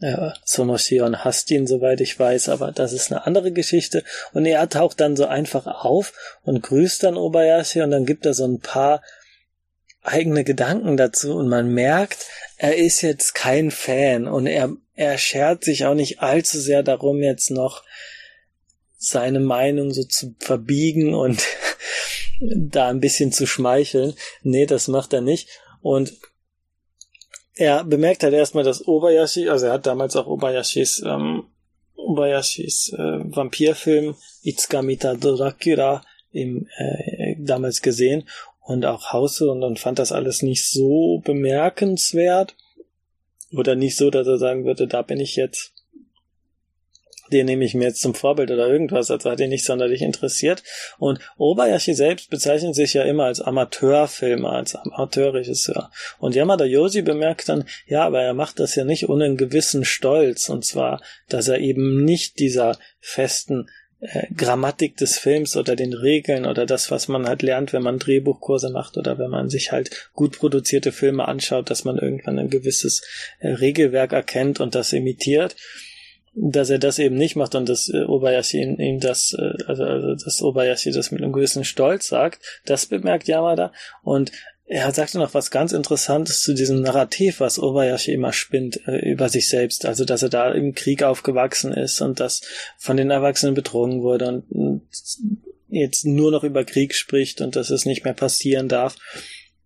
Äh, 0.00 0.30
Sonoshion 0.44 1.24
hasst 1.24 1.50
ihn, 1.50 1.66
soweit 1.66 2.00
ich 2.00 2.18
weiß, 2.18 2.48
aber 2.48 2.72
das 2.72 2.92
ist 2.92 3.10
eine 3.10 3.26
andere 3.26 3.52
Geschichte. 3.52 4.04
Und 4.32 4.46
er 4.46 4.68
taucht 4.68 5.00
dann 5.00 5.16
so 5.16 5.26
einfach 5.26 5.66
auf 5.66 6.12
und 6.42 6.62
grüßt 6.62 7.02
dann 7.02 7.16
Obayashi 7.16 7.82
und 7.82 7.90
dann 7.90 8.06
gibt 8.06 8.26
er 8.26 8.34
so 8.34 8.46
ein 8.46 8.60
paar 8.60 9.02
eigene 10.02 10.44
Gedanken 10.44 10.96
dazu 10.96 11.34
und 11.34 11.48
man 11.48 11.72
merkt, 11.72 12.26
er 12.56 12.76
ist 12.76 13.02
jetzt 13.02 13.34
kein 13.34 13.70
Fan 13.70 14.26
und 14.26 14.46
er, 14.46 14.70
er 14.94 15.18
schert 15.18 15.64
sich 15.64 15.86
auch 15.86 15.94
nicht 15.94 16.20
allzu 16.20 16.60
sehr 16.60 16.82
darum, 16.82 17.22
jetzt 17.22 17.50
noch 17.50 17.82
seine 18.96 19.40
Meinung 19.40 19.92
so 19.92 20.04
zu 20.04 20.34
verbiegen 20.38 21.14
und 21.14 21.42
da 22.40 22.88
ein 22.88 23.00
bisschen 23.00 23.32
zu 23.32 23.46
schmeicheln. 23.46 24.14
Nee, 24.42 24.66
das 24.66 24.88
macht 24.88 25.12
er 25.12 25.20
nicht. 25.20 25.48
Und 25.80 26.14
er 27.54 27.84
bemerkt 27.84 28.22
halt 28.22 28.34
erstmal, 28.34 28.64
dass 28.64 28.86
Obayashi, 28.86 29.48
also 29.48 29.66
er 29.66 29.72
hat 29.72 29.86
damals 29.86 30.16
auch 30.16 30.26
Obayashis, 30.26 31.02
ähm, 31.04 31.44
Obayashis 31.96 32.92
äh, 32.92 33.18
Vampirfilm 33.24 34.14
Itsukamita 34.42 35.14
Dracula 35.14 36.02
im, 36.30 36.68
äh, 36.76 37.34
damals 37.38 37.82
gesehen 37.82 38.28
und 38.60 38.84
auch 38.84 39.12
Hause 39.12 39.50
und, 39.50 39.64
und 39.64 39.78
fand 39.80 39.98
das 39.98 40.12
alles 40.12 40.42
nicht 40.42 40.70
so 40.70 41.20
bemerkenswert 41.24 42.54
oder 43.52 43.74
nicht 43.74 43.96
so, 43.96 44.10
dass 44.10 44.26
er 44.26 44.38
sagen 44.38 44.64
würde, 44.64 44.86
da 44.86 45.02
bin 45.02 45.20
ich 45.20 45.34
jetzt 45.36 45.72
den 47.32 47.46
nehme 47.46 47.64
ich 47.64 47.74
mir 47.74 47.88
jetzt 47.88 48.00
zum 48.00 48.14
Vorbild 48.14 48.50
oder 48.50 48.68
irgendwas, 48.68 49.10
also 49.10 49.30
hat 49.30 49.40
ihn 49.40 49.50
nicht 49.50 49.64
sonderlich 49.64 50.02
interessiert. 50.02 50.62
Und 50.98 51.20
Obayashi 51.36 51.94
selbst 51.94 52.30
bezeichnet 52.30 52.74
sich 52.74 52.94
ja 52.94 53.02
immer 53.04 53.24
als 53.24 53.40
Amateurfilmer, 53.40 54.52
als 54.52 54.74
Amateurregisseur. 54.74 55.90
Und 56.18 56.34
Yamada 56.34 56.64
Yoshi 56.64 57.02
bemerkt 57.02 57.48
dann, 57.48 57.64
ja, 57.86 58.04
aber 58.04 58.22
er 58.22 58.34
macht 58.34 58.60
das 58.60 58.74
ja 58.74 58.84
nicht 58.84 59.08
ohne 59.08 59.24
einen 59.24 59.36
gewissen 59.36 59.84
Stolz, 59.84 60.48
und 60.48 60.64
zwar, 60.64 61.00
dass 61.28 61.48
er 61.48 61.58
eben 61.58 62.04
nicht 62.04 62.38
dieser 62.38 62.78
festen 63.00 63.68
äh, 64.00 64.26
Grammatik 64.32 64.96
des 64.96 65.18
Films 65.18 65.56
oder 65.56 65.74
den 65.74 65.92
Regeln 65.92 66.46
oder 66.46 66.66
das, 66.66 66.90
was 66.90 67.08
man 67.08 67.26
halt 67.26 67.42
lernt, 67.42 67.72
wenn 67.72 67.82
man 67.82 67.98
Drehbuchkurse 67.98 68.70
macht 68.70 68.96
oder 68.96 69.18
wenn 69.18 69.30
man 69.30 69.50
sich 69.50 69.72
halt 69.72 70.10
gut 70.14 70.38
produzierte 70.38 70.92
Filme 70.92 71.26
anschaut, 71.26 71.68
dass 71.68 71.84
man 71.84 71.98
irgendwann 71.98 72.38
ein 72.38 72.48
gewisses 72.48 73.02
äh, 73.40 73.48
Regelwerk 73.48 74.12
erkennt 74.12 74.60
und 74.60 74.76
das 74.76 74.92
imitiert, 74.92 75.56
dass 76.40 76.70
er 76.70 76.78
das 76.78 76.98
eben 76.98 77.16
nicht 77.16 77.36
macht 77.36 77.54
und 77.54 77.68
dass 77.68 77.88
äh, 77.88 78.04
Obayashi 78.04 78.62
ihm, 78.62 78.78
ihm 78.78 79.00
das, 79.00 79.34
äh, 79.38 79.64
also, 79.66 79.84
also 79.84 80.14
dass 80.14 80.42
Obayashi 80.42 80.92
das 80.92 81.10
mit 81.10 81.22
einem 81.22 81.32
gewissen 81.32 81.64
Stolz 81.64 82.08
sagt, 82.08 82.40
das 82.64 82.86
bemerkt 82.86 83.28
Yamada 83.28 83.72
und 84.02 84.32
er 84.70 84.92
sagte 84.92 85.16
noch 85.16 85.32
was 85.32 85.50
ganz 85.50 85.72
Interessantes 85.72 86.42
zu 86.42 86.52
diesem 86.52 86.82
Narrativ, 86.82 87.40
was 87.40 87.58
Obayashi 87.58 88.12
immer 88.12 88.34
spinnt 88.34 88.86
äh, 88.86 89.10
über 89.10 89.30
sich 89.30 89.48
selbst, 89.48 89.86
also 89.86 90.04
dass 90.04 90.22
er 90.22 90.28
da 90.28 90.52
im 90.52 90.74
Krieg 90.74 91.02
aufgewachsen 91.02 91.72
ist 91.72 92.00
und 92.02 92.20
dass 92.20 92.42
von 92.76 92.98
den 92.98 93.10
Erwachsenen 93.10 93.54
betrogen 93.54 94.02
wurde 94.02 94.28
und, 94.28 94.50
und 94.50 94.82
jetzt 95.68 96.04
nur 96.04 96.30
noch 96.30 96.44
über 96.44 96.64
Krieg 96.64 96.94
spricht 96.94 97.40
und 97.40 97.56
dass 97.56 97.70
es 97.70 97.86
nicht 97.86 98.04
mehr 98.04 98.14
passieren 98.14 98.68
darf. 98.68 98.96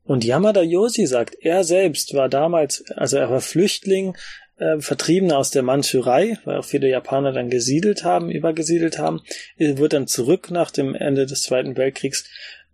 Und 0.05 0.25
Yamada 0.25 0.63
Yoshi 0.63 1.07
sagt, 1.07 1.37
er 1.41 1.65
selbst 1.65 2.15
war 2.15 2.29
damals, 2.29 2.85
also 2.97 3.19
er 3.19 3.31
war 3.31 3.41
Flüchtling 3.41 4.17
äh, 4.63 4.81
Vertriebene 4.81 5.37
aus 5.37 5.51
der 5.51 5.63
Mandschurei, 5.63 6.39
weil 6.45 6.59
auch 6.59 6.65
viele 6.65 6.89
Japaner 6.89 7.33
dann 7.33 7.51
gesiedelt 7.51 8.05
haben, 8.05 8.31
übergesiedelt 8.31 8.99
haben, 8.99 9.23
wird 9.57 9.93
dann 9.93 10.07
zurück 10.07 10.51
nach 10.51 10.71
dem 10.71 10.95
Ende 10.95 11.27
des 11.27 11.43
Zweiten 11.43 11.77
Weltkriegs 11.77 12.25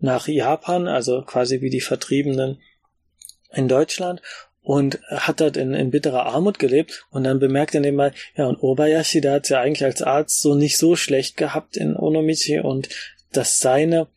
nach 0.00 0.28
Japan, 0.28 0.86
also 0.86 1.22
quasi 1.22 1.60
wie 1.60 1.70
die 1.70 1.80
Vertriebenen 1.80 2.58
in 3.52 3.68
Deutschland 3.68 4.20
und 4.60 5.00
hat 5.08 5.40
dort 5.40 5.56
in, 5.56 5.72
in 5.72 5.90
bitterer 5.90 6.26
Armut 6.26 6.58
gelebt. 6.58 7.06
Und 7.10 7.24
dann 7.24 7.38
bemerkt 7.38 7.74
er 7.74 7.80
nebenbei, 7.80 8.12
ja, 8.36 8.46
und 8.46 8.62
Obayashi, 8.62 9.22
der 9.22 9.32
hat 9.32 9.44
es 9.44 9.48
ja 9.48 9.60
eigentlich 9.60 9.84
als 9.84 10.02
Arzt 10.02 10.40
so 10.40 10.54
nicht 10.54 10.76
so 10.76 10.94
schlecht 10.94 11.36
gehabt 11.36 11.76
in 11.76 11.96
Onomichi 11.96 12.60
und 12.60 12.90
dass 13.32 13.58
seine, 13.58 14.08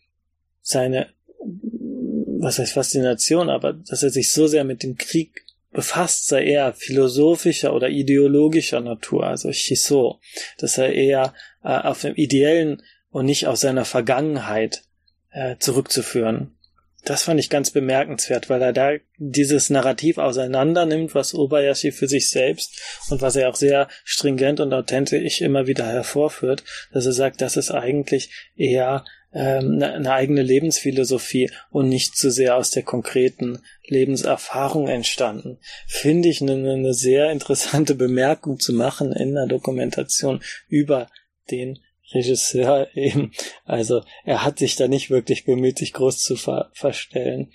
seine, 0.61 1.07
was 1.39 2.59
heißt 2.59 2.73
Faszination, 2.73 3.49
aber 3.49 3.73
dass 3.73 4.03
er 4.03 4.09
sich 4.09 4.31
so 4.33 4.47
sehr 4.47 4.65
mit 4.65 4.83
dem 4.83 4.97
Krieg 4.97 5.45
befasst, 5.71 6.27
sei 6.27 6.43
eher 6.43 6.73
philosophischer 6.73 7.73
oder 7.73 7.89
ideologischer 7.89 8.81
Natur, 8.81 9.25
also 9.25 9.51
Shiso, 9.51 10.19
dass 10.57 10.77
er 10.77 10.93
eher 10.93 11.33
äh, 11.63 11.69
auf 11.69 12.01
dem 12.01 12.15
ideellen 12.15 12.83
und 13.09 13.25
nicht 13.25 13.47
aus 13.47 13.61
seiner 13.61 13.85
Vergangenheit 13.85 14.83
äh, 15.31 15.57
zurückzuführen. 15.57 16.57
Das 17.03 17.23
fand 17.23 17.39
ich 17.39 17.49
ganz 17.49 17.71
bemerkenswert, 17.71 18.49
weil 18.49 18.61
er 18.61 18.73
da 18.73 18.91
dieses 19.17 19.71
Narrativ 19.71 20.19
auseinander 20.19 20.85
nimmt, 20.85 21.15
was 21.15 21.33
Obayashi 21.33 21.91
für 21.91 22.07
sich 22.07 22.29
selbst 22.29 22.79
und 23.09 23.21
was 23.21 23.35
er 23.35 23.49
auch 23.49 23.55
sehr 23.55 23.87
stringent 24.03 24.59
und 24.59 24.71
authentisch 24.71 25.41
immer 25.41 25.65
wieder 25.65 25.87
hervorführt, 25.87 26.63
dass 26.93 27.07
er 27.07 27.13
sagt, 27.13 27.41
das 27.41 27.57
ist 27.57 27.71
eigentlich 27.71 28.51
eher 28.55 29.03
ähm, 29.33 29.75
eine, 29.75 29.93
eine 29.93 30.11
eigene 30.11 30.41
Lebensphilosophie 30.41 31.51
und 31.69 31.89
nicht 31.89 32.17
zu 32.17 32.31
sehr 32.31 32.57
aus 32.57 32.69
der 32.71 32.83
konkreten 32.83 33.59
Lebenserfahrung 33.85 34.87
entstanden. 34.87 35.59
Finde 35.87 36.29
ich 36.29 36.41
eine, 36.41 36.53
eine 36.53 36.93
sehr 36.93 37.31
interessante 37.31 37.95
Bemerkung 37.95 38.59
zu 38.59 38.73
machen 38.73 39.11
in 39.13 39.33
der 39.33 39.47
Dokumentation 39.47 40.41
über 40.67 41.07
den 41.49 41.79
Regisseur 42.13 42.87
eben. 42.95 43.31
Also 43.65 44.03
er 44.25 44.43
hat 44.43 44.59
sich 44.59 44.75
da 44.75 44.87
nicht 44.87 45.09
wirklich 45.09 45.45
bemüht, 45.45 45.77
sich 45.77 45.93
groß 45.93 46.21
zu 46.21 46.35
ver 46.35 46.69
verstellen. 46.73 47.51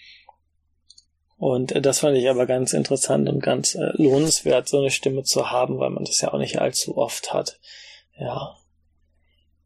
Und 1.37 1.73
äh, 1.73 1.83
das 1.83 2.01
fand 2.01 2.17
ich 2.17 2.29
aber 2.31 2.47
ganz 2.47 2.73
interessant 2.73 3.29
und 3.29 3.43
ganz 3.43 3.75
äh, 3.75 3.91
lohnenswert, 3.95 4.69
so 4.69 4.79
eine 4.79 4.91
Stimme 4.91 5.23
zu 5.23 5.51
haben, 5.51 5.79
weil 5.79 5.91
man 5.91 6.05
das 6.05 6.21
ja 6.23 6.33
auch 6.33 6.39
nicht 6.39 6.59
allzu 6.59 6.97
oft 6.97 7.35
hat. 7.35 7.61
Ja. 8.19 8.57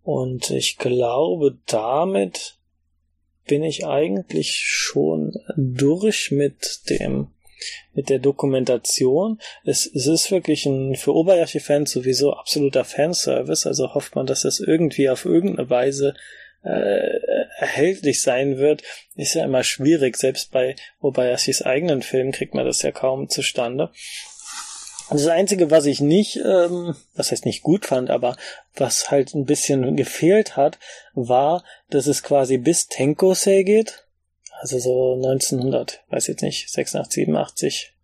Und 0.03 0.51
ich 0.51 0.79
glaube, 0.79 1.59
damit 1.67 2.57
bin 3.47 3.63
ich 3.63 3.87
eigentlich 3.87 4.57
schon 4.57 5.35
durch 5.57 6.31
mit 6.31 6.89
dem 6.89 7.29
mit 7.93 8.09
der 8.09 8.19
Dokumentation. 8.19 9.39
Es, 9.65 9.85
es 9.87 10.07
ist 10.07 10.31
wirklich 10.31 10.65
ein 10.65 10.97
für 10.97 11.15
Obayashi-Fans 11.15 11.91
sowieso 11.91 12.33
absoluter 12.33 12.85
Fanservice, 12.85 13.67
also 13.67 13.93
hofft 13.95 14.15
man, 14.15 14.27
dass 14.27 14.43
das 14.43 14.61
irgendwie 14.61 15.11
auf 15.11 15.25
irgendeine 15.27 15.69
Weise 15.69 16.15
äh, 16.63 17.19
erhältlich 17.59 18.23
sein 18.23 18.59
wird, 18.59 18.83
ist 19.17 19.35
ja 19.35 19.45
immer 19.45 19.65
schwierig. 19.65 20.17
Selbst 20.17 20.51
bei 20.53 20.77
Obayashis 21.01 21.63
eigenen 21.63 22.03
Filmen 22.03 22.33
kriegt 22.33 22.55
man 22.55 22.67
das 22.67 22.83
ja 22.83 22.93
kaum 22.93 23.29
zustande. 23.29 23.91
Das 25.11 25.27
Einzige, 25.27 25.71
was 25.71 25.87
ich 25.87 26.01
nicht, 26.01 26.37
ähm, 26.37 26.95
was 27.15 27.33
heißt 27.33 27.45
nicht 27.45 27.63
gut 27.63 27.87
fand, 27.87 28.11
aber 28.11 28.37
was 28.75 29.11
halt 29.11 29.35
ein 29.35 29.45
bisschen 29.45 29.97
gefehlt 29.97 30.57
hat, 30.57 30.79
war, 31.15 31.65
dass 31.89 32.07
es 32.07 32.23
quasi 32.23 32.59
bis 32.59 32.89
Tenkosei 32.89 33.63
geht 33.63 34.05
also 34.61 34.79
so 34.79 35.15
1900, 35.15 36.05
weiß 36.11 36.27
jetzt 36.27 36.43
nicht, 36.43 36.71
86, 36.71 37.25
87, 37.25 37.95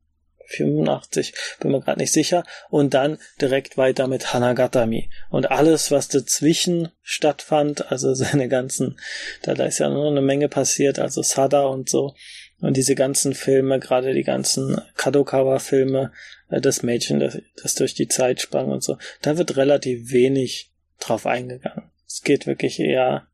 85, 0.47 1.35
bin 1.61 1.73
mir 1.73 1.81
gerade 1.81 2.01
nicht 2.01 2.13
sicher. 2.13 2.45
Und 2.71 2.95
dann 2.95 3.19
direkt 3.41 3.77
weiter 3.77 4.07
mit 4.07 4.33
Hanagatami. 4.33 5.11
Und 5.29 5.51
alles, 5.51 5.91
was 5.91 6.09
dazwischen 6.09 6.89
stattfand, 7.03 7.93
also 7.93 8.15
seine 8.15 8.49
ganzen, 8.49 8.99
da, 9.43 9.55
da 9.55 9.67
ist 9.67 9.79
ja 9.79 9.91
noch 9.91 10.11
eine 10.11 10.23
Menge 10.23 10.49
passiert, 10.49 10.99
also 10.99 11.23
Sada 11.23 11.67
und 11.67 11.91
so. 11.91 12.15
Und 12.61 12.77
diese 12.77 12.95
ganzen 12.95 13.35
Filme, 13.35 13.79
gerade 13.79 14.15
die 14.15 14.23
ganzen 14.23 14.81
Kadokawa-Filme, 14.97 16.13
äh, 16.49 16.61
das 16.61 16.83
Mädchen, 16.83 17.21
das, 17.21 17.39
das 17.63 17.75
durch 17.75 17.95
die 17.95 18.09
Zeit 18.09 18.41
sprang 18.41 18.69
und 18.69 18.83
so, 18.83 18.99
da 19.23 19.37
wird 19.37 19.57
relativ 19.57 20.11
wenig 20.11 20.73
drauf 20.99 21.27
eingegangen. 21.27 21.91
Es 22.07 22.23
geht 22.23 22.47
wirklich 22.47 22.81
eher 22.81 23.27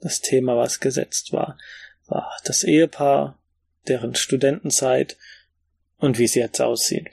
das 0.00 0.20
Thema, 0.20 0.56
was 0.56 0.80
gesetzt 0.80 1.32
war 1.32 1.56
war 2.08 2.32
das 2.44 2.64
Ehepaar, 2.64 3.38
deren 3.86 4.14
Studentenzeit 4.14 5.16
und 5.98 6.18
wie 6.18 6.24
es 6.24 6.34
jetzt 6.34 6.60
aussieht. 6.60 7.10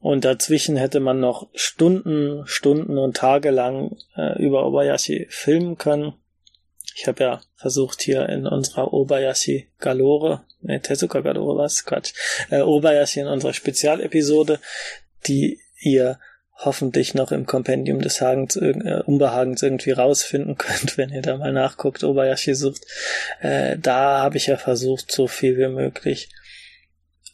Und 0.00 0.24
dazwischen 0.24 0.76
hätte 0.76 1.00
man 1.00 1.20
noch 1.20 1.48
Stunden, 1.54 2.46
Stunden 2.46 2.98
und 2.98 3.16
Tage 3.16 3.50
lang 3.50 3.96
äh, 4.16 4.40
über 4.42 4.66
Obayashi 4.66 5.26
filmen 5.30 5.78
können. 5.78 6.14
Ich 6.94 7.06
habe 7.06 7.24
ja 7.24 7.40
versucht 7.56 8.02
hier 8.02 8.28
in 8.28 8.46
unserer 8.46 8.92
Obayashi 8.92 9.68
Galore, 9.78 10.44
ne, 10.66 10.80
Tezuka 10.80 11.20
Galore 11.20 11.58
was, 11.58 11.84
Quatsch, 11.84 12.12
äh, 12.50 12.60
Obayashi 12.60 13.20
in 13.20 13.26
unserer 13.26 13.54
Spezialepisode, 13.54 14.60
die 15.26 15.60
ihr 15.80 16.18
hoffentlich 16.58 17.14
noch 17.14 17.32
im 17.32 17.46
Kompendium 17.46 18.00
des 18.00 18.20
Hagens, 18.20 18.56
äh, 18.56 19.02
Unbehagens 19.04 19.62
irgendwie 19.62 19.90
rausfinden 19.90 20.56
könnt, 20.58 20.96
wenn 20.96 21.10
ihr 21.10 21.22
da 21.22 21.36
mal 21.36 21.52
nachguckt, 21.52 22.04
Obayashi 22.04 22.54
sucht. 22.54 22.84
Äh, 23.40 23.76
da 23.78 24.20
habe 24.20 24.36
ich 24.36 24.46
ja 24.46 24.56
versucht, 24.56 25.12
so 25.12 25.26
viel 25.26 25.58
wie 25.58 25.68
möglich 25.68 26.30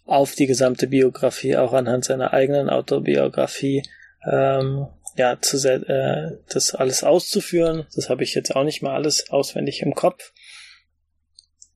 auf 0.05 0.35
die 0.35 0.47
gesamte 0.47 0.89
Biografie, 0.89 1.57
auch 1.57 1.73
anhand 1.73 2.05
seiner 2.05 2.33
eigenen 2.33 2.69
Autobiografie, 2.69 3.83
ähm, 4.31 4.89
ja, 5.17 5.39
zu, 5.41 5.57
äh, 5.69 6.39
das 6.49 6.75
alles 6.75 7.05
auszuführen. 7.05 7.87
Das 7.95 8.09
habe 8.09 8.25
ich 8.25 8.35
jetzt 8.35 8.55
auch 8.57 8.65
nicht 8.65 8.83
mal 8.83 8.95
alles 8.95 9.31
auswendig 9.31 9.83
im 9.83 9.95
Kopf. 9.95 10.33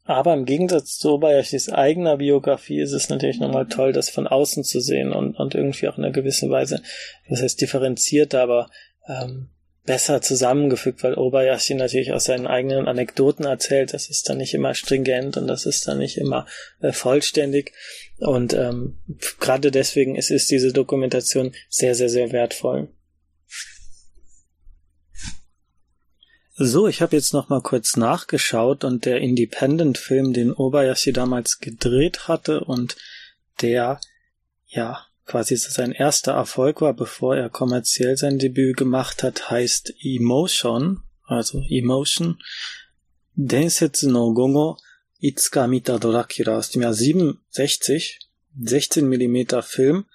Aber 0.06 0.34
im 0.34 0.44
Gegensatz 0.44 0.98
zu 0.98 1.14
Obayashis 1.14 1.68
eigener 1.68 2.16
Biografie 2.16 2.80
ist 2.80 2.92
es 2.92 3.08
natürlich 3.08 3.40
nochmal 3.40 3.66
toll, 3.66 3.92
das 3.92 4.08
von 4.08 4.28
außen 4.28 4.62
zu 4.62 4.80
sehen 4.80 5.12
und, 5.12 5.36
und 5.36 5.54
irgendwie 5.54 5.88
auch 5.88 5.98
in 5.98 6.04
einer 6.04 6.12
gewissen 6.12 6.48
Weise, 6.48 6.80
das 7.28 7.42
heißt 7.42 7.60
differenziert, 7.60 8.34
aber 8.34 8.70
ähm, 9.08 9.50
besser 9.84 10.20
zusammengefügt, 10.20 11.02
weil 11.02 11.14
Obayashi 11.14 11.74
natürlich 11.74 12.12
aus 12.12 12.24
seinen 12.24 12.46
eigenen 12.46 12.88
Anekdoten 12.88 13.46
erzählt. 13.46 13.94
Das 13.94 14.10
ist 14.10 14.28
dann 14.28 14.38
nicht 14.38 14.52
immer 14.52 14.74
stringent 14.74 15.36
und 15.36 15.46
das 15.46 15.64
ist 15.64 15.88
dann 15.88 15.98
nicht 15.98 16.18
immer 16.18 16.46
äh, 16.80 16.92
vollständig. 16.92 17.72
Und 18.18 18.52
ähm, 18.52 18.98
gerade 19.40 19.70
deswegen 19.70 20.16
ist, 20.16 20.30
ist 20.30 20.50
diese 20.50 20.72
Dokumentation 20.72 21.52
sehr, 21.68 21.94
sehr, 21.94 22.08
sehr 22.08 22.32
wertvoll. 22.32 22.88
So, 26.58 26.88
ich 26.88 27.02
habe 27.02 27.14
jetzt 27.14 27.34
noch 27.34 27.50
mal 27.50 27.60
kurz 27.60 27.96
nachgeschaut 27.96 28.82
und 28.82 29.04
der 29.04 29.20
Independent-Film, 29.20 30.32
den 30.32 30.54
Obayashi 30.54 31.12
damals 31.12 31.58
gedreht 31.58 32.28
hatte 32.28 32.64
und 32.64 32.96
der 33.60 34.00
ja 34.66 35.04
quasi 35.26 35.54
sein 35.56 35.92
erster 35.92 36.32
Erfolg 36.32 36.80
war, 36.80 36.94
bevor 36.94 37.36
er 37.36 37.50
kommerziell 37.50 38.16
sein 38.16 38.38
Debüt 38.38 38.78
gemacht 38.78 39.22
hat, 39.22 39.50
heißt 39.50 39.92
Emotion, 40.02 41.02
also 41.26 41.62
Emotion. 41.68 42.38
Densetsu 43.34 44.08
no 44.10 44.32
Gogo 44.32 44.78
Itsuka 45.20 45.66
Mita 45.66 45.98
Dracula 45.98 46.56
aus 46.56 46.70
dem 46.70 46.80
Jahr 46.80 46.94
67, 46.94 48.20
16 48.58 49.06
Millimeter 49.06 49.62
Film 49.62 50.06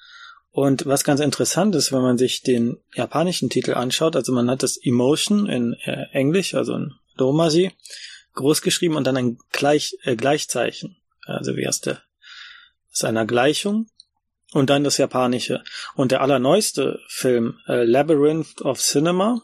und 0.51 0.85
was 0.85 1.03
ganz 1.05 1.21
interessant 1.21 1.75
ist, 1.75 1.93
wenn 1.93 2.01
man 2.01 2.17
sich 2.17 2.41
den 2.41 2.77
japanischen 2.93 3.49
Titel 3.49 3.73
anschaut, 3.73 4.15
also 4.15 4.33
man 4.33 4.49
hat 4.49 4.63
das 4.63 4.77
Emotion 4.77 5.47
in 5.47 5.73
äh, 5.85 6.07
Englisch, 6.11 6.55
also 6.55 6.75
in 6.75 6.93
Romaji, 7.19 7.71
groß 8.33 8.61
geschrieben 8.61 8.95
und 8.95 9.05
dann 9.05 9.17
ein 9.17 9.37
Gleich, 9.51 9.97
äh, 10.03 10.15
Gleichzeichen, 10.15 10.97
also 11.25 11.55
wie 11.55 11.63
der, 11.85 12.01
ist 12.91 13.05
einer 13.05 13.25
Gleichung 13.25 13.87
und 14.51 14.69
dann 14.69 14.83
das 14.83 14.97
japanische. 14.97 15.63
Und 15.95 16.11
der 16.11 16.21
allerneueste 16.21 16.99
Film, 17.07 17.59
äh, 17.67 17.83
Labyrinth 17.85 18.61
of 18.61 18.81
Cinema, 18.81 19.41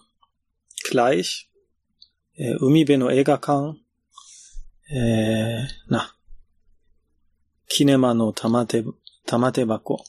gleich, 0.90 1.50
äh, 2.36 2.56
Umibe 2.58 2.98
no 2.98 3.08
Eigakan, 3.08 3.80
äh, 4.88 5.64
na, 5.88 6.10
Kinema 7.70 8.14
no 8.14 8.34
Tamate, 8.34 8.86
Tamatebako. 9.26 10.04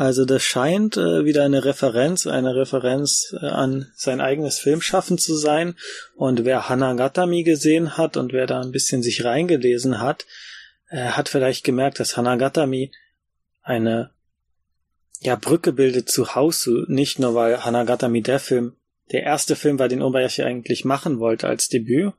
Also 0.00 0.24
das 0.24 0.42
scheint 0.42 0.96
äh, 0.96 1.26
wieder 1.26 1.44
eine 1.44 1.62
Referenz, 1.66 2.26
eine 2.26 2.54
Referenz 2.54 3.34
äh, 3.38 3.44
an 3.44 3.92
sein 3.94 4.22
eigenes 4.22 4.58
Filmschaffen 4.58 5.18
zu 5.18 5.36
sein. 5.36 5.74
Und 6.14 6.46
wer 6.46 6.70
Hanagatami 6.70 7.42
gesehen 7.42 7.98
hat 7.98 8.16
und 8.16 8.32
wer 8.32 8.46
da 8.46 8.62
ein 8.62 8.72
bisschen 8.72 9.02
sich 9.02 9.24
reingelesen 9.26 10.00
hat, 10.00 10.24
äh, 10.88 11.08
hat 11.08 11.28
vielleicht 11.28 11.64
gemerkt, 11.64 12.00
dass 12.00 12.16
Hanagatami 12.16 12.92
eine 13.60 14.08
ja, 15.20 15.36
Brücke 15.36 15.74
bildet 15.74 16.08
zu 16.08 16.34
Hausu. 16.34 16.86
Nicht 16.88 17.18
nur, 17.18 17.34
weil 17.34 17.62
Hanagatami 17.62 18.22
der 18.22 18.40
Film, 18.40 18.76
der 19.12 19.24
erste 19.24 19.54
Film 19.54 19.78
war, 19.78 19.88
den 19.88 20.00
Obayashi 20.00 20.44
eigentlich 20.44 20.86
machen 20.86 21.18
wollte 21.18 21.46
als 21.46 21.68
Debüt, 21.68 22.14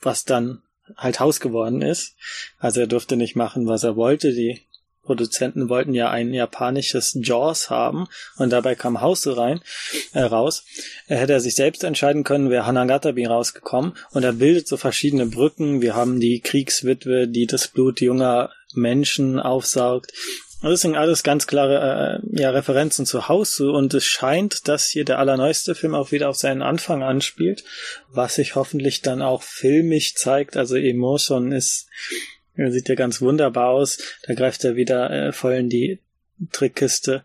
was 0.00 0.24
dann 0.24 0.62
halt 0.96 1.18
Haus 1.18 1.40
geworden 1.40 1.82
ist. 1.82 2.14
Also 2.58 2.78
er 2.78 2.86
durfte 2.86 3.16
nicht 3.16 3.34
machen, 3.34 3.66
was 3.66 3.82
er 3.82 3.96
wollte. 3.96 4.32
Die 4.32 4.69
Produzenten 5.02 5.68
wollten 5.68 5.94
ja 5.94 6.10
ein 6.10 6.32
japanisches 6.32 7.18
Jaws 7.20 7.70
haben 7.70 8.06
und 8.36 8.50
dabei 8.50 8.74
kam 8.74 9.00
House 9.00 9.26
rein, 9.26 9.60
äh, 10.12 10.20
raus. 10.20 10.64
Er 11.06 11.18
hätte 11.18 11.32
er 11.32 11.40
sich 11.40 11.54
selbst 11.54 11.84
entscheiden 11.84 12.22
können, 12.22 12.50
wäre 12.50 12.66
Hanagatabi 12.66 13.26
rausgekommen 13.26 13.94
und 14.10 14.24
er 14.24 14.32
bildet 14.32 14.68
so 14.68 14.76
verschiedene 14.76 15.26
Brücken. 15.26 15.80
Wir 15.80 15.94
haben 15.94 16.20
die 16.20 16.40
Kriegswitwe, 16.40 17.28
die 17.28 17.46
das 17.46 17.68
Blut 17.68 18.00
junger 18.00 18.50
Menschen 18.74 19.40
aufsaugt. 19.40 20.12
das 20.62 20.82
sind 20.82 20.96
alles 20.96 21.22
ganz 21.22 21.46
klare 21.46 22.20
äh, 22.22 22.40
ja, 22.40 22.50
Referenzen 22.50 23.06
zu 23.06 23.28
Hause 23.28 23.70
und 23.70 23.94
es 23.94 24.04
scheint, 24.04 24.68
dass 24.68 24.86
hier 24.86 25.04
der 25.04 25.18
allerneueste 25.18 25.74
Film 25.74 25.94
auch 25.94 26.12
wieder 26.12 26.28
auf 26.28 26.36
seinen 26.36 26.62
Anfang 26.62 27.02
anspielt, 27.02 27.64
was 28.12 28.34
sich 28.34 28.54
hoffentlich 28.54 29.00
dann 29.00 29.22
auch 29.22 29.42
filmisch 29.42 30.14
zeigt. 30.14 30.56
Also 30.56 30.76
Emotion 30.76 31.52
ist, 31.52 31.88
sieht 32.68 32.88
ja 32.88 32.94
ganz 32.94 33.20
wunderbar 33.20 33.68
aus. 33.68 33.98
Da 34.26 34.34
greift 34.34 34.64
er 34.64 34.76
wieder 34.76 35.10
äh, 35.10 35.32
voll 35.32 35.54
in 35.54 35.68
die 35.68 36.00
Trickkiste 36.52 37.24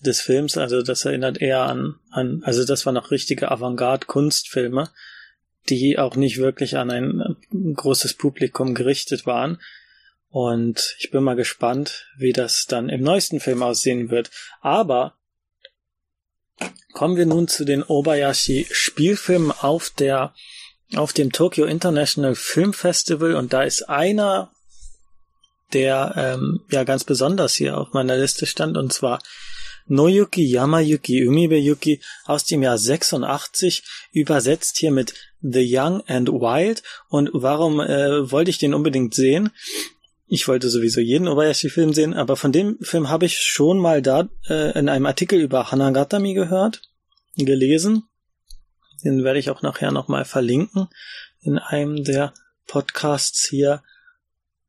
des 0.00 0.20
Films. 0.20 0.56
Also 0.56 0.82
das 0.82 1.04
erinnert 1.04 1.40
eher 1.40 1.62
an, 1.62 1.96
an 2.10 2.42
also 2.44 2.64
das 2.64 2.86
waren 2.86 2.94
noch 2.94 3.10
richtige 3.10 3.50
Avantgarde-Kunstfilme, 3.50 4.90
die 5.68 5.98
auch 5.98 6.16
nicht 6.16 6.38
wirklich 6.38 6.76
an 6.76 6.90
ein 6.90 7.20
äh, 7.20 7.72
großes 7.74 8.14
Publikum 8.14 8.74
gerichtet 8.74 9.26
waren 9.26 9.58
und 10.38 10.96
ich 10.98 11.10
bin 11.10 11.24
mal 11.24 11.34
gespannt, 11.34 12.08
wie 12.18 12.34
das 12.34 12.66
dann 12.66 12.90
im 12.90 13.02
neuesten 13.02 13.40
Film 13.40 13.62
aussehen 13.62 14.10
wird. 14.10 14.30
Aber 14.60 15.14
kommen 16.92 17.16
wir 17.16 17.24
nun 17.24 17.48
zu 17.48 17.64
den 17.64 17.82
Obayashi 17.82 18.66
Spielfilmen 18.70 19.50
auf 19.50 19.88
der 19.88 20.34
auf 20.94 21.12
dem 21.12 21.32
Tokyo 21.32 21.64
International 21.64 22.34
Film 22.34 22.72
Festival 22.72 23.34
und 23.34 23.52
da 23.52 23.62
ist 23.62 23.88
einer, 23.88 24.52
der 25.72 26.14
ähm, 26.16 26.60
ja 26.70 26.84
ganz 26.84 27.04
besonders 27.04 27.54
hier 27.54 27.76
auf 27.76 27.92
meiner 27.92 28.16
Liste 28.16 28.46
stand 28.46 28.76
und 28.76 28.92
zwar 28.92 29.18
Noyuki 29.88 30.44
Yamayuki 30.44 31.26
Umibeyuki 31.26 32.00
aus 32.24 32.44
dem 32.44 32.62
Jahr 32.62 32.78
86, 32.78 33.84
übersetzt 34.12 34.78
hier 34.78 34.90
mit 34.90 35.14
The 35.42 35.64
Young 35.64 36.02
and 36.08 36.28
Wild. 36.28 36.82
Und 37.08 37.30
warum 37.32 37.78
äh, 37.78 38.30
wollte 38.32 38.50
ich 38.50 38.58
den 38.58 38.74
unbedingt 38.74 39.14
sehen? 39.14 39.52
ich 40.28 40.48
wollte 40.48 40.68
sowieso 40.70 41.00
jeden 41.00 41.28
Obayashi-Film 41.28 41.92
sehen, 41.92 42.14
aber 42.14 42.36
von 42.36 42.52
dem 42.52 42.78
Film 42.80 43.08
habe 43.08 43.26
ich 43.26 43.38
schon 43.38 43.78
mal 43.78 44.02
da 44.02 44.28
äh, 44.48 44.76
in 44.78 44.88
einem 44.88 45.06
Artikel 45.06 45.40
über 45.40 45.70
Hanagatami 45.70 46.34
gehört, 46.34 46.82
gelesen. 47.36 48.04
Den 49.04 49.24
werde 49.24 49.38
ich 49.38 49.50
auch 49.50 49.62
nachher 49.62 49.92
nochmal 49.92 50.24
verlinken 50.24 50.88
in 51.40 51.58
einem 51.58 52.02
der 52.04 52.32
Podcasts 52.66 53.46
hier. 53.48 53.82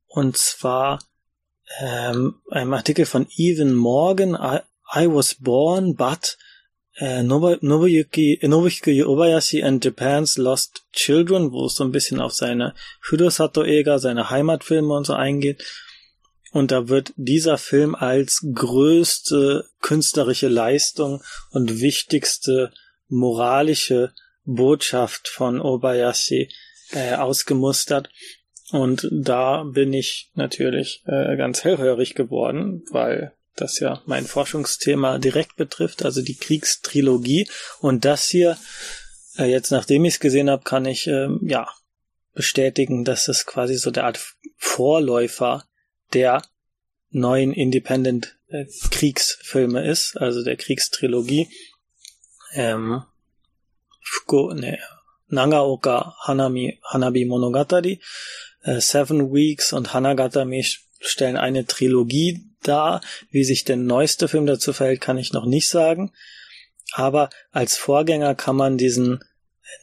Und 0.08 0.38
zwar 0.38 1.00
ähm, 1.80 2.42
einem 2.50 2.74
Artikel 2.74 3.06
von 3.06 3.28
Even 3.36 3.74
Morgan, 3.74 4.36
I, 4.36 4.60
I 4.96 5.08
was 5.08 5.36
born, 5.36 5.96
but 5.96 6.38
äh, 6.98 7.24
Nobuyuki, 7.24 8.40
Nobuyuki 8.42 9.04
Obayashi 9.04 9.64
and 9.64 9.84
Japan's 9.84 10.38
Lost 10.38 10.86
Children, 10.94 11.52
wo 11.52 11.66
es 11.66 11.76
so 11.76 11.84
ein 11.84 11.92
bisschen 11.92 12.20
auf 12.20 12.34
seine 12.34 12.74
Fudosato-Ega, 13.02 14.00
seine 14.00 14.30
Heimatfilme 14.30 14.94
und 14.94 15.06
so 15.06 15.14
eingeht. 15.14 15.64
Und 16.54 16.72
da 16.72 16.88
wird 16.88 17.14
dieser 17.18 17.58
Film 17.58 17.94
als 17.94 18.44
größte 18.54 19.66
künstlerische 19.82 20.48
Leistung 20.48 21.22
und 21.52 21.82
wichtigste 21.82 22.72
moralische 23.08 24.14
Botschaft 24.46 25.28
von 25.28 25.60
Obayashi 25.60 26.50
äh, 26.92 27.16
ausgemustert. 27.16 28.10
Und 28.72 29.08
da 29.12 29.64
bin 29.64 29.94
ich 29.94 30.32
natürlich 30.36 31.04
äh, 31.06 31.38
ganz 31.38 31.64
hellhörig 31.64 32.16
geworden, 32.16 32.84
weil 32.92 33.34
das 33.56 33.80
ja 33.80 34.02
mein 34.06 34.26
Forschungsthema 34.26 35.20
direkt 35.20 35.56
betrifft, 35.56 36.04
also 36.04 36.22
die 36.22 36.36
Kriegstrilogie. 36.36 37.50
Und 37.80 38.06
das 38.06 38.28
hier, 38.28 38.58
äh, 39.38 39.46
jetzt 39.46 39.72
nachdem 39.72 40.06
ich 40.06 40.16
es 40.16 40.20
gesehen 40.20 40.50
habe, 40.50 40.64
kann 40.64 40.86
ich 40.86 41.08
äh, 41.08 41.28
ja 41.42 41.68
bestätigen, 42.34 43.04
dass 43.04 43.28
es 43.28 43.46
quasi 43.46 43.76
so 43.78 43.90
der 43.90 44.06
Art 44.06 44.20
Vorläufer 44.58 45.66
der 46.14 46.42
neuen 47.10 47.54
Independent 47.54 48.38
äh, 48.48 48.66
Kriegsfilme 48.92 49.86
ist, 49.86 50.18
also 50.18 50.44
der 50.44 50.56
Kriegstrilogie. 50.56 51.50
Ähm, 52.54 53.04
Fuko, 54.02 54.54
ne, 54.54 54.80
Nangaoka 55.30 56.16
Hanami, 56.22 56.80
Hanabi 56.84 57.26
Monogatari, 57.26 58.00
äh, 58.64 58.80
Seven 58.80 59.34
Weeks 59.34 59.74
und 59.74 59.94
Hanagatami 59.94 60.66
stellen 61.00 61.38
eine 61.38 61.66
Trilogie 61.66 62.46
dar. 62.64 63.02
Wie 63.30 63.44
sich 63.44 63.64
der 63.64 63.78
neueste 63.78 64.28
Film 64.28 64.46
dazu 64.46 64.74
verhält, 64.74 65.02
kann 65.02 65.18
ich 65.18 65.34
noch 65.34 65.46
nicht 65.46 65.68
sagen. 65.68 66.12
Aber 66.94 67.30
als 67.52 67.76
Vorgänger 67.78 68.36
kann 68.36 68.56
man 68.56 68.78
diesen 68.78 69.24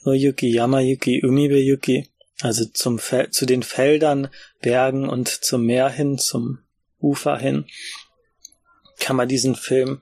Noyuki, 0.05 0.49
Yamayuki, 0.49 1.23
Umibeyuki, 1.25 2.09
also 2.41 2.65
zum 2.65 2.99
zu 2.99 3.47
den 3.47 3.63
Feldern, 3.63 4.29
Bergen 4.61 5.09
und 5.09 5.29
zum 5.29 5.67
Meer 5.67 5.91
hin, 5.91 6.19
zum 6.19 6.61
Ufer 6.99 7.37
hin, 7.37 7.67
kann 8.99 9.17
man 9.17 9.29
diesen 9.29 9.55
Film 9.55 10.01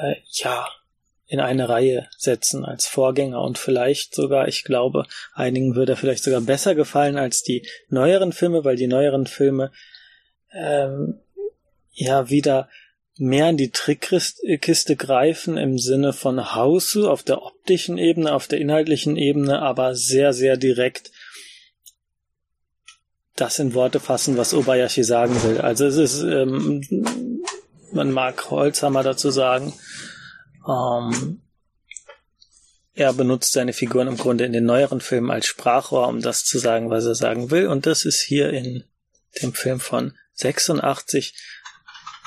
äh, 0.00 0.16
ja 0.32 0.68
in 1.26 1.40
eine 1.40 1.68
Reihe 1.68 2.08
setzen 2.16 2.64
als 2.64 2.86
Vorgänger 2.86 3.40
und 3.40 3.58
vielleicht 3.58 4.14
sogar, 4.14 4.46
ich 4.48 4.64
glaube, 4.64 5.06
einigen 5.32 5.74
würde 5.74 5.92
er 5.92 5.96
vielleicht 5.96 6.22
sogar 6.22 6.42
besser 6.42 6.74
gefallen 6.74 7.16
als 7.16 7.42
die 7.42 7.66
neueren 7.88 8.32
Filme, 8.32 8.64
weil 8.64 8.76
die 8.76 8.86
neueren 8.86 9.26
Filme 9.26 9.72
ähm, 10.52 11.20
ja 11.92 12.28
wieder 12.28 12.68
mehr 13.16 13.48
in 13.48 13.56
die 13.56 13.70
Trickkiste 13.70 14.96
greifen 14.96 15.56
im 15.56 15.78
Sinne 15.78 16.12
von 16.12 16.54
Hausu 16.54 17.08
auf 17.08 17.22
der 17.22 17.42
optischen 17.42 17.96
Ebene, 17.96 18.32
auf 18.32 18.48
der 18.48 18.58
inhaltlichen 18.60 19.16
Ebene, 19.16 19.62
aber 19.62 19.94
sehr, 19.94 20.32
sehr 20.32 20.56
direkt 20.56 21.12
das 23.36 23.58
in 23.58 23.74
Worte 23.74 24.00
fassen, 24.00 24.36
was 24.36 24.54
Obayashi 24.54 25.04
sagen 25.04 25.34
will. 25.42 25.60
Also 25.60 25.86
es 25.86 25.96
ist, 25.96 26.22
ähm, 26.22 26.82
man 27.92 28.10
mag 28.12 28.50
Holzhammer 28.50 29.02
dazu 29.02 29.30
sagen, 29.30 29.72
ähm, 30.66 31.40
er 32.94 33.12
benutzt 33.12 33.52
seine 33.52 33.72
Figuren 33.72 34.06
im 34.06 34.16
Grunde 34.16 34.44
in 34.44 34.52
den 34.52 34.64
neueren 34.64 35.00
Filmen 35.00 35.30
als 35.30 35.46
Sprachrohr, 35.46 36.06
um 36.06 36.22
das 36.22 36.44
zu 36.44 36.58
sagen, 36.58 36.90
was 36.90 37.04
er 37.04 37.16
sagen 37.16 37.50
will. 37.50 37.66
Und 37.66 37.86
das 37.86 38.04
ist 38.04 38.20
hier 38.20 38.50
in 38.50 38.84
dem 39.42 39.52
Film 39.52 39.80
von 39.80 40.14
86 40.34 41.34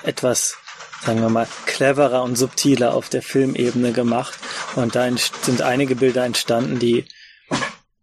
etwas, 0.04 0.58
sagen 1.06 1.22
wir 1.22 1.30
mal, 1.30 1.48
cleverer 1.66 2.24
und 2.24 2.36
subtiler 2.36 2.94
auf 2.94 3.08
der 3.08 3.22
Filmebene 3.22 3.94
gemacht. 3.94 4.38
Und 4.76 4.96
da 4.96 5.10
sind 5.42 5.62
einige 5.62 5.96
Bilder 5.96 6.26
entstanden, 6.26 6.80
die 6.80 7.06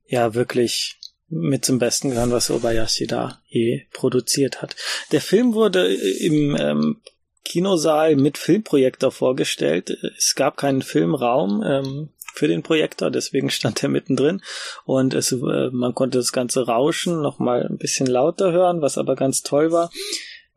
ja 0.07 0.35
wirklich 0.35 0.99
mit 1.29 1.65
zum 1.65 1.79
Besten 1.79 2.11
gehören, 2.11 2.31
was 2.31 2.51
Obayashi 2.51 3.07
da 3.07 3.43
je 3.47 3.87
produziert 3.93 4.63
hat. 4.63 4.77
Der 5.13 5.21
Film 5.21 5.55
wurde 5.55 5.93
im 5.93 6.57
ähm, 6.59 7.03
Kinosaal 7.45 8.17
mit 8.17 8.39
Filmprojektor 8.39 9.13
vorgestellt. 9.13 9.91
Es 10.17 10.35
gab 10.35 10.57
keinen 10.57 10.83
Filmraum 10.83 11.63
ähm, 11.63 12.09
für 12.35 12.49
den 12.49 12.63
Projektor, 12.63 13.11
deswegen 13.11 13.51
stand 13.51 13.83
er 13.83 13.89
mittendrin 13.89 14.43
und 14.85 15.15
es, 15.15 15.31
äh, 15.31 15.71
man 15.71 15.95
konnte 15.95 16.19
das 16.19 16.33
ganze 16.33 16.67
Rauschen 16.67 17.23
noch 17.23 17.39
mal 17.39 17.67
ein 17.67 17.79
bisschen 17.79 18.07
lauter 18.07 18.51
hören, 18.51 18.83
was 18.83 18.99
aber 18.99 19.15
ganz 19.15 19.43
toll 19.43 19.71
war. 19.71 19.91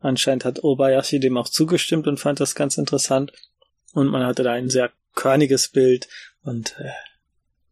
Anscheinend 0.00 0.44
hat 0.44 0.64
Obayashi 0.64 1.20
dem 1.20 1.36
auch 1.36 1.48
zugestimmt 1.48 2.06
und 2.06 2.18
fand 2.18 2.40
das 2.40 2.54
ganz 2.54 2.78
interessant. 2.78 3.32
Und 3.94 4.08
man 4.08 4.24
hatte 4.24 4.42
da 4.42 4.52
ein 4.52 4.70
sehr 4.70 4.90
körniges 5.14 5.68
Bild 5.68 6.08
und 6.42 6.76
äh, 6.78 6.90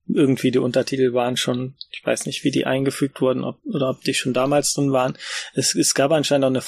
irgendwie 0.09 0.51
die 0.51 0.59
Untertitel 0.59 1.13
waren 1.13 1.37
schon, 1.37 1.75
ich 1.91 2.05
weiß 2.05 2.27
nicht, 2.27 2.45
wie 2.45 2.51
die 2.51 2.67
eingefügt 2.67 3.21
wurden 3.21 3.45
ob, 3.45 3.59
oder 3.65 3.91
ob 3.91 4.03
die 4.03 4.15
schon 4.15 4.33
damals 4.33 4.73
drin 4.73 4.93
waren. 4.93 5.19
Es, 5.55 5.75
es 5.75 5.95
gab 5.95 6.13
anscheinend 6.13 6.45
auch 6.45 6.51
eine 6.51 6.61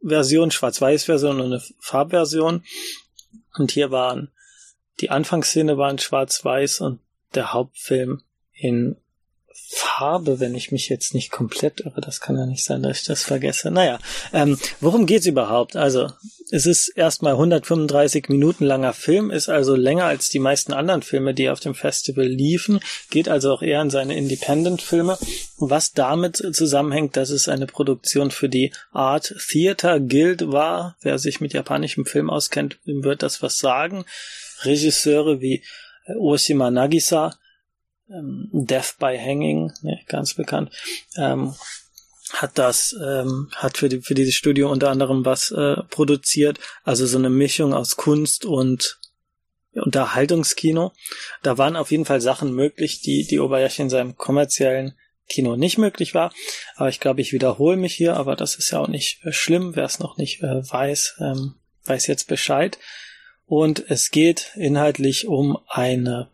Farbversion, 0.00 0.50
Schwarz-Weiß-Version 0.50 1.40
und 1.40 1.46
eine 1.46 1.62
Farbversion. 1.80 2.64
Und 3.56 3.70
hier 3.72 3.90
waren 3.90 4.30
die 5.00 5.10
Anfangsszene 5.10 5.76
waren 5.76 5.98
Schwarz-Weiß 5.98 6.80
und 6.80 7.00
der 7.34 7.52
Hauptfilm 7.52 8.22
in 8.52 8.96
Farbe, 9.68 10.40
wenn 10.40 10.54
ich 10.54 10.72
mich 10.72 10.88
jetzt 10.88 11.14
nicht 11.14 11.30
komplett 11.30 11.80
irre. 11.80 12.00
Das 12.00 12.20
kann 12.20 12.36
ja 12.36 12.46
nicht 12.46 12.64
sein, 12.64 12.82
dass 12.82 13.00
ich 13.00 13.04
das 13.04 13.22
vergesse. 13.22 13.70
Naja, 13.70 13.98
ähm, 14.32 14.58
worum 14.80 15.06
geht's 15.06 15.26
überhaupt? 15.26 15.76
Also, 15.76 16.10
es 16.50 16.66
ist 16.66 16.88
erstmal 16.88 17.32
135 17.32 18.28
Minuten 18.28 18.64
langer 18.64 18.92
Film, 18.92 19.30
ist 19.30 19.48
also 19.48 19.74
länger 19.74 20.04
als 20.04 20.28
die 20.28 20.38
meisten 20.38 20.72
anderen 20.72 21.02
Filme, 21.02 21.34
die 21.34 21.50
auf 21.50 21.58
dem 21.58 21.74
Festival 21.74 22.26
liefen, 22.26 22.80
geht 23.10 23.28
also 23.28 23.52
auch 23.52 23.62
eher 23.62 23.82
in 23.82 23.90
seine 23.90 24.16
Independent-Filme, 24.16 25.18
was 25.58 25.92
damit 25.92 26.36
zusammenhängt, 26.52 27.16
dass 27.16 27.30
es 27.30 27.48
eine 27.48 27.66
Produktion 27.66 28.30
für 28.30 28.48
die 28.48 28.72
Art 28.92 29.34
Theater 29.48 29.98
Guild 29.98 30.52
war. 30.52 30.96
Wer 31.00 31.18
sich 31.18 31.40
mit 31.40 31.52
japanischem 31.52 32.06
Film 32.06 32.30
auskennt, 32.30 32.78
wird 32.84 33.24
das 33.24 33.42
was 33.42 33.58
sagen. 33.58 34.04
Regisseure 34.62 35.40
wie 35.40 35.64
Oshima 36.16 36.70
Nagisa, 36.70 37.36
ähm, 38.10 38.48
Death 38.52 38.96
by 38.98 39.18
Hanging, 39.18 39.72
ne, 39.82 40.00
ganz 40.06 40.34
bekannt, 40.34 40.70
ähm, 41.16 41.54
hat 42.32 42.58
das, 42.58 42.94
ähm, 43.04 43.50
hat 43.54 43.78
für, 43.78 43.88
die, 43.88 44.00
für 44.00 44.14
dieses 44.14 44.34
Studio 44.34 44.70
unter 44.70 44.90
anderem 44.90 45.24
was 45.24 45.50
äh, 45.50 45.76
produziert, 45.90 46.58
also 46.82 47.06
so 47.06 47.18
eine 47.18 47.30
Mischung 47.30 47.72
aus 47.72 47.96
Kunst 47.96 48.44
und 48.44 48.98
Unterhaltungskino. 49.72 50.92
Da 51.42 51.58
waren 51.58 51.76
auf 51.76 51.90
jeden 51.90 52.04
Fall 52.04 52.20
Sachen 52.20 52.52
möglich, 52.52 53.00
die, 53.02 53.26
die 53.26 53.38
Obayashi 53.38 53.82
in 53.82 53.90
seinem 53.90 54.16
kommerziellen 54.16 54.94
Kino 55.28 55.56
nicht 55.56 55.78
möglich 55.78 56.14
war. 56.14 56.32
Aber 56.76 56.88
ich 56.88 57.00
glaube, 57.00 57.20
ich 57.20 57.32
wiederhole 57.32 57.76
mich 57.76 57.94
hier, 57.94 58.16
aber 58.16 58.36
das 58.36 58.56
ist 58.56 58.70
ja 58.70 58.80
auch 58.80 58.88
nicht 58.88 59.24
äh, 59.24 59.32
schlimm. 59.32 59.74
Wer 59.74 59.84
es 59.84 59.98
noch 59.98 60.16
nicht 60.16 60.42
äh, 60.42 60.62
weiß, 60.68 61.16
ähm, 61.20 61.54
weiß 61.84 62.06
jetzt 62.06 62.28
Bescheid. 62.28 62.78
Und 63.44 63.84
es 63.90 64.10
geht 64.10 64.52
inhaltlich 64.56 65.28
um 65.28 65.58
eine 65.68 66.30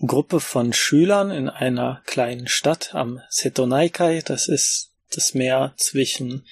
Gruppe 0.00 0.40
von 0.40 0.72
Schülern 0.72 1.30
in 1.30 1.48
einer 1.48 2.02
kleinen 2.06 2.48
Stadt 2.48 2.94
am 2.94 3.20
Setonaikai. 3.30 4.22
Das 4.22 4.48
ist 4.48 4.92
das 5.10 5.34
Meer 5.34 5.74
zwischen 5.76 6.44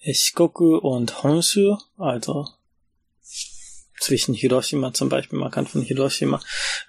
Shikoku 0.00 0.76
und 0.78 1.22
Honshu, 1.22 1.76
also 1.96 2.48
zwischen 4.00 4.34
Hiroshima 4.34 4.92
zum 4.92 5.08
Beispiel. 5.08 5.38
Man 5.38 5.50
kann 5.50 5.66
von 5.66 5.82
Hiroshima 5.82 6.40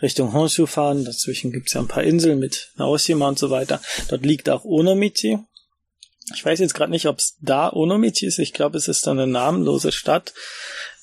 Richtung 0.01 0.33
Honshu 0.33 0.65
fahren. 0.65 1.05
Dazwischen 1.05 1.51
gibt 1.51 1.67
es 1.67 1.73
ja 1.73 1.81
ein 1.81 1.87
paar 1.87 2.03
Inseln 2.03 2.39
mit 2.39 2.71
Naoshima 2.77 3.27
und 3.27 3.37
so 3.37 3.49
weiter. 3.49 3.81
Dort 4.09 4.25
liegt 4.25 4.49
auch 4.49 4.65
Onomichi. 4.65 5.37
Ich 6.33 6.43
weiß 6.43 6.59
jetzt 6.59 6.73
gerade 6.73 6.91
nicht, 6.91 7.05
ob 7.07 7.19
es 7.19 7.37
da 7.41 7.71
Onomichi 7.71 8.25
ist. 8.25 8.39
Ich 8.39 8.53
glaube, 8.53 8.77
es 8.77 8.87
ist 8.87 9.05
dann 9.05 9.19
eine 9.19 9.31
namenlose 9.31 9.91
Stadt. 9.91 10.33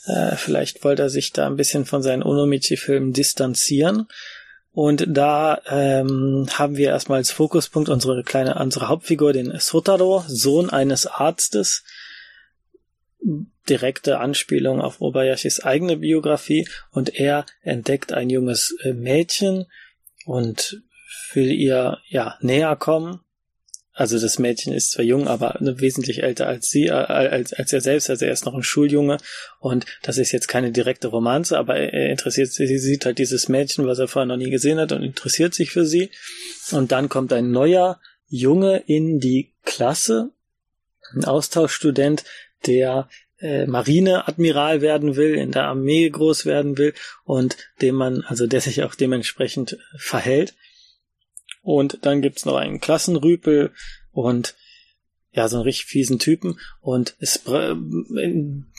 Äh, 0.07 0.37
vielleicht 0.37 0.83
wollte 0.83 1.03
er 1.03 1.11
sich 1.11 1.33
da 1.33 1.47
ein 1.47 1.57
bisschen 1.57 1.85
von 1.85 2.03
seinen 2.03 2.22
Onomichi-Filmen 2.22 3.12
distanzieren. 3.12 4.09
Und 4.73 5.05
da 5.09 5.61
ähm, 5.68 6.47
haben 6.53 6.77
wir 6.77 6.89
erstmal 6.89 7.18
als 7.18 7.33
Fokuspunkt 7.33 7.89
unsere 7.89 8.23
kleine, 8.23 8.55
unsere 8.57 8.89
Hauptfigur, 8.89 9.33
den 9.33 9.59
Sotaro, 9.59 10.25
Sohn 10.29 10.71
eines 10.71 11.07
Arztes. 11.07 11.85
Direkte 13.68 14.18
Anspielung 14.18 14.81
auf 14.81 15.01
Obayashis 15.01 15.61
eigene 15.61 15.99
Biografie 15.99 16.66
und 16.91 17.14
er 17.14 17.45
entdeckt 17.62 18.12
ein 18.12 18.31
junges 18.31 18.75
äh, 18.83 18.95
Mädchen 18.95 19.66
und 20.25 20.83
will 21.35 21.53
ihr 21.53 21.99
ja 22.09 22.37
näher 22.41 22.77
kommen 22.77 23.21
also 24.01 24.18
das 24.18 24.38
Mädchen 24.38 24.72
ist 24.72 24.92
zwar 24.92 25.05
jung, 25.05 25.28
aber 25.28 25.59
wesentlich 25.61 26.22
älter 26.22 26.46
als 26.46 26.70
sie, 26.70 26.86
äh, 26.86 26.92
als, 26.92 27.53
als 27.53 27.70
er 27.70 27.82
selbst, 27.82 28.09
also 28.09 28.24
er 28.24 28.32
ist 28.32 28.46
noch 28.46 28.55
ein 28.55 28.62
Schuljunge 28.62 29.18
und 29.59 29.84
das 30.03 30.16
ist 30.16 30.32
jetzt 30.32 30.48
keine 30.48 30.72
direkte 30.72 31.09
Romanze, 31.09 31.59
aber 31.59 31.76
er 31.76 32.09
interessiert 32.09 32.51
sich, 32.51 32.66
sie 32.66 32.78
sieht 32.78 33.05
halt 33.05 33.18
dieses 33.18 33.51
Mädchen, 33.51 33.86
was 33.86 33.98
er 33.98 34.09
vorher 34.09 34.24
noch 34.24 34.38
nie 34.38 34.48
gesehen 34.48 34.78
hat 34.78 34.92
und 34.92 35.03
interessiert 35.03 35.53
sich 35.53 35.70
für 35.70 35.84
sie. 35.84 36.11
Und 36.72 36.92
dann 36.92 37.11
kommt 37.11 37.30
ein 37.34 37.51
neuer 37.51 38.01
Junge 38.26 38.82
in 38.86 39.20
die 39.20 39.53
Klasse, 39.66 40.30
ein 41.12 41.26
Austauschstudent, 41.26 42.24
der 42.66 43.07
äh, 43.38 43.66
Marineadmiral 43.66 44.80
werden 44.80 45.16
will, 45.16 45.34
in 45.34 45.53
der 45.53 45.64
Armee 45.64 46.09
groß 46.09 46.46
werden 46.46 46.78
will 46.78 46.94
und 47.24 47.59
dem 47.82 47.96
man, 47.96 48.22
also 48.22 48.46
der 48.46 48.62
sich 48.62 48.82
auch 48.82 48.94
dementsprechend 48.94 49.76
verhält. 49.94 50.55
Und 51.62 51.98
dann 52.02 52.22
gibt's 52.22 52.44
noch 52.44 52.56
einen 52.56 52.80
Klassenrüpel 52.80 53.72
und 54.12 54.54
ja, 55.32 55.46
so 55.48 55.56
einen 55.56 55.64
richtig 55.64 55.86
fiesen 55.86 56.18
Typen 56.18 56.58
und 56.80 57.14
es 57.20 57.42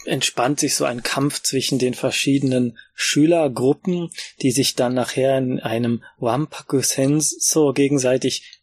entspannt 0.05 0.59
sich 0.59 0.75
so 0.75 0.84
ein 0.84 1.01
Kampf 1.01 1.41
zwischen 1.41 1.79
den 1.79 1.93
verschiedenen 1.93 2.77
Schülergruppen, 2.93 4.09
die 4.41 4.51
sich 4.51 4.75
dann 4.75 4.93
nachher 4.93 5.38
in 5.38 5.61
einem 5.61 6.03
Wampaku 6.17 6.82
Senso 6.82 7.71
gegenseitig 7.71 8.61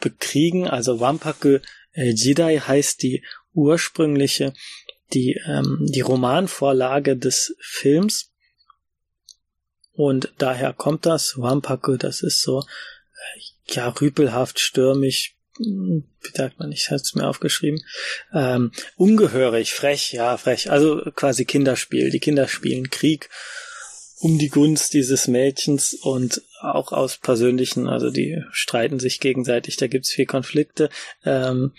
bekriegen. 0.00 0.68
Also 0.68 1.00
Wampaku 1.00 1.60
äh, 1.92 2.10
Jidai 2.10 2.58
heißt 2.58 3.02
die 3.02 3.24
ursprüngliche, 3.54 4.52
die, 5.14 5.40
ähm, 5.46 5.86
die 5.88 6.02
Romanvorlage 6.02 7.16
des 7.16 7.56
Films. 7.58 8.32
Und 9.92 10.32
daher 10.38 10.74
kommt 10.74 11.06
das. 11.06 11.38
Wampaku, 11.38 11.96
das 11.96 12.22
ist 12.22 12.42
so 12.42 12.64
ja, 13.66 13.88
rüpelhaft, 13.88 14.60
stürmisch, 14.60 15.36
hm, 15.56 16.04
wie 16.22 16.36
sagt 16.36 16.58
man, 16.58 16.72
ich 16.72 16.90
hatte 16.90 17.02
es 17.02 17.14
mir 17.14 17.26
aufgeschrieben, 17.26 17.82
ähm, 18.32 18.72
ungehörig, 18.96 19.72
frech, 19.72 20.12
ja, 20.12 20.36
frech, 20.36 20.70
also 20.70 21.02
quasi 21.14 21.44
Kinderspiel. 21.44 22.10
Die 22.10 22.20
Kinder 22.20 22.48
spielen 22.48 22.90
Krieg 22.90 23.28
um 24.20 24.38
die 24.38 24.48
Gunst 24.48 24.94
dieses 24.94 25.28
Mädchens 25.28 25.94
und 25.94 26.42
auch 26.60 26.92
aus 26.92 27.18
persönlichen, 27.18 27.88
also 27.88 28.10
die 28.10 28.42
streiten 28.50 28.98
sich 28.98 29.20
gegenseitig, 29.20 29.76
da 29.76 29.86
gibt's 29.86 30.10
viel 30.10 30.26
Konflikte. 30.26 30.90
Ähm, 31.24 31.72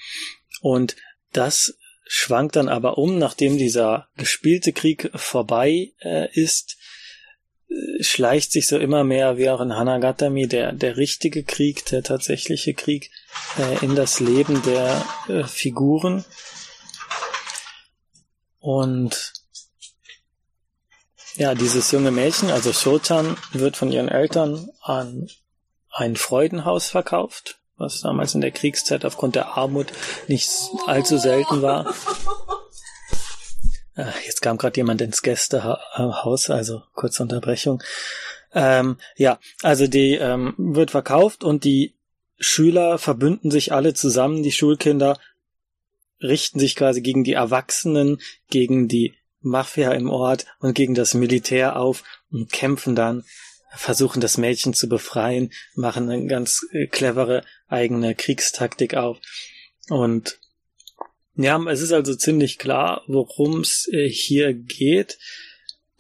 und 0.62 0.96
das 1.34 1.76
schwankt 2.08 2.56
dann 2.56 2.70
aber 2.70 2.98
um, 2.98 3.20
nachdem 3.20 3.58
dieser 3.58 4.08
gespielte 4.18 4.74
Krieg 4.74 5.12
vorbei 5.14 5.94
äh, 6.00 6.28
ist, 6.34 6.78
schleicht 8.02 8.52
sich 8.52 8.68
so 8.68 8.78
immer 8.78 9.04
mehr 9.04 9.38
wie 9.38 9.50
auch 9.50 9.62
in 9.62 9.76
Hanagatami 9.76 10.48
der, 10.48 10.72
der 10.72 10.98
richtige 10.98 11.44
Krieg, 11.44 11.86
der 11.88 12.04
tatsächliche 12.04 12.74
Krieg 12.74 13.12
äh, 13.58 13.86
in 13.86 13.96
das 13.96 14.20
Leben 14.20 14.62
der 14.64 15.06
äh, 15.28 15.44
Figuren. 15.44 16.26
Und 18.60 19.34
ja, 21.36 21.56
dieses 21.56 21.92
junge 21.92 22.12
Mädchen, 22.12 22.50
also 22.50 22.74
Shotan, 22.74 23.38
wird 23.54 23.78
von 23.78 23.92
ihren 23.92 24.10
Eltern 24.10 24.70
an 24.82 25.30
ein 25.92 26.16
Freudenhaus 26.16 26.90
verkauft, 26.90 27.60
was 27.78 28.02
damals 28.02 28.36
in 28.36 28.42
der 28.42 28.52
Kriegszeit 28.52 29.06
aufgrund 29.06 29.36
der 29.36 29.58
Armut 29.58 29.88
nicht 30.28 30.50
allzu 30.86 31.18
selten 31.18 31.62
war. 31.62 31.94
Äh, 34.00 34.12
jetzt 34.26 34.42
kam 34.42 34.58
gerade 34.58 34.78
jemand 34.78 35.02
ins 35.02 35.22
Gästehaus, 35.22 36.50
also 36.50 36.84
kurze 36.94 37.24
Unterbrechung. 37.24 37.84
Ähm, 38.54 38.98
ja, 39.18 39.40
also 39.62 39.88
die 39.88 40.16
ähm, 40.16 40.56
wird 40.58 40.92
verkauft 40.92 41.44
und 41.44 41.64
die 41.66 41.94
Schüler 42.40 42.98
verbünden 42.98 43.52
sich 43.52 43.74
alle 43.74 43.94
zusammen, 43.94 44.42
die 44.42 44.54
Schulkinder 44.54 45.20
richten 46.22 46.60
sich 46.60 46.76
quasi 46.76 47.02
gegen 47.02 47.24
die 47.24 47.34
Erwachsenen, 47.34 48.20
gegen 48.50 48.88
die 48.88 49.16
Mafia 49.42 49.92
im 49.92 50.10
Ort 50.10 50.46
und 50.60 50.74
gegen 50.74 50.96
das 50.96 51.14
Militär 51.14 51.78
auf 51.78 52.04
und 52.32 52.52
kämpfen 52.52 52.96
dann, 52.96 53.24
versuchen 53.72 54.22
das 54.22 54.38
Mädchen 54.38 54.74
zu 54.74 54.90
befreien, 54.90 55.52
machen 55.76 56.10
eine 56.10 56.26
ganz 56.28 56.66
äh, 56.72 56.88
clevere 56.88 57.44
eigene 57.68 58.16
Kriegstaktik 58.16 58.96
auf. 58.96 59.18
Und 59.90 60.40
ja, 61.42 61.58
es 61.70 61.80
ist 61.80 61.94
also 61.94 62.16
ziemlich 62.16 62.58
klar, 62.58 63.04
worum 63.08 63.62
es 63.62 63.88
äh, 63.94 64.10
hier 64.10 64.54
geht, 64.54 65.18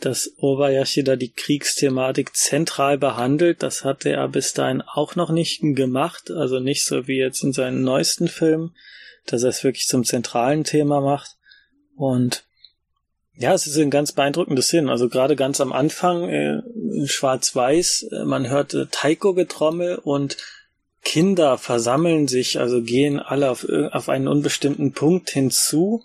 dass 0.01 0.33
Obayashi 0.37 1.05
da 1.05 1.15
die 1.15 1.31
Kriegsthematik 1.31 2.35
zentral 2.35 2.97
behandelt. 2.97 3.63
Das 3.63 3.85
hatte 3.85 4.09
er 4.09 4.27
bis 4.27 4.53
dahin 4.53 4.81
auch 4.81 5.15
noch 5.15 5.29
nicht 5.29 5.61
gemacht, 5.61 6.29
also 6.29 6.59
nicht 6.59 6.85
so 6.85 7.07
wie 7.07 7.17
jetzt 7.17 7.41
in 7.41 7.53
seinen 7.53 7.83
neuesten 7.83 8.27
Filmen, 8.27 8.75
dass 9.27 9.43
er 9.43 9.49
es 9.49 9.63
wirklich 9.63 9.87
zum 9.87 10.03
zentralen 10.03 10.65
Thema 10.65 10.99
macht. 10.99 11.37
Und 11.95 12.43
ja, 13.33 13.53
es 13.53 13.65
ist 13.65 13.77
ein 13.77 13.89
ganz 13.89 14.11
beeindruckendes 14.11 14.67
Szenen. 14.67 14.89
Also 14.89 15.07
gerade 15.07 15.37
ganz 15.37 15.61
am 15.61 15.71
Anfang 15.71 16.27
äh, 16.27 16.61
Schwarz-Weiß, 17.05 18.09
äh, 18.11 18.25
man 18.25 18.49
hört 18.49 18.73
äh, 18.73 18.87
Taiko-Getrommel 18.91 19.99
und 19.99 20.35
Kinder 21.03 21.57
versammeln 21.57 22.27
sich, 22.27 22.59
also 22.59 22.81
gehen 22.81 23.19
alle 23.19 23.49
auf, 23.49 23.67
auf 23.91 24.09
einen 24.09 24.27
unbestimmten 24.27 24.91
Punkt 24.91 25.29
hinzu 25.29 26.03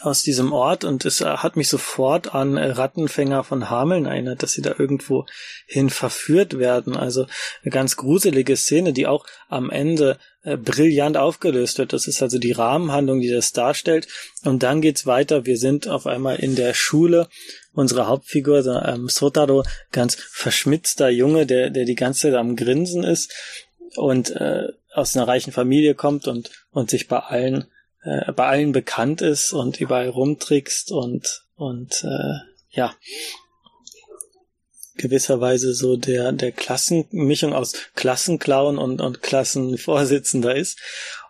aus 0.00 0.22
diesem 0.22 0.52
Ort 0.52 0.84
und 0.84 1.04
es 1.04 1.20
hat 1.20 1.56
mich 1.56 1.68
sofort 1.68 2.34
an 2.34 2.56
Rattenfänger 2.56 3.44
von 3.44 3.68
Hameln 3.68 4.06
erinnert, 4.06 4.42
dass 4.42 4.52
sie 4.52 4.62
da 4.62 4.74
irgendwo 4.78 5.26
hin 5.66 5.90
verführt 5.90 6.58
werden. 6.58 6.96
Also 6.96 7.26
eine 7.62 7.70
ganz 7.70 7.96
gruselige 7.96 8.56
Szene, 8.56 8.92
die 8.92 9.06
auch 9.06 9.26
am 9.48 9.70
Ende 9.70 10.18
äh, 10.42 10.56
brillant 10.56 11.16
aufgelöst 11.16 11.78
wird. 11.78 11.92
Das 11.92 12.06
ist 12.06 12.22
also 12.22 12.38
die 12.38 12.52
Rahmenhandlung, 12.52 13.20
die 13.20 13.30
das 13.30 13.52
darstellt. 13.52 14.08
Und 14.44 14.62
dann 14.62 14.80
geht's 14.80 15.06
weiter. 15.06 15.44
Wir 15.44 15.58
sind 15.58 15.86
auf 15.86 16.06
einmal 16.06 16.36
in 16.36 16.56
der 16.56 16.72
Schule. 16.72 17.28
Unsere 17.72 18.06
Hauptfigur, 18.06 18.64
ähm, 18.86 19.08
Sotaro, 19.08 19.64
ganz 19.92 20.14
verschmitzter 20.14 21.10
Junge, 21.10 21.46
der, 21.46 21.70
der 21.70 21.84
die 21.84 21.94
ganze 21.94 22.22
Zeit 22.22 22.34
am 22.34 22.56
Grinsen 22.56 23.04
ist 23.04 23.32
und 23.96 24.30
äh, 24.30 24.68
aus 24.92 25.16
einer 25.16 25.28
reichen 25.28 25.52
Familie 25.52 25.94
kommt 25.94 26.26
und, 26.28 26.50
und 26.70 26.90
sich 26.90 27.08
bei 27.08 27.18
allen, 27.18 27.66
äh, 28.02 28.32
bei 28.32 28.46
allen 28.46 28.72
bekannt 28.72 29.22
ist 29.22 29.52
und 29.52 29.80
überall 29.80 30.08
rumtrickst 30.08 30.92
und, 30.92 31.44
und 31.54 32.04
äh, 32.04 32.38
ja, 32.70 32.94
gewisserweise 34.96 35.72
so 35.74 35.96
der, 35.96 36.32
der 36.32 36.52
Klassenmischung 36.52 37.52
aus 37.52 37.74
Klassenclown 37.94 38.78
und, 38.78 39.00
und 39.00 39.22
Klassenvorsitzender 39.22 40.54
ist. 40.54 40.78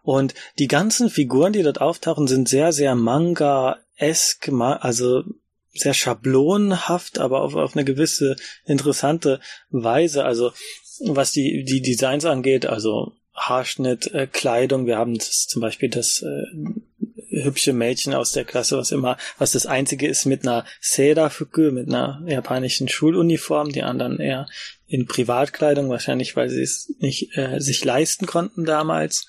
Und 0.02 0.34
die 0.58 0.66
ganzen 0.66 1.10
Figuren, 1.10 1.52
die 1.52 1.62
dort 1.62 1.80
auftauchen, 1.80 2.26
sind 2.26 2.48
sehr, 2.48 2.72
sehr 2.72 2.94
manga-esk, 2.94 4.48
also 4.80 5.22
sehr 5.72 5.94
schablonenhaft, 5.94 7.18
aber 7.18 7.42
auf, 7.42 7.54
auf 7.54 7.76
eine 7.76 7.84
gewisse 7.84 8.36
interessante 8.64 9.40
Weise. 9.68 10.24
Also 10.24 10.52
was 11.00 11.32
die, 11.32 11.64
die 11.64 11.82
Designs 11.82 12.24
angeht, 12.24 12.66
also 12.66 13.12
Haarschnitt, 13.34 14.12
äh, 14.12 14.26
Kleidung, 14.26 14.86
wir 14.86 14.98
haben 14.98 15.16
das, 15.16 15.46
zum 15.46 15.62
Beispiel 15.62 15.88
das 15.88 16.22
äh, 16.22 16.44
hübsche 17.30 17.72
Mädchen 17.72 18.14
aus 18.14 18.32
der 18.32 18.44
Klasse, 18.44 18.76
was 18.76 18.90
immer, 18.90 19.16
was 19.38 19.52
das 19.52 19.66
einzige 19.66 20.06
ist 20.08 20.26
mit 20.26 20.46
einer 20.46 20.64
Seira-Fuku, 20.80 21.70
mit 21.70 21.88
einer 21.88 22.22
japanischen 22.26 22.88
Schuluniform, 22.88 23.70
die 23.70 23.82
anderen 23.82 24.18
eher 24.18 24.46
in 24.86 25.06
Privatkleidung, 25.06 25.88
wahrscheinlich 25.88 26.34
weil 26.36 26.50
sie 26.50 26.62
es 26.62 26.92
nicht 26.98 27.36
äh, 27.36 27.60
sich 27.60 27.84
leisten 27.84 28.26
konnten 28.26 28.64
damals 28.64 29.26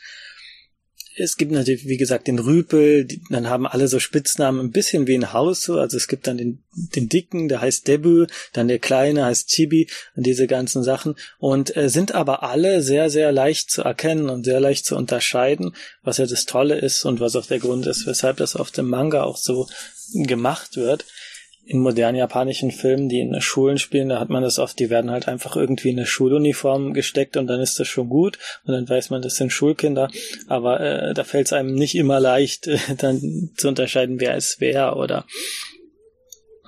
es 1.17 1.37
gibt 1.37 1.51
natürlich, 1.51 1.87
wie 1.87 1.97
gesagt, 1.97 2.27
den 2.27 2.39
Rüpel, 2.39 3.05
die, 3.05 3.21
dann 3.29 3.49
haben 3.49 3.67
alle 3.67 3.87
so 3.87 3.99
Spitznamen, 3.99 4.59
ein 4.59 4.71
bisschen 4.71 5.07
wie 5.07 5.15
ein 5.15 5.33
Haus, 5.33 5.61
so. 5.61 5.77
also 5.77 5.97
es 5.97 6.07
gibt 6.07 6.27
dann 6.27 6.37
den, 6.37 6.63
den 6.95 7.09
Dicken, 7.09 7.47
der 7.49 7.61
heißt 7.61 7.87
Debu, 7.87 8.25
dann 8.53 8.67
der 8.67 8.79
Kleine 8.79 9.25
heißt 9.25 9.49
Chibi 9.49 9.89
und 10.15 10.25
diese 10.25 10.47
ganzen 10.47 10.83
Sachen 10.83 11.15
und 11.39 11.75
äh, 11.75 11.89
sind 11.89 12.13
aber 12.13 12.43
alle 12.43 12.81
sehr, 12.81 13.09
sehr 13.09 13.31
leicht 13.31 13.71
zu 13.71 13.81
erkennen 13.81 14.29
und 14.29 14.45
sehr 14.45 14.59
leicht 14.59 14.85
zu 14.85 14.95
unterscheiden, 14.95 15.75
was 16.03 16.17
ja 16.17 16.25
das 16.25 16.45
Tolle 16.45 16.77
ist 16.77 17.03
und 17.05 17.19
was 17.19 17.35
auch 17.35 17.45
der 17.45 17.59
Grund 17.59 17.85
ist, 17.87 18.05
weshalb 18.07 18.37
das 18.37 18.55
auf 18.55 18.71
dem 18.71 18.87
Manga 18.87 19.23
auch 19.23 19.37
so 19.37 19.67
gemacht 20.13 20.77
wird 20.77 21.05
in 21.71 21.79
modernen 21.79 22.17
japanischen 22.17 22.69
Filmen, 22.69 23.07
die 23.07 23.21
in 23.21 23.39
Schulen 23.39 23.77
spielen, 23.77 24.09
da 24.09 24.19
hat 24.19 24.29
man 24.29 24.43
das 24.43 24.59
oft, 24.59 24.77
die 24.77 24.89
werden 24.89 25.09
halt 25.09 25.29
einfach 25.29 25.55
irgendwie 25.55 25.91
in 25.91 25.97
eine 25.97 26.05
Schuluniform 26.05 26.93
gesteckt 26.93 27.37
und 27.37 27.47
dann 27.47 27.61
ist 27.61 27.79
das 27.79 27.87
schon 27.87 28.09
gut 28.09 28.39
und 28.65 28.73
dann 28.73 28.89
weiß 28.89 29.09
man, 29.09 29.21
das 29.21 29.37
sind 29.37 29.53
Schulkinder, 29.53 30.09
aber 30.47 30.81
äh, 30.81 31.13
da 31.13 31.23
fällt 31.23 31.47
es 31.47 31.53
einem 31.53 31.73
nicht 31.73 31.95
immer 31.95 32.19
leicht, 32.19 32.67
äh, 32.67 32.77
dann 32.97 33.51
zu 33.55 33.69
unterscheiden, 33.69 34.19
wer 34.19 34.35
ist 34.35 34.59
wer 34.59 34.97
oder 34.97 35.25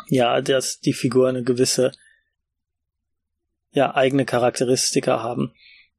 ja, 0.07 0.39
dass 0.39 0.79
die 0.79 0.93
Figuren 0.93 1.35
eine 1.35 1.43
gewisse 1.43 1.91
ja, 3.71 3.93
eigene 3.93 4.23
Charakteristika 4.23 5.21
haben. 5.21 5.53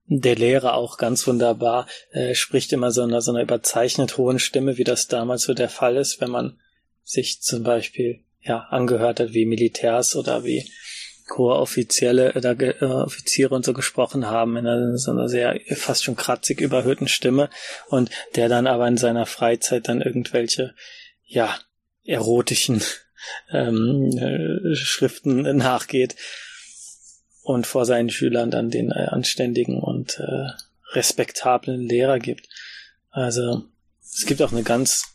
Der 0.07 0.37
Lehrer 0.37 0.75
auch 0.75 0.97
ganz 0.97 1.27
wunderbar, 1.27 1.89
äh, 2.13 2.35
spricht 2.35 2.73
immer 2.73 2.91
so 2.91 3.03
einer, 3.03 3.21
so 3.21 3.33
einer 3.33 3.43
überzeichnet 3.43 4.17
hohen 4.17 4.39
Stimme, 4.39 4.79
wie 4.79 4.85
das 4.85 5.09
damals 5.09 5.43
so 5.43 5.53
der 5.53 5.69
Fall 5.69 5.97
ist, 5.97 6.23
wenn 6.23 6.31
man 6.31 6.59
sich 7.03 7.43
zum 7.43 7.65
Beispiel 7.65 8.25
ja, 8.45 8.61
angehört 8.71 9.21
hat, 9.21 9.33
wie 9.33 9.47
Militärs 9.47 10.15
oder 10.17 10.45
wie 10.45 10.65
hohe 11.37 11.55
Offizielle 11.57 12.35
oder 12.35 12.59
äh, 12.61 12.85
Offiziere 12.85 13.55
und 13.55 13.65
so 13.65 13.73
gesprochen 13.73 14.27
haben 14.27 14.57
in 14.57 14.67
einer, 14.67 14.99
so 14.99 15.11
einer 15.11 15.29
sehr 15.29 15.59
fast 15.75 16.05
schon 16.05 16.17
kratzig 16.17 16.61
überhöhten 16.61 17.09
Stimme 17.09 17.49
und 17.89 18.11
der 18.37 18.49
dann 18.49 18.67
aber 18.67 18.87
in 18.87 18.99
seiner 18.99 19.27
Freizeit 19.27 19.89
dann 19.89 20.03
irgendwelche 20.03 20.75
ja 21.25 21.57
erotischen 22.05 22.83
ähm, 23.51 24.11
äh, 24.19 24.75
Schriften 24.77 25.57
nachgeht 25.57 26.15
und 27.43 27.67
vor 27.67 27.87
seinen 27.87 28.11
Schülern 28.11 28.51
dann 28.51 28.71
den 28.71 28.91
äh, 28.91 29.07
anständigen 29.07 29.81
und 29.81 30.19
äh, 30.19 30.49
respektablen 30.93 31.89
Lehrer 31.89 32.19
gibt. 32.19 32.49
Also 33.11 33.65
es 34.03 34.27
gibt 34.27 34.43
auch 34.43 34.53
eine 34.53 34.63
ganz 34.63 35.14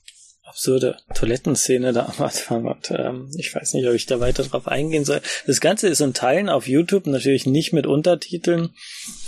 absurde 0.49 0.97
Toilettenszene 1.13 1.93
da 1.93 2.07
am 2.07 2.25
Anfang 2.25 2.65
und 2.65 2.91
ähm, 2.91 3.31
ich 3.37 3.53
weiß 3.53 3.73
nicht, 3.73 3.87
ob 3.87 3.93
ich 3.93 4.07
da 4.07 4.19
weiter 4.19 4.43
drauf 4.43 4.67
eingehen 4.67 5.05
soll. 5.05 5.21
Das 5.45 5.61
Ganze 5.61 5.87
ist 5.87 6.01
in 6.01 6.13
Teilen 6.13 6.49
auf 6.49 6.67
YouTube, 6.67 7.05
natürlich 7.05 7.45
nicht 7.45 7.71
mit 7.71 7.85
Untertiteln. 7.85 8.73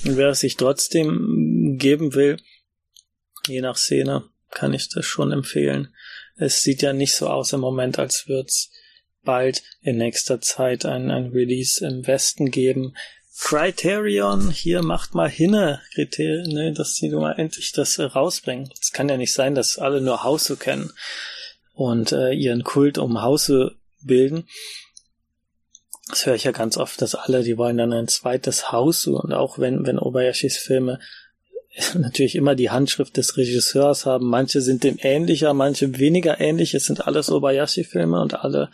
Und 0.03 0.17
wer 0.17 0.29
es 0.29 0.39
sich 0.39 0.57
trotzdem 0.57 1.77
geben 1.77 2.15
will, 2.15 2.37
je 3.47 3.61
nach 3.61 3.77
Szene, 3.77 4.25
kann 4.49 4.73
ich 4.73 4.89
das 4.89 5.05
schon 5.05 5.31
empfehlen. 5.31 5.93
Es 6.37 6.63
sieht 6.63 6.81
ja 6.81 6.91
nicht 6.91 7.13
so 7.13 7.27
aus 7.27 7.53
im 7.53 7.59
Moment, 7.59 7.99
als 7.99 8.27
würde 8.27 8.47
es 8.47 8.71
bald 9.23 9.61
in 9.81 9.97
nächster 9.97 10.41
Zeit 10.41 10.85
ein, 10.85 11.11
ein 11.11 11.27
Release 11.27 11.85
im 11.85 12.07
Westen 12.07 12.49
geben. 12.49 12.95
Criterion, 13.39 14.49
hier 14.49 14.83
macht 14.83 15.13
mal 15.13 15.29
hinne, 15.29 15.81
Kriterien, 15.93 16.51
ne, 16.51 16.73
dass 16.73 16.95
sie 16.95 17.09
mal 17.09 17.33
endlich 17.33 17.71
das 17.71 17.97
äh, 17.97 18.03
rausbringen. 18.03 18.69
Es 18.79 18.91
kann 18.91 19.09
ja 19.09 19.17
nicht 19.17 19.33
sein, 19.33 19.55
dass 19.55 19.77
alle 19.77 20.01
nur 20.01 20.23
Hause 20.23 20.57
kennen 20.57 20.91
und 21.73 22.11
äh, 22.11 22.33
ihren 22.33 22.63
Kult 22.63 22.97
um 22.97 23.21
Hause 23.21 23.77
bilden. 24.01 24.47
Das 26.09 26.25
höre 26.25 26.35
ich 26.35 26.43
ja 26.43 26.51
ganz 26.51 26.77
oft, 26.77 27.01
dass 27.01 27.15
alle, 27.15 27.43
die 27.43 27.57
wollen 27.57 27.77
dann 27.77 27.93
ein 27.93 28.09
zweites 28.09 28.71
Haus 28.71 29.07
und 29.07 29.33
auch 29.33 29.59
wenn, 29.59 29.85
wenn 29.85 29.97
Obayashis 29.97 30.57
Filme 30.57 30.99
natürlich 31.93 32.35
immer 32.35 32.55
die 32.55 32.69
Handschrift 32.69 33.17
des 33.17 33.37
Regisseurs 33.37 34.05
haben. 34.05 34.27
Manche 34.27 34.61
sind 34.61 34.83
dem 34.83 34.97
ähnlicher, 35.01 35.53
manche 35.53 35.97
weniger 35.97 36.39
ähnlich. 36.39 36.73
Es 36.73 36.85
sind 36.85 37.07
alles 37.07 37.31
Obayashi-Filme 37.31 38.21
und 38.21 38.33
alle 38.33 38.69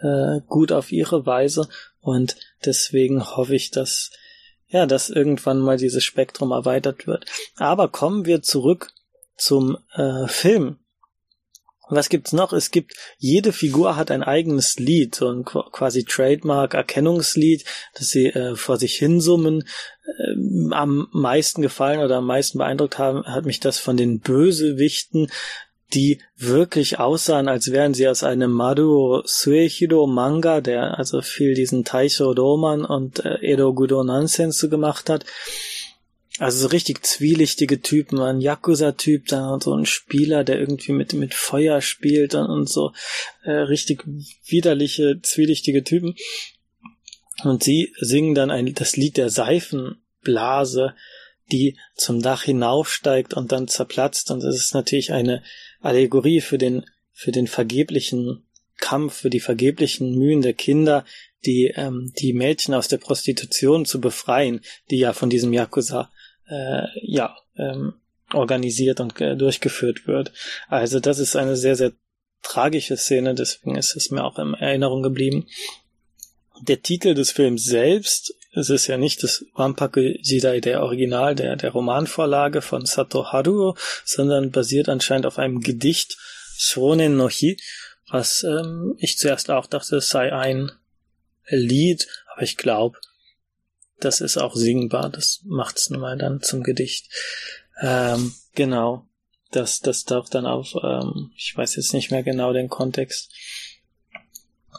äh, 0.00 0.40
gut 0.46 0.72
auf 0.72 0.92
ihre 0.92 1.24
Weise. 1.24 1.68
Und 2.00 2.36
deswegen 2.64 3.24
hoffe 3.36 3.54
ich, 3.54 3.70
dass, 3.70 4.10
ja, 4.66 4.86
dass 4.86 5.10
irgendwann 5.10 5.60
mal 5.60 5.76
dieses 5.76 6.04
Spektrum 6.04 6.52
erweitert 6.52 7.06
wird. 7.06 7.26
Aber 7.56 7.88
kommen 7.88 8.26
wir 8.26 8.42
zurück 8.42 8.92
zum 9.36 9.76
äh, 9.94 10.26
Film. 10.28 10.78
Was 11.88 12.08
gibt's 12.08 12.32
noch? 12.32 12.52
Es 12.52 12.72
gibt, 12.72 12.94
jede 13.16 13.52
Figur 13.52 13.94
hat 13.94 14.10
ein 14.10 14.24
eigenes 14.24 14.76
Lied, 14.76 15.14
so 15.14 15.30
ein 15.30 15.44
quasi 15.44 16.04
Trademark-Erkennungslied, 16.04 17.64
das 17.94 18.08
sie 18.08 18.26
äh, 18.26 18.56
vor 18.56 18.76
sich 18.76 18.96
hinsummen. 18.96 19.62
Ähm, 20.18 20.72
am 20.74 21.08
meisten 21.12 21.62
gefallen 21.62 22.00
oder 22.00 22.16
am 22.16 22.26
meisten 22.26 22.58
beeindruckt 22.58 22.98
haben, 22.98 23.24
hat 23.24 23.44
mich 23.44 23.60
das 23.60 23.78
von 23.78 23.96
den 23.96 24.18
Bösewichten 24.18 25.30
die 25.94 26.20
wirklich 26.36 26.98
aussahen, 26.98 27.48
als 27.48 27.70
wären 27.70 27.94
sie 27.94 28.08
aus 28.08 28.24
einem 28.24 28.50
Maruo 28.50 29.22
Suehiro 29.24 30.06
Manga, 30.06 30.60
der 30.60 30.98
also 30.98 31.22
viel 31.22 31.54
diesen 31.54 31.84
Taisho 31.84 32.32
Roman 32.32 32.84
und 32.84 33.24
äh, 33.24 33.38
Edo 33.40 33.72
Gudo 33.72 34.02
Nonsense 34.02 34.68
gemacht 34.68 35.08
hat. 35.08 35.24
Also 36.38 36.62
so 36.62 36.66
richtig 36.68 37.06
zwielichtige 37.06 37.80
Typen, 37.80 38.20
ein 38.20 38.40
Yakuza-Typ, 38.40 39.26
dann 39.28 39.60
so 39.60 39.74
ein 39.74 39.86
Spieler, 39.86 40.44
der 40.44 40.58
irgendwie 40.58 40.92
mit, 40.92 41.14
mit 41.14 41.32
Feuer 41.32 41.80
spielt 41.80 42.34
und, 42.34 42.46
und 42.46 42.68
so 42.68 42.92
äh, 43.44 43.52
richtig 43.52 44.04
widerliche, 44.44 45.20
zwielichtige 45.22 45.82
Typen. 45.82 46.14
Und 47.42 47.62
sie 47.62 47.94
singen 47.98 48.34
dann 48.34 48.50
ein, 48.50 48.74
das 48.74 48.96
Lied 48.96 49.16
der 49.16 49.30
Seifenblase, 49.30 50.94
die 51.52 51.78
zum 51.94 52.20
Dach 52.20 52.42
hinaufsteigt 52.42 53.34
und 53.34 53.52
dann 53.52 53.68
zerplatzt. 53.68 54.30
Und 54.30 54.40
das 54.42 54.56
ist 54.56 54.74
natürlich 54.74 55.12
eine 55.12 55.42
Allegorie 55.86 56.40
für 56.40 56.58
den, 56.58 56.84
für 57.12 57.32
den 57.32 57.46
vergeblichen 57.46 58.44
Kampf, 58.78 59.14
für 59.14 59.30
die 59.30 59.40
vergeblichen 59.40 60.16
Mühen 60.18 60.42
der 60.42 60.52
Kinder, 60.52 61.04
die, 61.44 61.72
ähm, 61.74 62.12
die 62.18 62.32
Mädchen 62.32 62.74
aus 62.74 62.88
der 62.88 62.98
Prostitution 62.98 63.84
zu 63.84 64.00
befreien, 64.00 64.60
die 64.90 64.98
ja 64.98 65.12
von 65.12 65.30
diesem 65.30 65.52
Yakuza, 65.52 66.10
äh, 66.48 66.82
ja, 67.02 67.36
ähm, 67.56 67.94
organisiert 68.32 69.00
und 69.00 69.20
äh, 69.20 69.36
durchgeführt 69.36 70.06
wird. 70.06 70.32
Also 70.68 71.00
das 71.00 71.18
ist 71.18 71.36
eine 71.36 71.56
sehr, 71.56 71.76
sehr 71.76 71.92
tragische 72.42 72.96
Szene, 72.96 73.34
deswegen 73.34 73.76
ist 73.76 73.96
es 73.96 74.10
mir 74.10 74.24
auch 74.24 74.38
in 74.38 74.54
Erinnerung 74.54 75.02
geblieben. 75.02 75.46
Der 76.60 76.82
Titel 76.82 77.14
des 77.14 77.32
Films 77.32 77.64
selbst, 77.64 78.34
es 78.56 78.70
ist 78.70 78.86
ja 78.86 78.96
nicht 78.96 79.22
das 79.22 79.44
Wampaku 79.54 80.00
Jidai, 80.00 80.60
der 80.60 80.82
Original, 80.82 81.34
der, 81.34 81.56
der 81.56 81.70
Romanvorlage 81.70 82.62
von 82.62 82.86
Sato 82.86 83.30
Haruo, 83.30 83.76
sondern 84.04 84.50
basiert 84.50 84.88
anscheinend 84.88 85.26
auf 85.26 85.38
einem 85.38 85.60
Gedicht 85.60 86.16
Shonen 86.56 87.16
no 87.16 87.28
Hi, 87.28 87.58
was 88.08 88.42
ähm, 88.44 88.94
ich 88.98 89.18
zuerst 89.18 89.50
auch 89.50 89.66
dachte, 89.66 89.96
es 89.96 90.08
sei 90.08 90.32
ein 90.32 90.72
Lied, 91.48 92.08
aber 92.32 92.42
ich 92.42 92.56
glaube, 92.56 92.98
das 94.00 94.22
ist 94.22 94.38
auch 94.38 94.56
singbar, 94.56 95.10
das 95.10 95.42
macht's 95.44 95.90
nun 95.90 96.00
mal 96.00 96.16
dann 96.16 96.40
zum 96.40 96.62
Gedicht. 96.62 97.10
Ähm, 97.82 98.34
genau, 98.54 99.06
das, 99.50 99.80
das 99.80 100.04
taucht 100.04 100.34
dann 100.34 100.46
auf, 100.46 100.74
ähm, 100.82 101.30
ich 101.36 101.54
weiß 101.54 101.76
jetzt 101.76 101.92
nicht 101.92 102.10
mehr 102.10 102.22
genau 102.22 102.54
den 102.54 102.68
Kontext. 102.68 103.30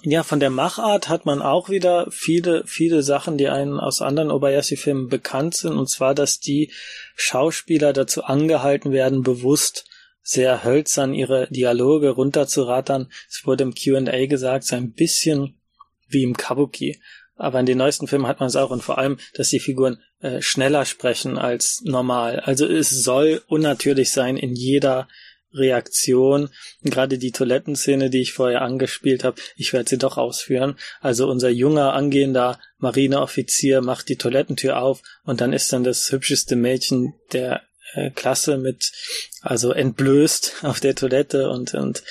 Ja, 0.03 0.23
von 0.23 0.39
der 0.39 0.49
Machart 0.49 1.09
hat 1.09 1.25
man 1.25 1.41
auch 1.41 1.69
wieder 1.69 2.07
viele, 2.09 2.63
viele 2.65 3.03
Sachen, 3.03 3.37
die 3.37 3.49
einen 3.49 3.79
aus 3.79 4.01
anderen 4.01 4.31
Obayashi-Filmen 4.31 5.07
bekannt 5.07 5.55
sind, 5.55 5.77
und 5.77 5.89
zwar, 5.89 6.15
dass 6.15 6.39
die 6.39 6.71
Schauspieler 7.15 7.93
dazu 7.93 8.23
angehalten 8.23 8.91
werden, 8.91 9.23
bewusst 9.23 9.85
sehr 10.21 10.63
hölzern 10.63 11.13
ihre 11.13 11.47
Dialoge 11.49 12.09
runterzurattern. 12.09 13.09
Es 13.29 13.45
wurde 13.45 13.63
im 13.63 13.73
Q&A 13.73 14.25
gesagt, 14.25 14.65
so 14.65 14.75
ein 14.75 14.91
bisschen 14.91 15.57
wie 16.09 16.23
im 16.23 16.35
Kabuki. 16.35 17.01
Aber 17.35 17.59
in 17.59 17.65
den 17.65 17.77
neuesten 17.77 18.07
Filmen 18.07 18.27
hat 18.27 18.39
man 18.39 18.47
es 18.47 18.55
auch 18.55 18.71
und 18.71 18.83
vor 18.83 18.97
allem, 18.97 19.19
dass 19.35 19.49
die 19.49 19.59
Figuren 19.59 20.01
äh, 20.19 20.41
schneller 20.41 20.85
sprechen 20.85 21.37
als 21.37 21.81
normal. 21.85 22.39
Also 22.41 22.65
es 22.65 22.89
soll 22.89 23.41
unnatürlich 23.47 24.11
sein 24.11 24.35
in 24.35 24.55
jeder 24.55 25.07
Reaktion. 25.57 26.49
Gerade 26.83 27.17
die 27.17 27.31
Toilettenszene, 27.31 28.09
die 28.09 28.21
ich 28.21 28.33
vorher 28.33 28.61
angespielt 28.61 29.23
habe, 29.23 29.41
ich 29.55 29.73
werde 29.73 29.89
sie 29.89 29.97
doch 29.97 30.17
ausführen. 30.17 30.75
Also 31.01 31.27
unser 31.27 31.49
junger 31.49 31.93
angehender 31.93 32.59
Marineoffizier 32.79 33.81
macht 33.81 34.09
die 34.09 34.17
Toilettentür 34.17 34.81
auf 34.81 35.01
und 35.23 35.41
dann 35.41 35.53
ist 35.53 35.71
dann 35.73 35.83
das 35.83 36.11
hübscheste 36.11 36.55
Mädchen 36.55 37.13
der 37.33 37.63
äh, 37.93 38.11
Klasse 38.11 38.57
mit, 38.57 38.91
also 39.41 39.71
entblößt 39.71 40.57
auf 40.63 40.79
der 40.79 40.95
Toilette 40.95 41.49
und, 41.49 41.73
und 41.73 42.03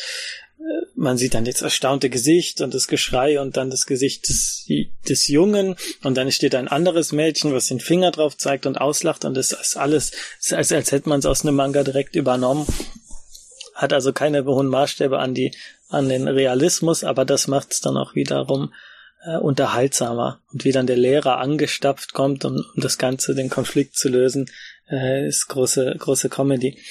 äh, 0.59 0.87
man 0.95 1.19
sieht 1.19 1.35
dann 1.35 1.45
das 1.45 1.63
erstaunte 1.63 2.11
Gesicht 2.11 2.61
und 2.61 2.75
das 2.75 2.89
Geschrei 2.89 3.41
und 3.41 3.57
dann 3.57 3.71
das 3.71 3.87
Gesicht 3.87 4.29
des, 4.29 4.67
des 5.09 5.29
Jungen 5.29 5.77
und 6.03 6.17
dann 6.17 6.33
steht 6.33 6.55
ein 6.55 6.69
anderes 6.69 7.13
Mädchen, 7.13 7.53
was 7.53 7.69
den 7.69 7.81
Finger 7.81 8.11
drauf 8.11 8.37
zeigt 8.37 8.67
und 8.67 8.81
auslacht 8.81 9.25
und 9.25 9.35
das 9.35 9.53
ist 9.53 9.77
alles, 9.77 10.13
als, 10.51 10.73
als 10.73 10.93
hätte 10.93 11.09
man 11.09 11.21
es 11.21 11.27
aus 11.27 11.43
einem 11.45 11.57
Manga 11.57 11.85
direkt 11.85 12.17
übernommen 12.17 12.67
hat 13.77 13.93
also 13.93 14.13
keine 14.13 14.45
hohen 14.45 14.69
Maßstäbe 14.69 15.19
an 15.19 15.35
die 15.35 15.55
an 15.89 16.09
den 16.09 16.27
Realismus, 16.27 17.05
aber 17.05 17.25
das 17.25 17.47
macht 17.47 17.73
es 17.73 17.81
dann 17.81 17.97
auch 17.97 18.15
wiederum 18.15 18.73
äh, 19.25 19.37
unterhaltsamer. 19.37 20.41
Und 20.53 20.65
wie 20.65 20.73
dann 20.73 20.87
der 20.87 20.97
Lehrer 20.97 21.39
angestapft 21.39 22.13
kommt, 22.13 22.45
um, 22.45 22.57
um 22.57 22.83
das 22.83 22.99
Ganze, 22.99 23.35
den 23.35 23.51
Konflikt 23.51 23.97
zu 23.97 24.09
lösen, 24.09 24.51
äh, 24.91 25.27
ist 25.27 25.47
große, 25.47 25.95
große 25.97 26.29
Comedy. 26.29 26.83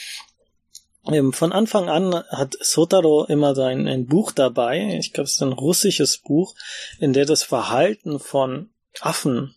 Ähm, 1.08 1.34
von 1.34 1.52
Anfang 1.52 1.90
an 1.90 2.24
hat 2.30 2.56
Sotaro 2.62 3.26
immer 3.26 3.54
sein 3.54 3.88
ein 3.88 4.06
Buch 4.06 4.32
dabei. 4.32 4.98
Ich 4.98 5.12
glaube, 5.12 5.26
es 5.26 5.34
ist 5.34 5.44
ein 5.44 5.52
russisches 5.52 6.18
Buch, 6.20 6.56
in 7.00 7.14
der 7.14 7.26
das 7.26 7.44
Verhalten 7.44 8.20
von 8.20 8.70
Affen 9.02 9.56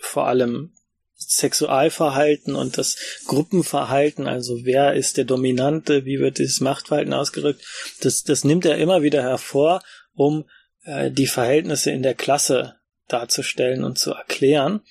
vor 0.00 0.26
allem 0.26 0.72
Sexualverhalten 1.18 2.54
und 2.54 2.78
das 2.78 2.96
Gruppenverhalten, 3.26 4.26
also 4.26 4.64
wer 4.64 4.94
ist 4.94 5.16
der 5.16 5.24
Dominante, 5.24 6.04
wie 6.04 6.20
wird 6.20 6.38
dieses 6.38 6.60
Machtverhalten 6.60 7.12
ausgerückt, 7.12 7.64
das, 8.00 8.22
das 8.22 8.44
nimmt 8.44 8.64
er 8.64 8.78
immer 8.78 9.02
wieder 9.02 9.22
hervor, 9.22 9.82
um 10.14 10.44
äh, 10.84 11.10
die 11.10 11.26
Verhältnisse 11.26 11.90
in 11.90 12.02
der 12.02 12.14
Klasse 12.14 12.76
darzustellen 13.08 13.84
und 13.84 13.98
zu 13.98 14.12
erklären 14.12 14.82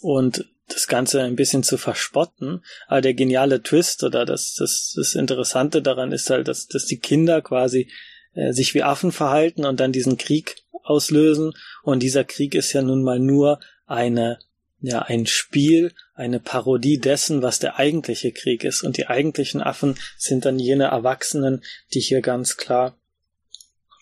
und 0.00 0.46
das 0.68 0.88
Ganze 0.88 1.22
ein 1.22 1.36
bisschen 1.36 1.62
zu 1.62 1.78
verspotten. 1.78 2.64
Aber 2.88 3.00
der 3.00 3.14
geniale 3.14 3.62
Twist 3.62 4.02
oder 4.02 4.24
das, 4.24 4.54
das, 4.54 4.94
das 4.96 5.14
Interessante 5.14 5.80
daran 5.80 6.12
ist 6.12 6.28
halt, 6.30 6.48
dass, 6.48 6.66
dass 6.66 6.86
die 6.86 6.98
Kinder 6.98 7.40
quasi 7.40 7.90
äh, 8.34 8.52
sich 8.52 8.74
wie 8.74 8.82
Affen 8.82 9.12
verhalten 9.12 9.64
und 9.64 9.80
dann 9.80 9.92
diesen 9.92 10.16
Krieg 10.16 10.56
auslösen. 10.82 11.52
Und 11.82 12.02
dieser 12.02 12.24
Krieg 12.24 12.54
ist 12.54 12.72
ja 12.72 12.82
nun 12.82 13.02
mal 13.02 13.20
nur 13.20 13.60
eine 13.86 14.38
ja 14.86 15.02
ein 15.02 15.26
Spiel, 15.26 15.92
eine 16.14 16.38
Parodie 16.38 16.98
dessen, 16.98 17.42
was 17.42 17.58
der 17.58 17.78
eigentliche 17.78 18.32
Krieg 18.32 18.62
ist. 18.62 18.82
Und 18.82 18.96
die 18.96 19.08
eigentlichen 19.08 19.60
Affen 19.60 19.98
sind 20.16 20.44
dann 20.44 20.58
jene 20.58 20.84
Erwachsenen, 20.84 21.64
die 21.92 22.00
hier 22.00 22.20
ganz 22.20 22.56
klar 22.56 22.96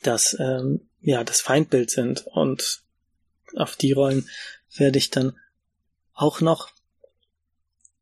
das 0.03 0.37
ähm, 0.39 0.89
ja 1.01 1.25
das 1.25 1.41
Feindbild 1.41 1.91
sind. 1.91 2.27
Und 2.27 2.83
auf 3.57 3.77
die 3.77 3.93
Rollen 3.93 4.29
werde 4.77 4.99
ich 4.99 5.11
dann 5.11 5.39
auch 6.13 6.41
noch 6.41 6.71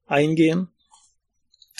eingehen. 0.06 0.71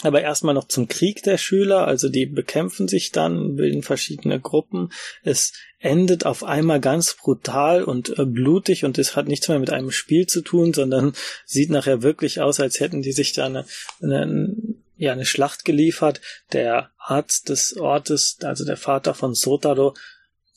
Aber 0.03 0.21
erstmal 0.21 0.53
noch 0.53 0.67
zum 0.67 0.87
Krieg 0.87 1.23
der 1.23 1.37
Schüler, 1.37 1.87
also 1.87 2.09
die 2.09 2.25
bekämpfen 2.25 2.87
sich 2.87 3.11
dann, 3.11 3.55
bilden 3.55 3.83
verschiedene 3.83 4.39
Gruppen. 4.39 4.91
Es 5.23 5.53
endet 5.79 6.25
auf 6.25 6.43
einmal 6.43 6.79
ganz 6.79 7.13
brutal 7.13 7.83
und 7.83 8.17
äh, 8.17 8.25
blutig 8.25 8.85
und 8.85 8.97
es 8.97 9.15
hat 9.15 9.27
nichts 9.27 9.47
mehr 9.47 9.59
mit 9.59 9.69
einem 9.69 9.91
Spiel 9.91 10.27
zu 10.27 10.41
tun, 10.41 10.73
sondern 10.73 11.13
sieht 11.45 11.69
nachher 11.69 12.01
wirklich 12.03 12.41
aus, 12.41 12.59
als 12.59 12.79
hätten 12.79 13.01
die 13.01 13.11
sich 13.11 13.33
da 13.33 13.45
eine, 13.45 13.65
eine, 14.01 14.55
ja, 14.97 15.13
eine 15.13 15.25
Schlacht 15.25 15.65
geliefert. 15.65 16.21
Der 16.51 16.91
Arzt 16.97 17.49
des 17.49 17.77
Ortes, 17.77 18.37
also 18.43 18.65
der 18.65 18.77
Vater 18.77 19.13
von 19.13 19.33
Sotaro, 19.33 19.93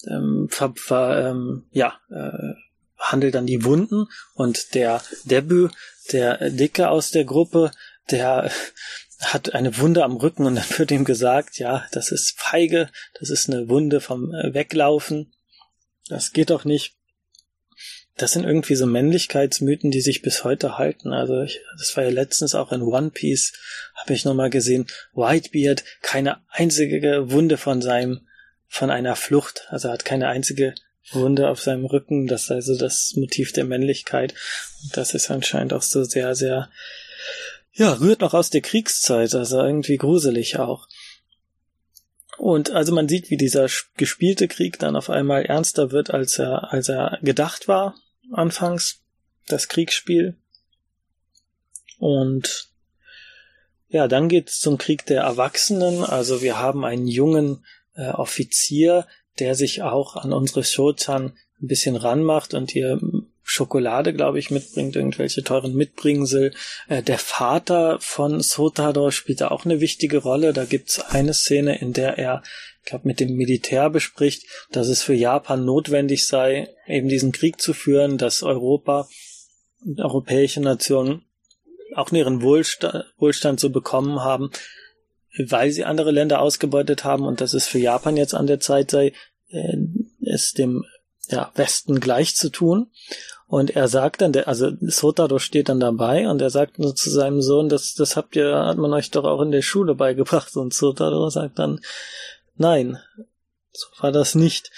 ähm, 0.07 0.49
ver, 0.51 0.75
ver, 0.77 1.31
ähm, 1.31 1.65
ja, 1.71 1.99
äh, 2.11 2.55
handelt 2.99 3.35
dann 3.35 3.47
die 3.47 3.65
Wunden 3.65 4.07
und 4.35 4.75
der 4.75 5.03
Debüt, 5.25 5.73
der 6.13 6.51
Dicke 6.51 6.89
aus 6.89 7.11
der 7.11 7.25
Gruppe, 7.25 7.71
der 8.11 8.51
hat 9.21 9.55
eine 9.55 9.79
Wunde 9.79 10.05
am 10.05 10.17
Rücken 10.17 10.47
und 10.47 10.57
dann 10.57 10.65
wird 10.79 10.91
ihm 10.91 11.05
gesagt, 11.05 11.59
ja, 11.59 11.87
das 11.93 12.13
ist 12.13 12.39
feige, 12.39 12.91
das 13.19 13.31
ist 13.31 13.49
eine 13.49 13.69
Wunde 13.69 14.01
vom 14.01 14.33
äh, 14.35 14.55
Weglaufen. 14.55 15.33
Das 16.09 16.33
geht 16.33 16.51
doch 16.51 16.65
nicht. 16.65 16.95
Das 18.17 18.33
sind 18.33 18.45
irgendwie 18.45 18.77
so 18.77 18.87
Männlichkeitsmythen, 18.87 19.91
die 19.91 20.01
sich 20.01 20.23
bis 20.23 20.43
heute 20.43 20.79
halten. 20.79 21.13
Also 21.13 21.43
ich, 21.43 21.61
das 21.77 21.95
war 21.97 22.05
ja 22.05 22.11
letztens 22.11 22.55
auch 22.55 22.73
in 22.73 22.81
One 22.81 23.11
Piece, 23.11 23.53
habe 23.95 24.15
ich 24.15 24.25
nochmal 24.25 24.49
gesehen, 24.49 24.87
Whitebeard, 25.13 25.85
keine 26.01 26.41
einzige 26.49 27.31
Wunde 27.31 27.59
von 27.59 27.83
seinem, 27.83 28.27
von 28.69 28.91
einer 28.91 29.17
Flucht. 29.17 29.67
Also 29.69 29.91
hat 29.91 30.07
keine 30.07 30.29
einzige 30.29 30.75
Wunde 31.13 31.51
auf 31.51 31.61
seinem 31.61 31.85
Rücken. 31.85 32.27
Das 32.27 32.45
ist 32.45 32.51
also 32.51 32.79
das 32.79 33.13
Motiv 33.17 33.53
der 33.53 33.65
Männlichkeit. 33.65 34.33
Und 34.83 34.97
das 34.97 35.13
ist 35.13 35.31
anscheinend 35.31 35.75
auch 35.75 35.83
so 35.83 36.03
sehr, 36.05 36.35
sehr 36.35 36.71
ja, 37.77 37.93
rührt 37.93 38.21
noch 38.21 38.35
aus 38.35 38.51
der 38.51 38.63
Kriegszeit, 38.63 39.35
also 39.35 39.61
irgendwie 39.61 39.99
gruselig 39.99 40.59
auch. 40.59 40.89
Und 42.39 42.71
also 42.71 42.95
man 42.95 43.09
sieht, 43.09 43.31
wie 43.31 43.37
dieser 43.37 43.69
gespielte 43.97 44.49
Krieg 44.49 44.79
dann 44.79 44.97
auf 44.97 45.11
einmal 45.11 45.45
ernster 45.45 45.91
wird, 45.91 46.11
als 46.11 46.39
er, 46.39 46.73
als 46.73 46.89
er 46.89 47.19
gedacht 47.23 47.69
war, 47.69 47.95
anfangs, 48.33 49.03
das 49.47 49.69
Kriegsspiel. 49.69 50.37
Und 51.99 52.71
ja, 53.89 54.09
dann 54.09 54.29
geht's 54.29 54.59
zum 54.59 54.79
Krieg 54.79 55.07
der 55.07 55.23
Erwachsenen. 55.23 56.03
Also 56.03 56.43
wir 56.43 56.59
haben 56.59 56.85
einen 56.85 57.07
jungen 57.07 57.65
äh, 57.95 58.09
Offizier, 58.09 59.07
der 59.39 59.55
sich 59.55 59.83
auch 59.83 60.17
an 60.17 60.33
unsere 60.33 60.65
Shotan 60.65 61.37
ein 61.61 61.69
bisschen 61.69 61.97
ranmacht 61.97 62.55
und 62.55 62.75
ihr 62.75 62.99
Schokolade, 63.49 64.13
glaube 64.13 64.41
ich, 64.41 64.51
mitbringt, 64.51 64.97
irgendwelche 64.97 65.45
teuren 65.45 65.73
Mitbringsel. 65.73 66.53
Äh, 66.89 67.05
der 67.05 67.19
Vater 67.19 67.99
von 68.01 68.41
Sotaro 68.41 69.13
spielt 69.13 69.41
da 69.41 69.49
auch 69.49 69.65
eine 69.65 69.81
wichtige 69.81 70.19
Rolle. 70.19 70.53
Da 70.53 70.65
gibt's 70.65 70.99
eine 70.99 71.33
Szene, 71.33 71.79
in 71.79 71.93
der 71.93 72.19
er, 72.19 72.43
ich 72.83 72.91
glaube, 72.91 73.07
mit 73.07 73.21
dem 73.21 73.37
Militär 73.37 73.89
bespricht, 73.89 74.47
dass 74.73 74.89
es 74.89 75.05
für 75.05 75.15
Japan 75.15 75.65
notwendig 75.65 76.27
sei, 76.27 76.75
eben 76.89 77.09
diesen 77.09 77.31
Krieg 77.31 77.61
zu 77.61 77.73
führen, 77.73 78.19
dass 78.19 78.43
Europa 78.43 79.09
und 79.85 80.01
europäische 80.01 80.61
Nationen 80.61 81.23
auch 81.95 82.11
ihren 82.11 82.43
Wohlstand, 82.43 83.05
Wohlstand 83.17 83.61
zu 83.61 83.71
bekommen 83.71 84.25
haben, 84.25 84.51
weil 85.39 85.71
sie 85.71 85.85
andere 85.85 86.11
Länder 86.11 86.41
ausgebeutet 86.41 87.05
haben 87.05 87.25
und 87.25 87.41
dass 87.41 87.55
es 87.55 87.69
für 87.69 87.79
Japan 87.79 88.17
jetzt 88.17 88.35
an 88.35 88.49
der 88.49 88.59
Zeit 88.59 88.91
sei, 88.91 89.13
äh, 89.51 89.77
es 90.25 90.51
dem 90.53 90.85
ja, 91.29 91.51
Westen 91.55 92.01
gleich 92.01 92.35
zu 92.37 92.51
tun. 92.51 92.91
Und 93.49 93.77
er 93.77 93.87
sagt 93.87 94.23
dann, 94.23 94.35
also 94.35 94.73
Sotaro 94.81 95.39
steht 95.39 95.69
dann 95.69 95.79
dabei 95.79 96.29
und 96.29 96.43
er 96.43 96.51
sagt 96.51 96.81
nur 96.81 96.97
zu 96.97 97.11
seinem 97.11 97.41
Sohn, 97.41 97.69
das, 97.69 97.95
das 97.95 98.17
habt 98.17 98.35
ihr, 98.35 98.57
hat 98.57 98.77
man 98.77 98.93
euch 98.93 99.13
doch 99.13 99.25
auch 99.25 99.41
in 99.41 99.53
der 99.53 99.63
Schule 99.63 99.95
beigebracht. 99.95 100.57
Und 100.57 100.75
Sotaro 100.75 101.31
sagt 101.31 101.61
dann, 101.61 101.81
nein, 102.57 102.99
so 103.73 103.87
war 104.01 104.11
das 104.11 104.35
nicht. 104.35 104.73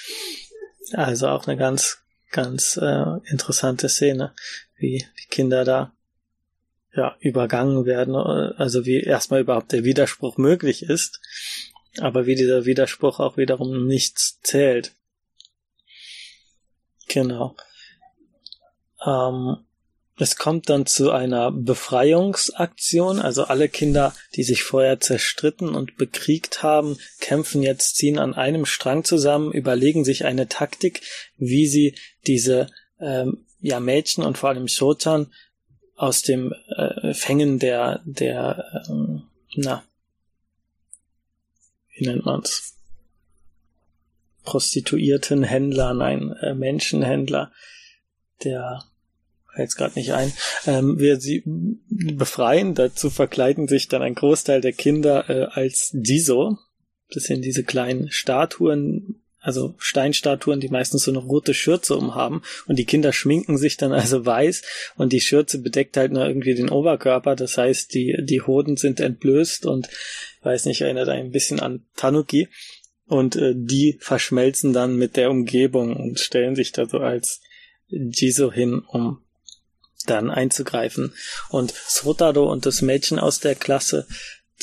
Also 0.92 1.28
auch 1.28 1.46
eine 1.46 1.56
ganz, 1.56 1.98
ganz 2.30 2.76
äh, 2.76 3.04
interessante 3.30 3.88
Szene, 3.88 4.34
wie 4.76 4.98
die 4.98 5.28
Kinder 5.30 5.64
da 5.64 5.92
ja 6.94 7.16
übergangen 7.20 7.86
werden, 7.86 8.14
also 8.14 8.84
wie 8.84 9.00
erstmal 9.00 9.40
überhaupt 9.40 9.72
der 9.72 9.84
Widerspruch 9.84 10.36
möglich 10.36 10.82
ist, 10.82 11.20
aber 12.00 12.26
wie 12.26 12.34
dieser 12.34 12.64
Widerspruch 12.64 13.20
auch 13.20 13.36
wiederum 13.36 13.86
nichts 13.86 14.40
zählt. 14.42 14.92
Genau. 17.08 17.56
Ähm, 19.05 19.59
es 20.20 20.36
kommt 20.36 20.68
dann 20.68 20.84
zu 20.84 21.12
einer 21.12 21.53
Befreiungsaktion, 21.53 23.20
also 23.20 23.44
alle 23.44 23.68
Kinder, 23.68 24.14
die 24.34 24.42
sich 24.42 24.64
vorher 24.64 24.99
zerstritten 24.99 25.74
und 25.74 25.96
bekriegt 25.96 26.62
haben, 26.62 26.99
kämpfen 27.20 27.62
jetzt, 27.62 27.94
ziehen 27.94 28.18
an 28.18 28.34
einem 28.34 28.66
Strang 28.66 29.05
zusammen, 29.05 29.53
überlegen 29.53 30.05
sich 30.05 30.24
eine 30.24 30.49
Taktik, 30.49 31.03
wie 31.36 31.68
sie 31.68 31.94
diese 32.26 32.68
ähm, 33.01 33.44
ja, 33.61 33.78
Mädchen 33.78 34.24
und 34.24 34.38
vor 34.38 34.49
allem 34.49 34.66
Shotan 34.66 35.32
aus 35.94 36.22
dem 36.22 36.53
äh, 36.76 37.14
Fängen 37.14 37.61
der, 37.61 38.03
der 38.05 38.86
ähm, 38.88 39.22
na, 39.55 39.84
wie 41.94 42.07
nennt 42.07 42.24
man's? 42.24 42.74
Prostituierten 44.44 45.42
Händler, 45.42 45.94
nein, 45.94 46.32
äh, 46.40 46.55
Menschenhändler, 46.55 47.53
der 48.45 48.82
fällt 49.59 49.76
gerade 49.76 49.99
nicht 49.99 50.12
ein, 50.12 50.32
ähm, 50.66 50.99
wir 50.99 51.18
sie 51.20 51.43
befreien. 51.45 52.74
Dazu 52.74 53.11
verkleiden 53.11 53.66
sich 53.66 53.89
dann 53.89 54.03
ein 54.03 54.14
Großteil 54.14 54.61
der 54.61 54.72
Kinder 54.72 55.28
äh, 55.28 55.45
als 55.51 55.91
Diso. 55.93 56.59
Das 57.11 57.24
sind 57.24 57.45
diese 57.45 57.64
kleinen 57.64 58.11
Statuen, 58.11 59.22
also 59.41 59.74
Steinstatuen, 59.78 60.61
die 60.61 60.68
meistens 60.68 61.05
so 61.05 61.11
eine 61.11 61.18
rote 61.18 61.55
Schürze 61.55 61.97
umhaben. 61.97 62.43
Und 62.66 62.78
die 62.78 62.84
Kinder 62.84 63.12
schminken 63.12 63.59
sich 63.59 63.76
dann 63.76 63.93
also 63.93 64.24
weiß 64.24 64.62
und 64.97 65.12
die 65.12 65.20
Schürze 65.20 65.61
bedeckt 65.61 65.97
halt 65.97 66.12
nur 66.12 66.26
irgendwie 66.26 66.55
den 66.55 66.70
Oberkörper. 66.70 67.34
Das 67.34 67.59
heißt, 67.59 67.93
die, 67.95 68.16
die 68.22 68.43
Hoden 68.43 68.76
sind 68.76 69.01
entblößt 69.01 69.66
und 69.66 69.89
weiß 70.43 70.66
nicht, 70.66 70.82
erinnert 70.82 71.09
ein 71.09 71.32
bisschen 71.32 71.59
an 71.61 71.84
Tanuki. 71.97 72.49
Und 73.07 73.36
äh, 73.36 73.55
die 73.57 73.99
verschmelzen 74.01 74.72
dann 74.72 74.97
mit 74.97 75.16
der 75.16 75.30
Umgebung 75.30 75.97
und 75.97 76.20
stellen 76.20 76.55
sich 76.55 76.72
da 76.72 76.86
so 76.86 76.99
als 76.99 77.41
Jiso 77.89 78.53
hin, 78.53 78.80
um 78.86 79.22
dann 80.07 80.30
einzugreifen. 80.30 81.12
Und 81.49 81.72
Sotaro 81.72 82.51
und 82.51 82.66
das 82.66 82.82
Mädchen 82.82 83.18
aus 83.18 83.41
der 83.41 83.55
Klasse, 83.55 84.07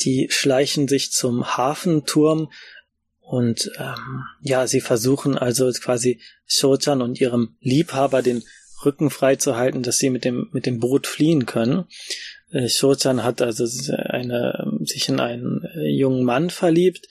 die 0.04 0.28
schleichen 0.30 0.88
sich 0.88 1.12
zum 1.12 1.56
Hafenturm 1.56 2.50
und 3.26 3.72
ähm, 3.78 4.22
ja, 4.40 4.68
sie 4.68 4.80
versuchen 4.80 5.36
also 5.36 5.68
quasi 5.72 6.20
Shochan 6.46 7.02
und 7.02 7.20
ihrem 7.20 7.56
Liebhaber 7.60 8.22
den 8.22 8.44
Rücken 8.84 9.10
frei 9.10 9.34
zu 9.34 9.56
halten, 9.56 9.82
dass 9.82 9.98
sie 9.98 10.10
mit 10.10 10.24
dem, 10.24 10.48
mit 10.52 10.64
dem 10.64 10.78
Boot 10.78 11.08
fliehen 11.08 11.44
können. 11.44 11.86
Äh, 12.52 12.68
Shochan 12.68 13.24
hat 13.24 13.42
also 13.42 13.66
eine, 13.94 14.78
sich 14.84 15.08
in 15.08 15.18
einen 15.18 15.64
äh, 15.74 15.88
jungen 15.88 16.22
Mann 16.22 16.50
verliebt, 16.50 17.08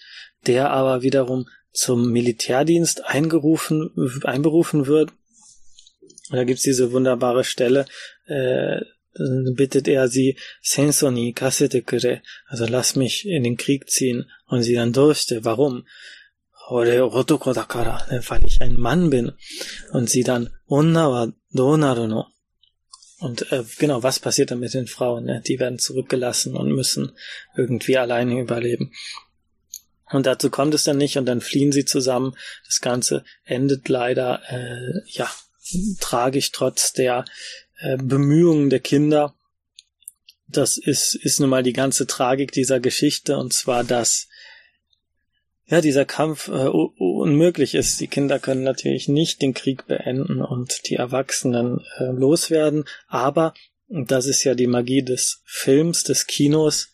der 0.48 0.72
aber 0.72 1.02
wiederum 1.02 1.50
zum 1.74 2.12
Militärdienst 2.12 3.06
eingerufen, 3.06 3.92
einberufen 4.24 4.88
wird. 4.88 5.12
Und 6.30 6.38
da 6.38 6.44
gibt's 6.44 6.64
diese 6.64 6.92
wunderbare 6.92 7.44
Stelle, 7.44 7.86
äh, 8.26 8.82
bittet 9.56 9.88
er 9.88 10.08
sie, 10.08 10.38
Senso 10.62 11.10
ni 11.10 11.34
kasete 11.34 11.82
kure, 11.82 12.22
also 12.48 12.66
lass 12.66 12.96
mich 12.96 13.26
in 13.26 13.44
den 13.44 13.58
Krieg 13.58 13.90
ziehen. 13.90 14.30
Und 14.48 14.64
sie 14.64 14.76
dann 14.76 14.94
durfte. 14.94 15.46
Warum? 15.46 15.86
Ore 16.68 17.04
otoko 17.04 17.54
dakara, 17.54 18.06
weil 18.28 18.46
ich 18.46 18.62
ein 18.62 18.80
Mann 18.80 19.10
bin. 19.10 19.32
Und 19.92 20.10
sie 20.10 20.24
dann, 20.24 20.50
onna 20.68 21.12
wa 21.12 21.32
do 21.52 21.78
naru 21.78 22.08
no? 22.08 22.26
Und 23.20 23.52
äh, 23.52 23.64
genau, 23.80 24.04
was 24.04 24.20
passiert 24.20 24.52
dann 24.52 24.60
mit 24.60 24.74
den 24.74 24.88
Frauen? 24.88 25.26
Ne? 25.26 25.42
Die 25.48 25.60
werden 25.60 25.80
zurückgelassen 25.80 26.56
und 26.56 26.72
müssen 26.72 27.14
irgendwie 27.56 27.98
alleine 27.98 28.40
überleben. 28.40 28.92
Und 30.12 30.26
dazu 30.26 30.50
kommt 30.50 30.74
es 30.74 30.84
dann 30.84 30.98
nicht 30.98 31.18
und 31.18 31.26
dann 31.26 31.42
fliehen 31.42 31.72
sie 31.72 31.86
zusammen. 31.86 32.36
Das 32.66 32.82
Ganze 32.82 33.24
endet 33.44 33.90
leider 33.90 34.42
äh, 34.50 35.02
ja 35.08 35.30
tragisch 36.00 36.52
trotz 36.52 36.94
der 36.94 37.26
äh, 37.80 37.98
Bemühungen 37.98 38.70
der 38.70 38.80
Kinder. 38.80 39.34
Das 40.48 40.78
ist, 40.78 41.16
ist 41.16 41.40
nun 41.40 41.50
mal 41.50 41.64
die 41.64 41.74
ganze 41.74 42.08
Tragik 42.08 42.52
dieser 42.52 42.80
Geschichte 42.80 43.38
und 43.38 43.54
zwar, 43.54 43.84
dass 43.84 44.28
ja, 45.68 45.82
dieser 45.82 46.06
Kampf 46.06 46.48
äh, 46.48 46.52
unmöglich 46.52 47.74
ist. 47.74 48.00
Die 48.00 48.08
Kinder 48.08 48.40
können 48.40 48.64
natürlich 48.64 49.08
nicht 49.08 49.42
den 49.42 49.54
Krieg 49.54 49.88
beenden 49.88 50.42
und 50.42 50.88
die 50.90 50.96
Erwachsenen 50.96 51.82
äh, 51.98 52.06
loswerden, 52.06 52.86
aber, 53.08 53.54
und 53.88 54.12
das 54.12 54.28
ist 54.28 54.44
ja 54.44 54.54
die 54.54 54.68
Magie 54.68 55.04
des 55.04 55.42
Films, 55.46 56.04
des 56.04 56.28
Kinos, 56.28 56.90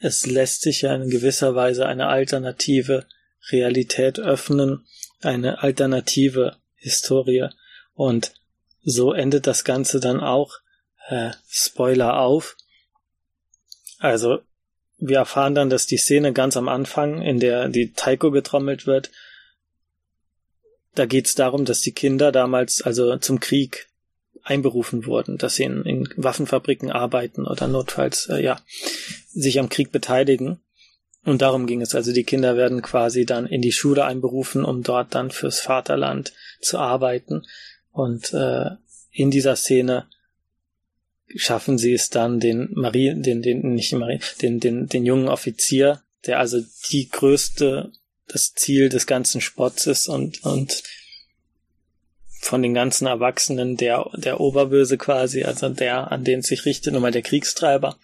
es 0.00 0.26
lässt 0.26 0.62
sich 0.62 0.82
ja 0.82 0.94
in 0.94 1.10
gewisser 1.10 1.54
Weise 1.54 1.86
eine 1.86 2.06
alternative 2.06 3.06
Realität 3.50 4.18
öffnen, 4.18 4.86
eine 5.20 5.62
alternative 5.62 6.56
Historie. 6.76 7.48
Und 7.98 8.32
so 8.84 9.12
endet 9.12 9.48
das 9.48 9.64
Ganze 9.64 9.98
dann 9.98 10.20
auch, 10.20 10.60
äh, 11.08 11.32
Spoiler 11.48 12.20
auf. 12.20 12.56
Also 13.98 14.38
wir 14.98 15.16
erfahren 15.16 15.56
dann, 15.56 15.68
dass 15.68 15.86
die 15.86 15.96
Szene 15.96 16.32
ganz 16.32 16.56
am 16.56 16.68
Anfang, 16.68 17.20
in 17.20 17.40
der 17.40 17.68
die 17.68 17.92
Taiko 17.94 18.30
getrommelt 18.30 18.86
wird, 18.86 19.10
da 20.94 21.06
geht 21.06 21.26
es 21.26 21.34
darum, 21.34 21.64
dass 21.64 21.80
die 21.80 21.90
Kinder 21.90 22.30
damals 22.30 22.82
also 22.82 23.16
zum 23.16 23.40
Krieg 23.40 23.88
einberufen 24.44 25.04
wurden, 25.04 25.36
dass 25.36 25.56
sie 25.56 25.64
in, 25.64 25.82
in 25.82 26.08
Waffenfabriken 26.16 26.92
arbeiten 26.92 27.48
oder 27.48 27.66
notfalls 27.66 28.28
äh, 28.28 28.40
ja 28.40 28.60
sich 29.26 29.58
am 29.58 29.70
Krieg 29.70 29.90
beteiligen. 29.90 30.60
Und 31.24 31.42
darum 31.42 31.66
ging 31.66 31.82
es. 31.82 31.96
Also 31.96 32.12
die 32.12 32.22
Kinder 32.22 32.56
werden 32.56 32.80
quasi 32.80 33.26
dann 33.26 33.46
in 33.46 33.60
die 33.60 33.72
Schule 33.72 34.04
einberufen, 34.04 34.64
um 34.64 34.84
dort 34.84 35.16
dann 35.16 35.32
fürs 35.32 35.58
Vaterland 35.58 36.32
zu 36.60 36.78
arbeiten. 36.78 37.42
Und 37.90 38.32
äh, 38.32 38.70
in 39.10 39.30
dieser 39.30 39.56
Szene 39.56 40.08
schaffen 41.34 41.78
sie 41.78 41.92
es 41.92 42.10
dann, 42.10 42.40
den 42.40 42.70
Marie, 42.72 43.14
den, 43.14 43.42
den, 43.42 43.74
nicht 43.74 43.92
Marie, 43.92 44.20
den, 44.40 44.60
den, 44.60 44.86
den 44.86 45.04
jungen 45.04 45.28
Offizier, 45.28 46.02
der 46.26 46.38
also 46.38 46.60
die 46.90 47.08
größte, 47.08 47.92
das 48.26 48.54
Ziel 48.54 48.88
des 48.88 49.06
ganzen 49.06 49.40
Spotts 49.40 49.86
ist 49.86 50.08
und, 50.08 50.44
und 50.44 50.82
von 52.40 52.62
den 52.62 52.74
ganzen 52.74 53.06
Erwachsenen 53.06 53.76
der, 53.76 54.08
der 54.14 54.40
Oberböse 54.40 54.96
quasi, 54.96 55.44
also 55.44 55.68
der, 55.68 56.12
an 56.12 56.24
den 56.24 56.42
sich 56.42 56.64
richtet, 56.64 56.94
nochmal 56.94 57.10
der 57.10 57.22
Kriegstreiber, 57.22 57.98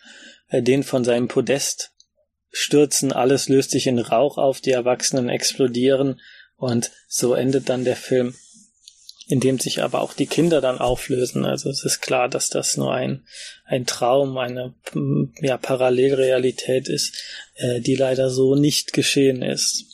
äh, 0.48 0.62
den 0.62 0.82
von 0.82 1.04
seinem 1.04 1.28
Podest 1.28 1.92
stürzen, 2.50 3.12
alles 3.12 3.48
löst 3.48 3.70
sich 3.70 3.86
in 3.86 3.98
Rauch 3.98 4.38
auf, 4.38 4.60
die 4.60 4.70
Erwachsenen 4.70 5.28
explodieren 5.28 6.20
und 6.56 6.90
so 7.08 7.34
endet 7.34 7.68
dann 7.68 7.84
der 7.84 7.96
Film 7.96 8.34
in 9.26 9.40
dem 9.40 9.58
sich 9.58 9.82
aber 9.82 10.00
auch 10.00 10.12
die 10.12 10.26
Kinder 10.26 10.60
dann 10.60 10.78
auflösen. 10.78 11.44
Also 11.44 11.70
es 11.70 11.84
ist 11.84 12.00
klar, 12.00 12.28
dass 12.28 12.50
das 12.50 12.76
nur 12.76 12.92
ein, 12.92 13.24
ein 13.64 13.86
Traum, 13.86 14.36
eine 14.36 14.74
ja, 15.40 15.56
Parallelrealität 15.56 16.88
ist, 16.88 17.16
äh, 17.54 17.80
die 17.80 17.94
leider 17.94 18.30
so 18.30 18.54
nicht 18.54 18.92
geschehen 18.92 19.42
ist. 19.42 19.84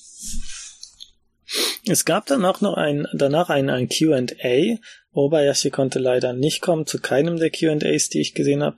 Es 1.87 2.05
gab 2.05 2.27
dann 2.27 2.45
auch 2.45 2.61
noch 2.61 2.75
ein, 2.75 3.07
danach 3.13 3.51
ein, 3.51 3.71
ein 3.71 3.89
Q&A. 3.89 4.79
Obayashi 5.13 5.71
konnte 5.71 5.99
leider 5.99 6.33
nicht 6.33 6.61
kommen 6.61 6.87
zu 6.87 7.01
keinem 7.01 7.39
der 7.39 7.51
Q&As, 7.51 8.09
die 8.09 8.21
ich 8.21 8.35
gesehen 8.35 8.63
habe. 8.63 8.77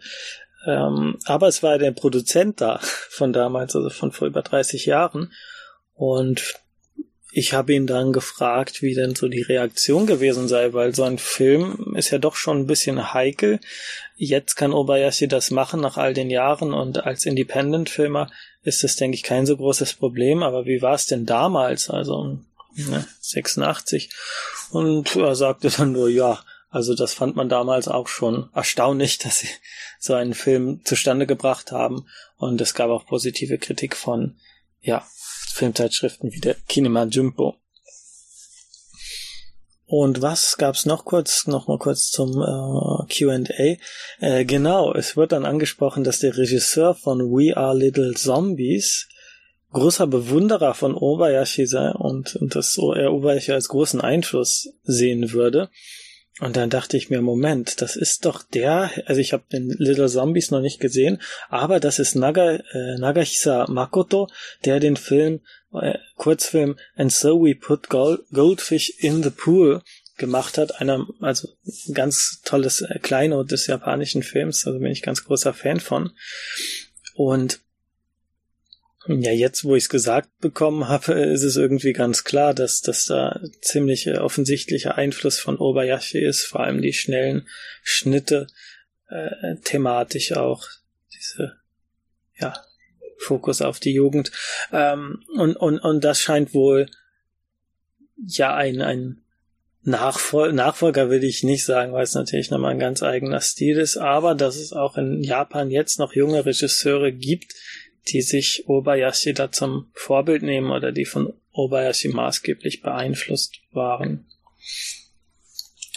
Ähm, 0.66 1.18
aber 1.24 1.48
es 1.48 1.62
war 1.62 1.78
der 1.78 1.92
Produzent 1.92 2.60
da 2.60 2.78
von 2.82 3.32
damals, 3.32 3.74
also 3.74 3.90
von 3.90 4.12
vor 4.12 4.28
über 4.28 4.42
30 4.42 4.86
Jahren. 4.86 5.32
Und 5.94 6.54
ich 7.34 7.54
habe 7.54 7.72
ihn 7.72 7.86
dann 7.86 8.12
gefragt, 8.12 8.82
wie 8.82 8.94
denn 8.94 9.14
so 9.14 9.26
die 9.26 9.40
Reaktion 9.40 10.06
gewesen 10.06 10.48
sei, 10.48 10.74
weil 10.74 10.94
so 10.94 11.02
ein 11.04 11.16
Film 11.16 11.94
ist 11.96 12.10
ja 12.10 12.18
doch 12.18 12.36
schon 12.36 12.58
ein 12.58 12.66
bisschen 12.66 13.14
heikel. 13.14 13.58
Jetzt 14.16 14.54
kann 14.54 14.74
Obayashi 14.74 15.28
das 15.28 15.50
machen 15.50 15.80
nach 15.80 15.96
all 15.96 16.12
den 16.12 16.28
Jahren 16.28 16.74
und 16.74 17.06
als 17.06 17.24
Independent-Filmer 17.24 18.30
ist 18.64 18.84
das, 18.84 18.96
denke 18.96 19.14
ich, 19.14 19.22
kein 19.22 19.46
so 19.46 19.56
großes 19.56 19.94
Problem. 19.94 20.42
Aber 20.42 20.66
wie 20.66 20.82
war 20.82 20.94
es 20.94 21.06
denn 21.06 21.24
damals? 21.24 21.88
Also 21.88 22.38
ne, 22.74 23.06
86. 23.20 24.10
Und 24.70 25.16
er 25.16 25.34
sagte 25.34 25.70
dann 25.70 25.92
nur, 25.92 26.10
ja, 26.10 26.38
also 26.68 26.94
das 26.94 27.14
fand 27.14 27.34
man 27.34 27.48
damals 27.48 27.88
auch 27.88 28.08
schon 28.08 28.50
erstaunlich, 28.54 29.16
dass 29.16 29.38
sie 29.38 29.48
so 29.98 30.12
einen 30.12 30.34
Film 30.34 30.82
zustande 30.84 31.26
gebracht 31.26 31.72
haben. 31.72 32.04
Und 32.36 32.60
es 32.60 32.74
gab 32.74 32.90
auch 32.90 33.06
positive 33.06 33.56
Kritik 33.56 33.96
von, 33.96 34.36
ja, 34.82 35.06
Filmzeitschriften 35.52 36.32
wie 36.32 36.40
der 36.40 36.54
Kinema 36.68 37.04
Jumbo. 37.04 37.56
Und 39.86 40.22
was 40.22 40.56
gab's 40.56 40.86
noch 40.86 41.04
kurz, 41.04 41.46
noch 41.46 41.68
mal 41.68 41.78
kurz 41.78 42.10
zum 42.10 42.30
äh, 42.40 43.14
Q&A? 43.14 43.76
Äh, 44.20 44.44
genau, 44.46 44.94
es 44.94 45.18
wird 45.18 45.32
dann 45.32 45.44
angesprochen, 45.44 46.02
dass 46.02 46.20
der 46.20 46.34
Regisseur 46.34 46.94
von 46.94 47.20
We 47.30 47.54
Are 47.54 47.76
Little 47.76 48.14
Zombies 48.14 49.06
großer 49.72 50.06
Bewunderer 50.06 50.74
von 50.74 50.94
Obayashi 50.94 51.66
sei 51.66 51.90
und, 51.90 52.36
und 52.36 52.54
dass 52.54 52.78
er 52.78 53.12
Obayashi 53.12 53.52
als 53.52 53.68
großen 53.68 54.00
Einfluss 54.00 54.68
sehen 54.82 55.32
würde. 55.32 55.68
Und 56.40 56.56
dann 56.56 56.70
dachte 56.70 56.96
ich 56.96 57.10
mir, 57.10 57.20
Moment, 57.20 57.82
das 57.82 57.94
ist 57.94 58.24
doch 58.24 58.42
der, 58.42 58.90
also 59.04 59.20
ich 59.20 59.34
habe 59.34 59.44
den 59.52 59.68
Little 59.68 60.08
Zombies 60.08 60.50
noch 60.50 60.60
nicht 60.60 60.80
gesehen, 60.80 61.20
aber 61.50 61.78
das 61.78 61.98
ist 61.98 62.14
Naga, 62.14 62.54
äh, 62.54 62.98
Nagahisa 62.98 63.66
Makoto, 63.68 64.28
der 64.64 64.80
den 64.80 64.96
Film, 64.96 65.40
äh, 65.74 65.98
Kurzfilm 66.16 66.78
And 66.96 67.12
So 67.12 67.42
We 67.42 67.54
Put 67.54 67.90
Gold, 67.90 68.22
Goldfish 68.32 68.90
in 68.98 69.22
the 69.22 69.30
Pool 69.30 69.82
gemacht 70.16 70.56
hat. 70.56 70.80
Einer, 70.80 71.06
also 71.20 71.48
ganz 71.92 72.40
tolles 72.44 72.80
äh, 72.80 72.98
Kleinod 72.98 73.50
des 73.50 73.66
japanischen 73.66 74.22
Films, 74.22 74.66
also 74.66 74.78
bin 74.78 74.90
ich 74.90 75.02
ganz 75.02 75.24
großer 75.24 75.52
Fan 75.52 75.80
von. 75.80 76.12
Und 77.14 77.60
ja, 79.08 79.32
jetzt, 79.32 79.64
wo 79.64 79.74
ich 79.74 79.84
es 79.84 79.88
gesagt 79.88 80.28
bekommen 80.40 80.88
habe, 80.88 81.12
ist 81.14 81.42
es 81.42 81.56
irgendwie 81.56 81.92
ganz 81.92 82.24
klar, 82.24 82.54
dass, 82.54 82.80
dass 82.80 83.06
da 83.06 83.40
ziemlich 83.60 84.08
offensichtlicher 84.18 84.96
Einfluss 84.96 85.38
von 85.38 85.56
Obayashi 85.58 86.18
ist, 86.18 86.44
vor 86.44 86.60
allem 86.60 86.82
die 86.82 86.92
schnellen 86.92 87.48
Schnitte, 87.82 88.46
äh, 89.08 89.56
thematisch 89.64 90.32
auch 90.32 90.66
diese, 91.14 91.56
ja, 92.38 92.54
Fokus 93.18 93.62
auf 93.62 93.80
die 93.80 93.92
Jugend. 93.92 94.32
Ähm, 94.72 95.24
und, 95.34 95.56
und, 95.56 95.78
und 95.78 96.04
das 96.04 96.20
scheint 96.20 96.54
wohl 96.54 96.88
ja 98.16 98.54
ein, 98.54 98.80
ein 98.80 99.22
Nachfol 99.84 100.52
Nachfolger 100.52 101.10
will 101.10 101.24
ich 101.24 101.42
nicht 101.42 101.64
sagen, 101.64 101.92
weil 101.92 102.04
es 102.04 102.14
natürlich 102.14 102.50
nochmal 102.50 102.72
ein 102.72 102.78
ganz 102.78 103.02
eigener 103.02 103.40
Stil 103.40 103.78
ist, 103.78 103.96
aber 103.96 104.36
dass 104.36 104.54
es 104.54 104.72
auch 104.72 104.96
in 104.96 105.24
Japan 105.24 105.70
jetzt 105.70 105.98
noch 105.98 106.14
junge 106.14 106.46
Regisseure 106.46 107.10
gibt, 107.10 107.54
die 108.08 108.22
sich 108.22 108.64
Obayashi 108.66 109.32
da 109.32 109.50
zum 109.52 109.90
Vorbild 109.94 110.42
nehmen 110.42 110.70
oder 110.70 110.92
die 110.92 111.04
von 111.04 111.32
Obayashi 111.52 112.08
maßgeblich 112.08 112.82
beeinflusst 112.82 113.60
waren. 113.72 114.26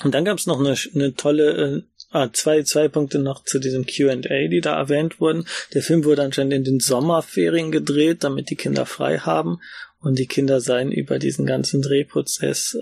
Und 0.04 0.14
dann 0.14 0.26
gab 0.26 0.38
es 0.38 0.46
noch 0.46 0.60
eine, 0.60 0.76
eine 0.94 1.14
tolle, 1.16 1.52
äh, 1.52 1.82
ah, 2.12 2.30
zwei, 2.34 2.64
zwei 2.64 2.88
Punkte 2.88 3.20
noch 3.20 3.44
zu 3.44 3.60
diesem 3.60 3.86
QA, 3.86 4.16
die 4.16 4.62
da 4.62 4.76
erwähnt 4.78 5.20
wurden. 5.20 5.48
Der 5.74 5.82
Film 5.82 6.04
wurde 6.04 6.24
anscheinend 6.24 6.54
in 6.54 6.64
den 6.64 6.80
Sommerferien 6.80 7.72
gedreht, 7.72 8.24
damit 8.24 8.50
die 8.50 8.56
Kinder 8.56 8.86
frei 8.86 9.20
haben. 9.20 9.60
Und 10.02 10.20
die 10.20 10.28
Kinder 10.28 10.60
seien 10.60 10.92
über 10.92 11.18
diesen 11.18 11.46
ganzen 11.46 11.82
Drehprozess 11.82 12.78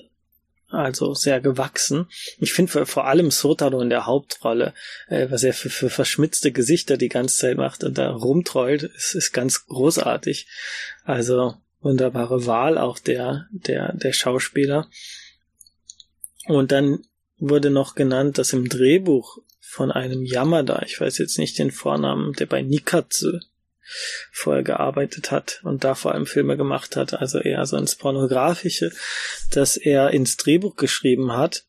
also 0.73 1.13
sehr 1.13 1.39
gewachsen. 1.39 2.07
Ich 2.39 2.53
finde 2.53 2.85
vor 2.85 3.05
allem 3.05 3.31
Sotaro 3.31 3.81
in 3.81 3.89
der 3.89 4.05
Hauptrolle, 4.05 4.73
äh, 5.07 5.27
was 5.29 5.43
er 5.43 5.53
für, 5.53 5.69
für 5.69 5.89
verschmitzte 5.89 6.51
Gesichter 6.51 6.97
die 6.97 7.09
ganze 7.09 7.37
Zeit 7.37 7.57
macht 7.57 7.83
und 7.83 7.97
da 7.97 8.11
rumtrollt, 8.11 8.83
ist, 8.83 9.15
ist 9.15 9.31
ganz 9.31 9.65
großartig. 9.65 10.47
Also 11.03 11.55
wunderbare 11.81 12.45
Wahl 12.45 12.77
auch 12.77 12.99
der, 12.99 13.47
der, 13.51 13.93
der 13.93 14.13
Schauspieler. 14.13 14.89
Und 16.47 16.71
dann 16.71 16.99
wurde 17.37 17.69
noch 17.69 17.95
genannt, 17.95 18.37
dass 18.37 18.53
im 18.53 18.69
Drehbuch 18.69 19.37
von 19.59 19.91
einem 19.91 20.23
Yamada, 20.23 20.83
ich 20.85 20.99
weiß 20.99 21.17
jetzt 21.17 21.37
nicht 21.37 21.57
den 21.59 21.71
Vornamen, 21.71 22.33
der 22.33 22.45
bei 22.45 22.61
Nikatsu 22.61 23.39
vorher 24.31 24.63
gearbeitet 24.63 25.31
hat 25.31 25.59
und 25.63 25.83
da 25.83 25.95
vor 25.95 26.13
allem 26.13 26.25
Filme 26.25 26.57
gemacht 26.57 26.95
hat, 26.95 27.13
also 27.13 27.39
eher 27.39 27.65
so 27.65 27.77
ins 27.77 27.95
Pornografische, 27.95 28.91
dass 29.51 29.77
er 29.77 30.11
ins 30.11 30.37
Drehbuch 30.37 30.75
geschrieben 30.75 31.33
hat. 31.33 31.65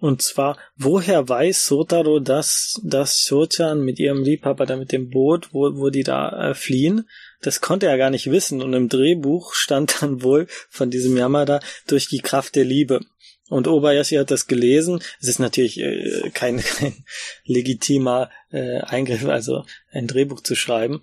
Und 0.00 0.22
zwar, 0.22 0.56
woher 0.76 1.28
weiß 1.28 1.66
Sotaro, 1.66 2.20
dass, 2.20 2.80
dass 2.84 3.18
Shochan 3.18 3.80
mit 3.80 3.98
ihrem 3.98 4.22
Liebhaber 4.22 4.64
da 4.64 4.76
mit 4.76 4.92
dem 4.92 5.10
Boot, 5.10 5.48
wo, 5.52 5.76
wo 5.76 5.90
die 5.90 6.04
da 6.04 6.50
äh, 6.50 6.54
fliehen, 6.54 7.08
das 7.40 7.60
konnte 7.60 7.86
er 7.86 7.98
gar 7.98 8.10
nicht 8.10 8.30
wissen. 8.30 8.62
Und 8.62 8.74
im 8.74 8.88
Drehbuch 8.88 9.54
stand 9.54 10.00
dann 10.00 10.22
wohl 10.22 10.46
von 10.70 10.90
diesem 10.90 11.16
Yamada 11.16 11.58
durch 11.88 12.06
die 12.06 12.20
Kraft 12.20 12.54
der 12.54 12.64
Liebe. 12.64 13.00
Und 13.48 13.66
Obayashi 13.66 14.16
hat 14.16 14.30
das 14.30 14.46
gelesen. 14.46 15.02
Es 15.20 15.28
ist 15.28 15.38
natürlich 15.38 15.80
äh, 15.80 16.30
kein, 16.34 16.58
kein 16.78 17.04
legitimer 17.44 18.30
äh, 18.50 18.80
Eingriff, 18.80 19.24
also 19.24 19.64
ein 19.90 20.06
Drehbuch 20.06 20.40
zu 20.42 20.54
schreiben. 20.54 21.02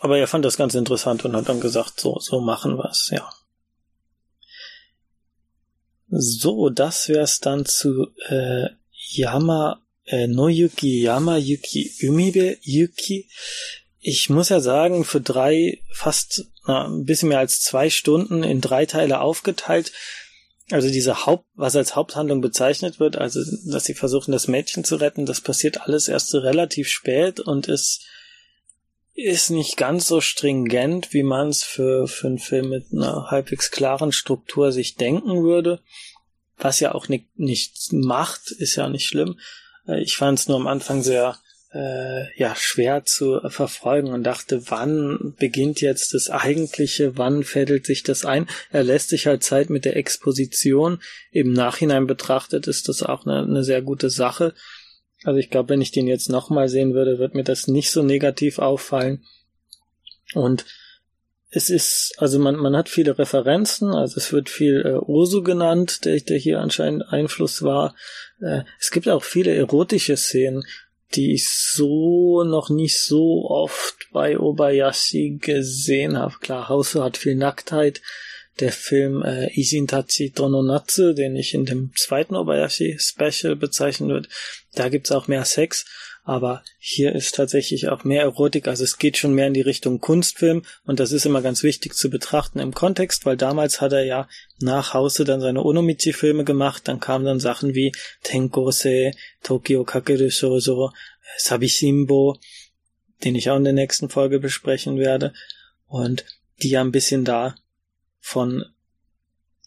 Aber 0.00 0.18
er 0.18 0.26
fand 0.26 0.44
das 0.44 0.56
ganz 0.56 0.74
interessant 0.74 1.24
und 1.24 1.34
hat 1.34 1.48
dann 1.48 1.60
gesagt, 1.60 2.00
so, 2.00 2.18
so 2.20 2.40
machen 2.40 2.76
wir's, 2.76 3.10
ja. 3.12 3.28
So, 6.10 6.70
das 6.70 7.08
wär's 7.08 7.40
dann 7.40 7.66
zu 7.66 8.08
äh, 8.28 8.68
Yama 9.10 9.82
äh, 10.06 10.26
Noyuki 10.26 11.02
Yama 11.02 11.36
Yuki 11.36 11.92
Umibe 12.02 12.56
Yuki. 12.62 13.28
Ich 14.00 14.30
muss 14.30 14.48
ja 14.48 14.60
sagen, 14.60 15.04
für 15.04 15.20
drei, 15.20 15.82
fast 15.92 16.46
na, 16.66 16.86
ein 16.86 17.04
bisschen 17.04 17.28
mehr 17.28 17.40
als 17.40 17.60
zwei 17.60 17.90
Stunden 17.90 18.42
in 18.42 18.60
drei 18.60 18.86
Teile 18.86 19.20
aufgeteilt, 19.20 19.92
also 20.70 20.88
diese 20.88 21.26
Haupt, 21.26 21.46
was 21.54 21.76
als 21.76 21.96
Haupthandlung 21.96 22.40
bezeichnet 22.40 23.00
wird, 23.00 23.16
also 23.16 23.40
dass 23.70 23.84
sie 23.84 23.94
versuchen, 23.94 24.32
das 24.32 24.48
Mädchen 24.48 24.84
zu 24.84 24.96
retten, 24.96 25.26
das 25.26 25.40
passiert 25.40 25.80
alles 25.80 26.08
erst 26.08 26.34
relativ 26.34 26.88
spät 26.88 27.40
und 27.40 27.68
ist 27.68 28.04
ist 29.20 29.50
nicht 29.50 29.76
ganz 29.76 30.06
so 30.06 30.20
stringent, 30.20 31.12
wie 31.12 31.24
man 31.24 31.48
es 31.48 31.64
für, 31.64 32.06
für 32.06 32.28
einen 32.28 32.38
Film 32.38 32.68
mit 32.68 32.92
einer 32.92 33.32
halbwegs 33.32 33.72
klaren 33.72 34.12
Struktur 34.12 34.70
sich 34.70 34.94
denken 34.94 35.42
würde. 35.42 35.80
Was 36.56 36.78
ja 36.78 36.94
auch 36.94 37.08
nicht, 37.08 37.36
nicht 37.36 37.92
macht, 37.92 38.52
ist 38.52 38.76
ja 38.76 38.88
nicht 38.88 39.08
schlimm. 39.08 39.40
Äh, 39.88 40.02
ich 40.02 40.16
fand 40.16 40.38
es 40.38 40.46
nur 40.46 40.56
am 40.56 40.68
Anfang 40.68 41.02
sehr 41.02 41.36
äh, 41.72 42.32
ja 42.38 42.54
schwer 42.56 43.04
zu 43.04 43.40
verfolgen 43.48 44.08
und 44.08 44.24
dachte, 44.24 44.70
wann 44.70 45.34
beginnt 45.38 45.80
jetzt 45.80 46.14
das 46.14 46.30
Eigentliche, 46.30 47.18
wann 47.18 47.44
fädelt 47.44 47.86
sich 47.86 48.02
das 48.02 48.24
ein? 48.24 48.48
Er 48.70 48.84
lässt 48.84 49.10
sich 49.10 49.26
halt 49.26 49.42
Zeit 49.42 49.70
mit 49.70 49.84
der 49.84 49.96
Exposition. 49.96 51.00
Im 51.30 51.52
Nachhinein 51.52 52.06
betrachtet 52.06 52.66
ist 52.66 52.88
das 52.88 53.02
auch 53.02 53.26
eine, 53.26 53.42
eine 53.42 53.64
sehr 53.64 53.82
gute 53.82 54.10
Sache. 54.10 54.54
Also 55.24 55.38
ich 55.38 55.50
glaube, 55.50 55.70
wenn 55.70 55.80
ich 55.80 55.90
den 55.90 56.06
jetzt 56.06 56.30
nochmal 56.30 56.68
sehen 56.68 56.94
würde, 56.94 57.18
wird 57.18 57.34
mir 57.34 57.44
das 57.44 57.66
nicht 57.66 57.90
so 57.90 58.02
negativ 58.02 58.58
auffallen. 58.58 59.24
Und 60.34 60.64
es 61.50 61.70
ist, 61.70 62.14
also 62.18 62.38
man, 62.38 62.56
man 62.56 62.76
hat 62.76 62.88
viele 62.88 63.18
Referenzen, 63.18 63.90
also 63.94 64.18
es 64.18 64.32
wird 64.32 64.50
viel 64.50 64.82
äh, 64.84 64.92
Osu 64.92 65.42
genannt, 65.42 66.04
der, 66.04 66.20
der 66.20 66.36
hier 66.36 66.60
anscheinend 66.60 67.10
Einfluss 67.10 67.62
war. 67.62 67.94
Äh, 68.40 68.62
es 68.78 68.90
gibt 68.90 69.08
auch 69.08 69.24
viele 69.24 69.54
erotische 69.54 70.16
Szenen 70.16 70.62
die 71.14 71.34
ich 71.34 71.48
so 71.48 72.44
noch 72.44 72.70
nicht 72.70 73.00
so 73.00 73.46
oft 73.48 74.08
bei 74.12 74.38
Obayashi 74.38 75.38
gesehen 75.40 76.18
habe. 76.18 76.34
Klar, 76.40 76.68
Hausu 76.68 77.02
hat 77.02 77.16
viel 77.16 77.34
Nacktheit. 77.34 78.02
Der 78.60 78.72
Film 78.72 79.22
äh, 79.22 79.48
Isintachi 79.58 80.30
Tononatsu, 80.30 81.12
den 81.12 81.36
ich 81.36 81.54
in 81.54 81.64
dem 81.64 81.92
zweiten 81.96 82.34
Obayashi 82.34 82.98
Special 82.98 83.56
bezeichnen 83.56 84.08
würde, 84.10 84.28
da 84.74 84.88
gibt's 84.88 85.12
auch 85.12 85.28
mehr 85.28 85.44
Sex. 85.44 85.84
Aber 86.28 86.62
hier 86.78 87.14
ist 87.14 87.36
tatsächlich 87.36 87.88
auch 87.88 88.04
mehr 88.04 88.20
Erotik, 88.20 88.68
also 88.68 88.84
es 88.84 88.98
geht 88.98 89.16
schon 89.16 89.32
mehr 89.32 89.46
in 89.46 89.54
die 89.54 89.62
Richtung 89.62 89.98
Kunstfilm 89.98 90.62
und 90.84 91.00
das 91.00 91.10
ist 91.10 91.24
immer 91.24 91.40
ganz 91.40 91.62
wichtig 91.62 91.94
zu 91.94 92.10
betrachten 92.10 92.58
im 92.58 92.74
Kontext, 92.74 93.24
weil 93.24 93.38
damals 93.38 93.80
hat 93.80 93.94
er 93.94 94.04
ja 94.04 94.28
nach 94.60 94.92
Hause 94.92 95.24
dann 95.24 95.40
seine 95.40 95.64
Onomichi-Filme 95.64 96.44
gemacht, 96.44 96.86
dann 96.86 97.00
kamen 97.00 97.24
dann 97.24 97.40
Sachen 97.40 97.74
wie 97.74 97.92
Tenkose, 98.24 99.12
Tokyo 99.42 99.84
Kakeru 99.84 100.28
Shoujo, 100.28 100.92
Sabishimbo, 101.38 102.36
den 103.24 103.34
ich 103.34 103.48
auch 103.48 103.56
in 103.56 103.64
der 103.64 103.72
nächsten 103.72 104.10
Folge 104.10 104.38
besprechen 104.38 104.98
werde 104.98 105.32
und 105.86 106.26
die 106.62 106.68
ja 106.68 106.82
ein 106.82 106.92
bisschen 106.92 107.24
da 107.24 107.54
von 108.28 108.64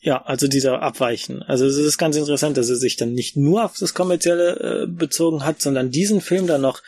ja, 0.04 0.22
also 0.24 0.48
dieser 0.48 0.82
Abweichen. 0.82 1.44
Also 1.44 1.66
es 1.66 1.78
ist 1.78 1.98
ganz 1.98 2.16
interessant, 2.16 2.58
dass 2.58 2.70
er 2.70 2.76
sich 2.76 2.96
dann 2.96 3.14
nicht 3.14 3.38
nur 3.38 3.66
auf 3.66 3.78
das 3.78 3.94
Kommerzielle 3.94 4.84
äh, 4.84 4.88
bezogen 4.88 5.46
hat, 5.46 5.62
sondern 5.62 5.92
diesen 5.92 6.22
Film 6.22 6.48
dann 6.48 6.62
noch 6.62 6.82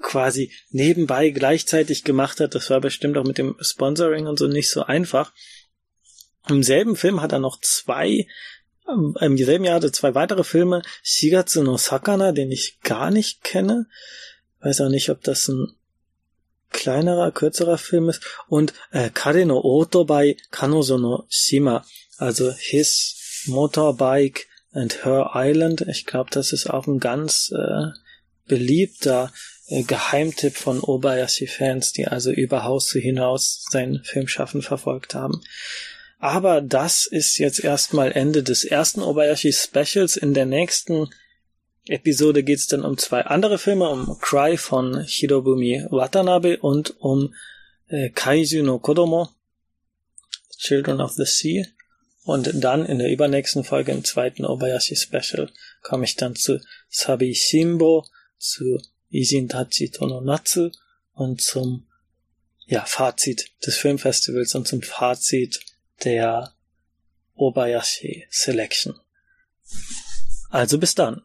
quasi 0.00 0.52
nebenbei 0.70 1.30
gleichzeitig 1.30 2.04
gemacht 2.04 2.38
hat. 2.38 2.54
Das 2.54 2.70
war 2.70 2.80
bestimmt 2.80 3.16
auch 3.18 3.24
mit 3.24 3.38
dem 3.38 3.56
Sponsoring 3.60 4.26
und 4.26 4.38
so 4.38 4.46
nicht 4.46 4.70
so 4.70 4.82
einfach. 4.82 5.32
Im 6.48 6.62
selben 6.62 6.94
Film 6.94 7.20
hat 7.20 7.32
er 7.32 7.40
noch 7.40 7.60
zwei, 7.60 8.26
ähm, 8.88 9.16
im 9.20 9.36
selben 9.38 9.64
Jahr 9.64 9.76
hat 9.76 9.84
er 9.84 9.92
zwei 9.92 10.14
weitere 10.14 10.44
Filme, 10.44 10.82
Shigatsu 11.02 11.62
no 11.62 11.76
Sakana, 11.76 12.30
den 12.30 12.52
ich 12.52 12.78
gar 12.82 13.10
nicht 13.10 13.42
kenne. 13.42 13.86
Weiß 14.60 14.80
auch 14.80 14.88
nicht, 14.88 15.08
ob 15.10 15.22
das 15.22 15.48
ein 15.48 15.74
kleinerer, 16.72 17.30
kürzerer 17.30 17.78
Film 17.78 18.08
ist. 18.08 18.22
Und 18.48 18.72
äh, 18.90 19.10
Kare 19.10 19.44
no 19.46 19.60
Oto 19.60 20.04
bei 20.04 20.36
Kanozo 20.50 20.98
no 20.98 21.24
Shima 21.28 21.84
also 22.22 22.52
His 22.52 23.44
Motorbike 23.46 24.46
and 24.72 25.04
Her 25.04 25.32
Island. 25.34 25.84
Ich 25.88 26.06
glaube, 26.06 26.30
das 26.30 26.52
ist 26.52 26.68
auch 26.68 26.86
ein 26.86 27.00
ganz 27.00 27.52
äh, 27.52 27.88
beliebter 28.46 29.32
äh, 29.66 29.82
Geheimtipp 29.82 30.56
von 30.56 30.80
Obayashi-Fans, 30.80 31.92
die 31.92 32.06
also 32.06 32.30
über 32.30 32.64
Haus 32.64 32.92
hinaus 32.92 33.64
sein 33.70 34.00
Filmschaffen 34.04 34.62
verfolgt 34.62 35.14
haben. 35.14 35.42
Aber 36.18 36.60
das 36.60 37.06
ist 37.06 37.38
jetzt 37.38 37.62
erstmal 37.62 38.12
Ende 38.12 38.44
des 38.44 38.64
ersten 38.64 39.02
Obayashi-Specials. 39.02 40.16
In 40.16 40.34
der 40.34 40.46
nächsten 40.46 41.08
Episode 41.86 42.44
geht 42.44 42.58
es 42.58 42.66
dann 42.68 42.84
um 42.84 42.96
zwei 42.96 43.22
andere 43.22 43.58
Filme, 43.58 43.88
um 43.88 44.18
Cry 44.20 44.56
von 44.56 45.02
Hirobumi 45.02 45.84
Watanabe 45.90 46.58
und 46.58 47.00
um 47.00 47.34
äh, 47.88 48.10
Kaiju 48.10 48.62
no 48.62 48.78
Kodomo, 48.78 49.28
Children 50.58 51.00
of 51.00 51.12
the 51.12 51.24
Sea. 51.24 51.66
Und 52.24 52.50
dann 52.54 52.86
in 52.86 53.00
der 53.00 53.10
übernächsten 53.10 53.64
Folge 53.64 53.90
im 53.90 54.04
zweiten 54.04 54.44
Obayashi 54.44 54.94
Special 54.94 55.50
komme 55.82 56.04
ich 56.04 56.14
dann 56.14 56.36
zu 56.36 56.60
Sabi 56.88 57.34
Shimbo, 57.34 58.06
zu 58.38 58.78
Ijin 59.10 59.48
Tachi 59.48 59.90
Tononatsu 59.90 60.70
und 61.14 61.40
zum 61.40 61.88
ja, 62.66 62.84
Fazit 62.84 63.50
des 63.66 63.76
Filmfestivals 63.76 64.54
und 64.54 64.68
zum 64.68 64.82
Fazit 64.82 65.60
der 66.04 66.54
Obayashi 67.34 68.26
Selection. 68.30 68.94
Also 70.52 70.78
bis 70.78 70.94
dann. 70.94 71.22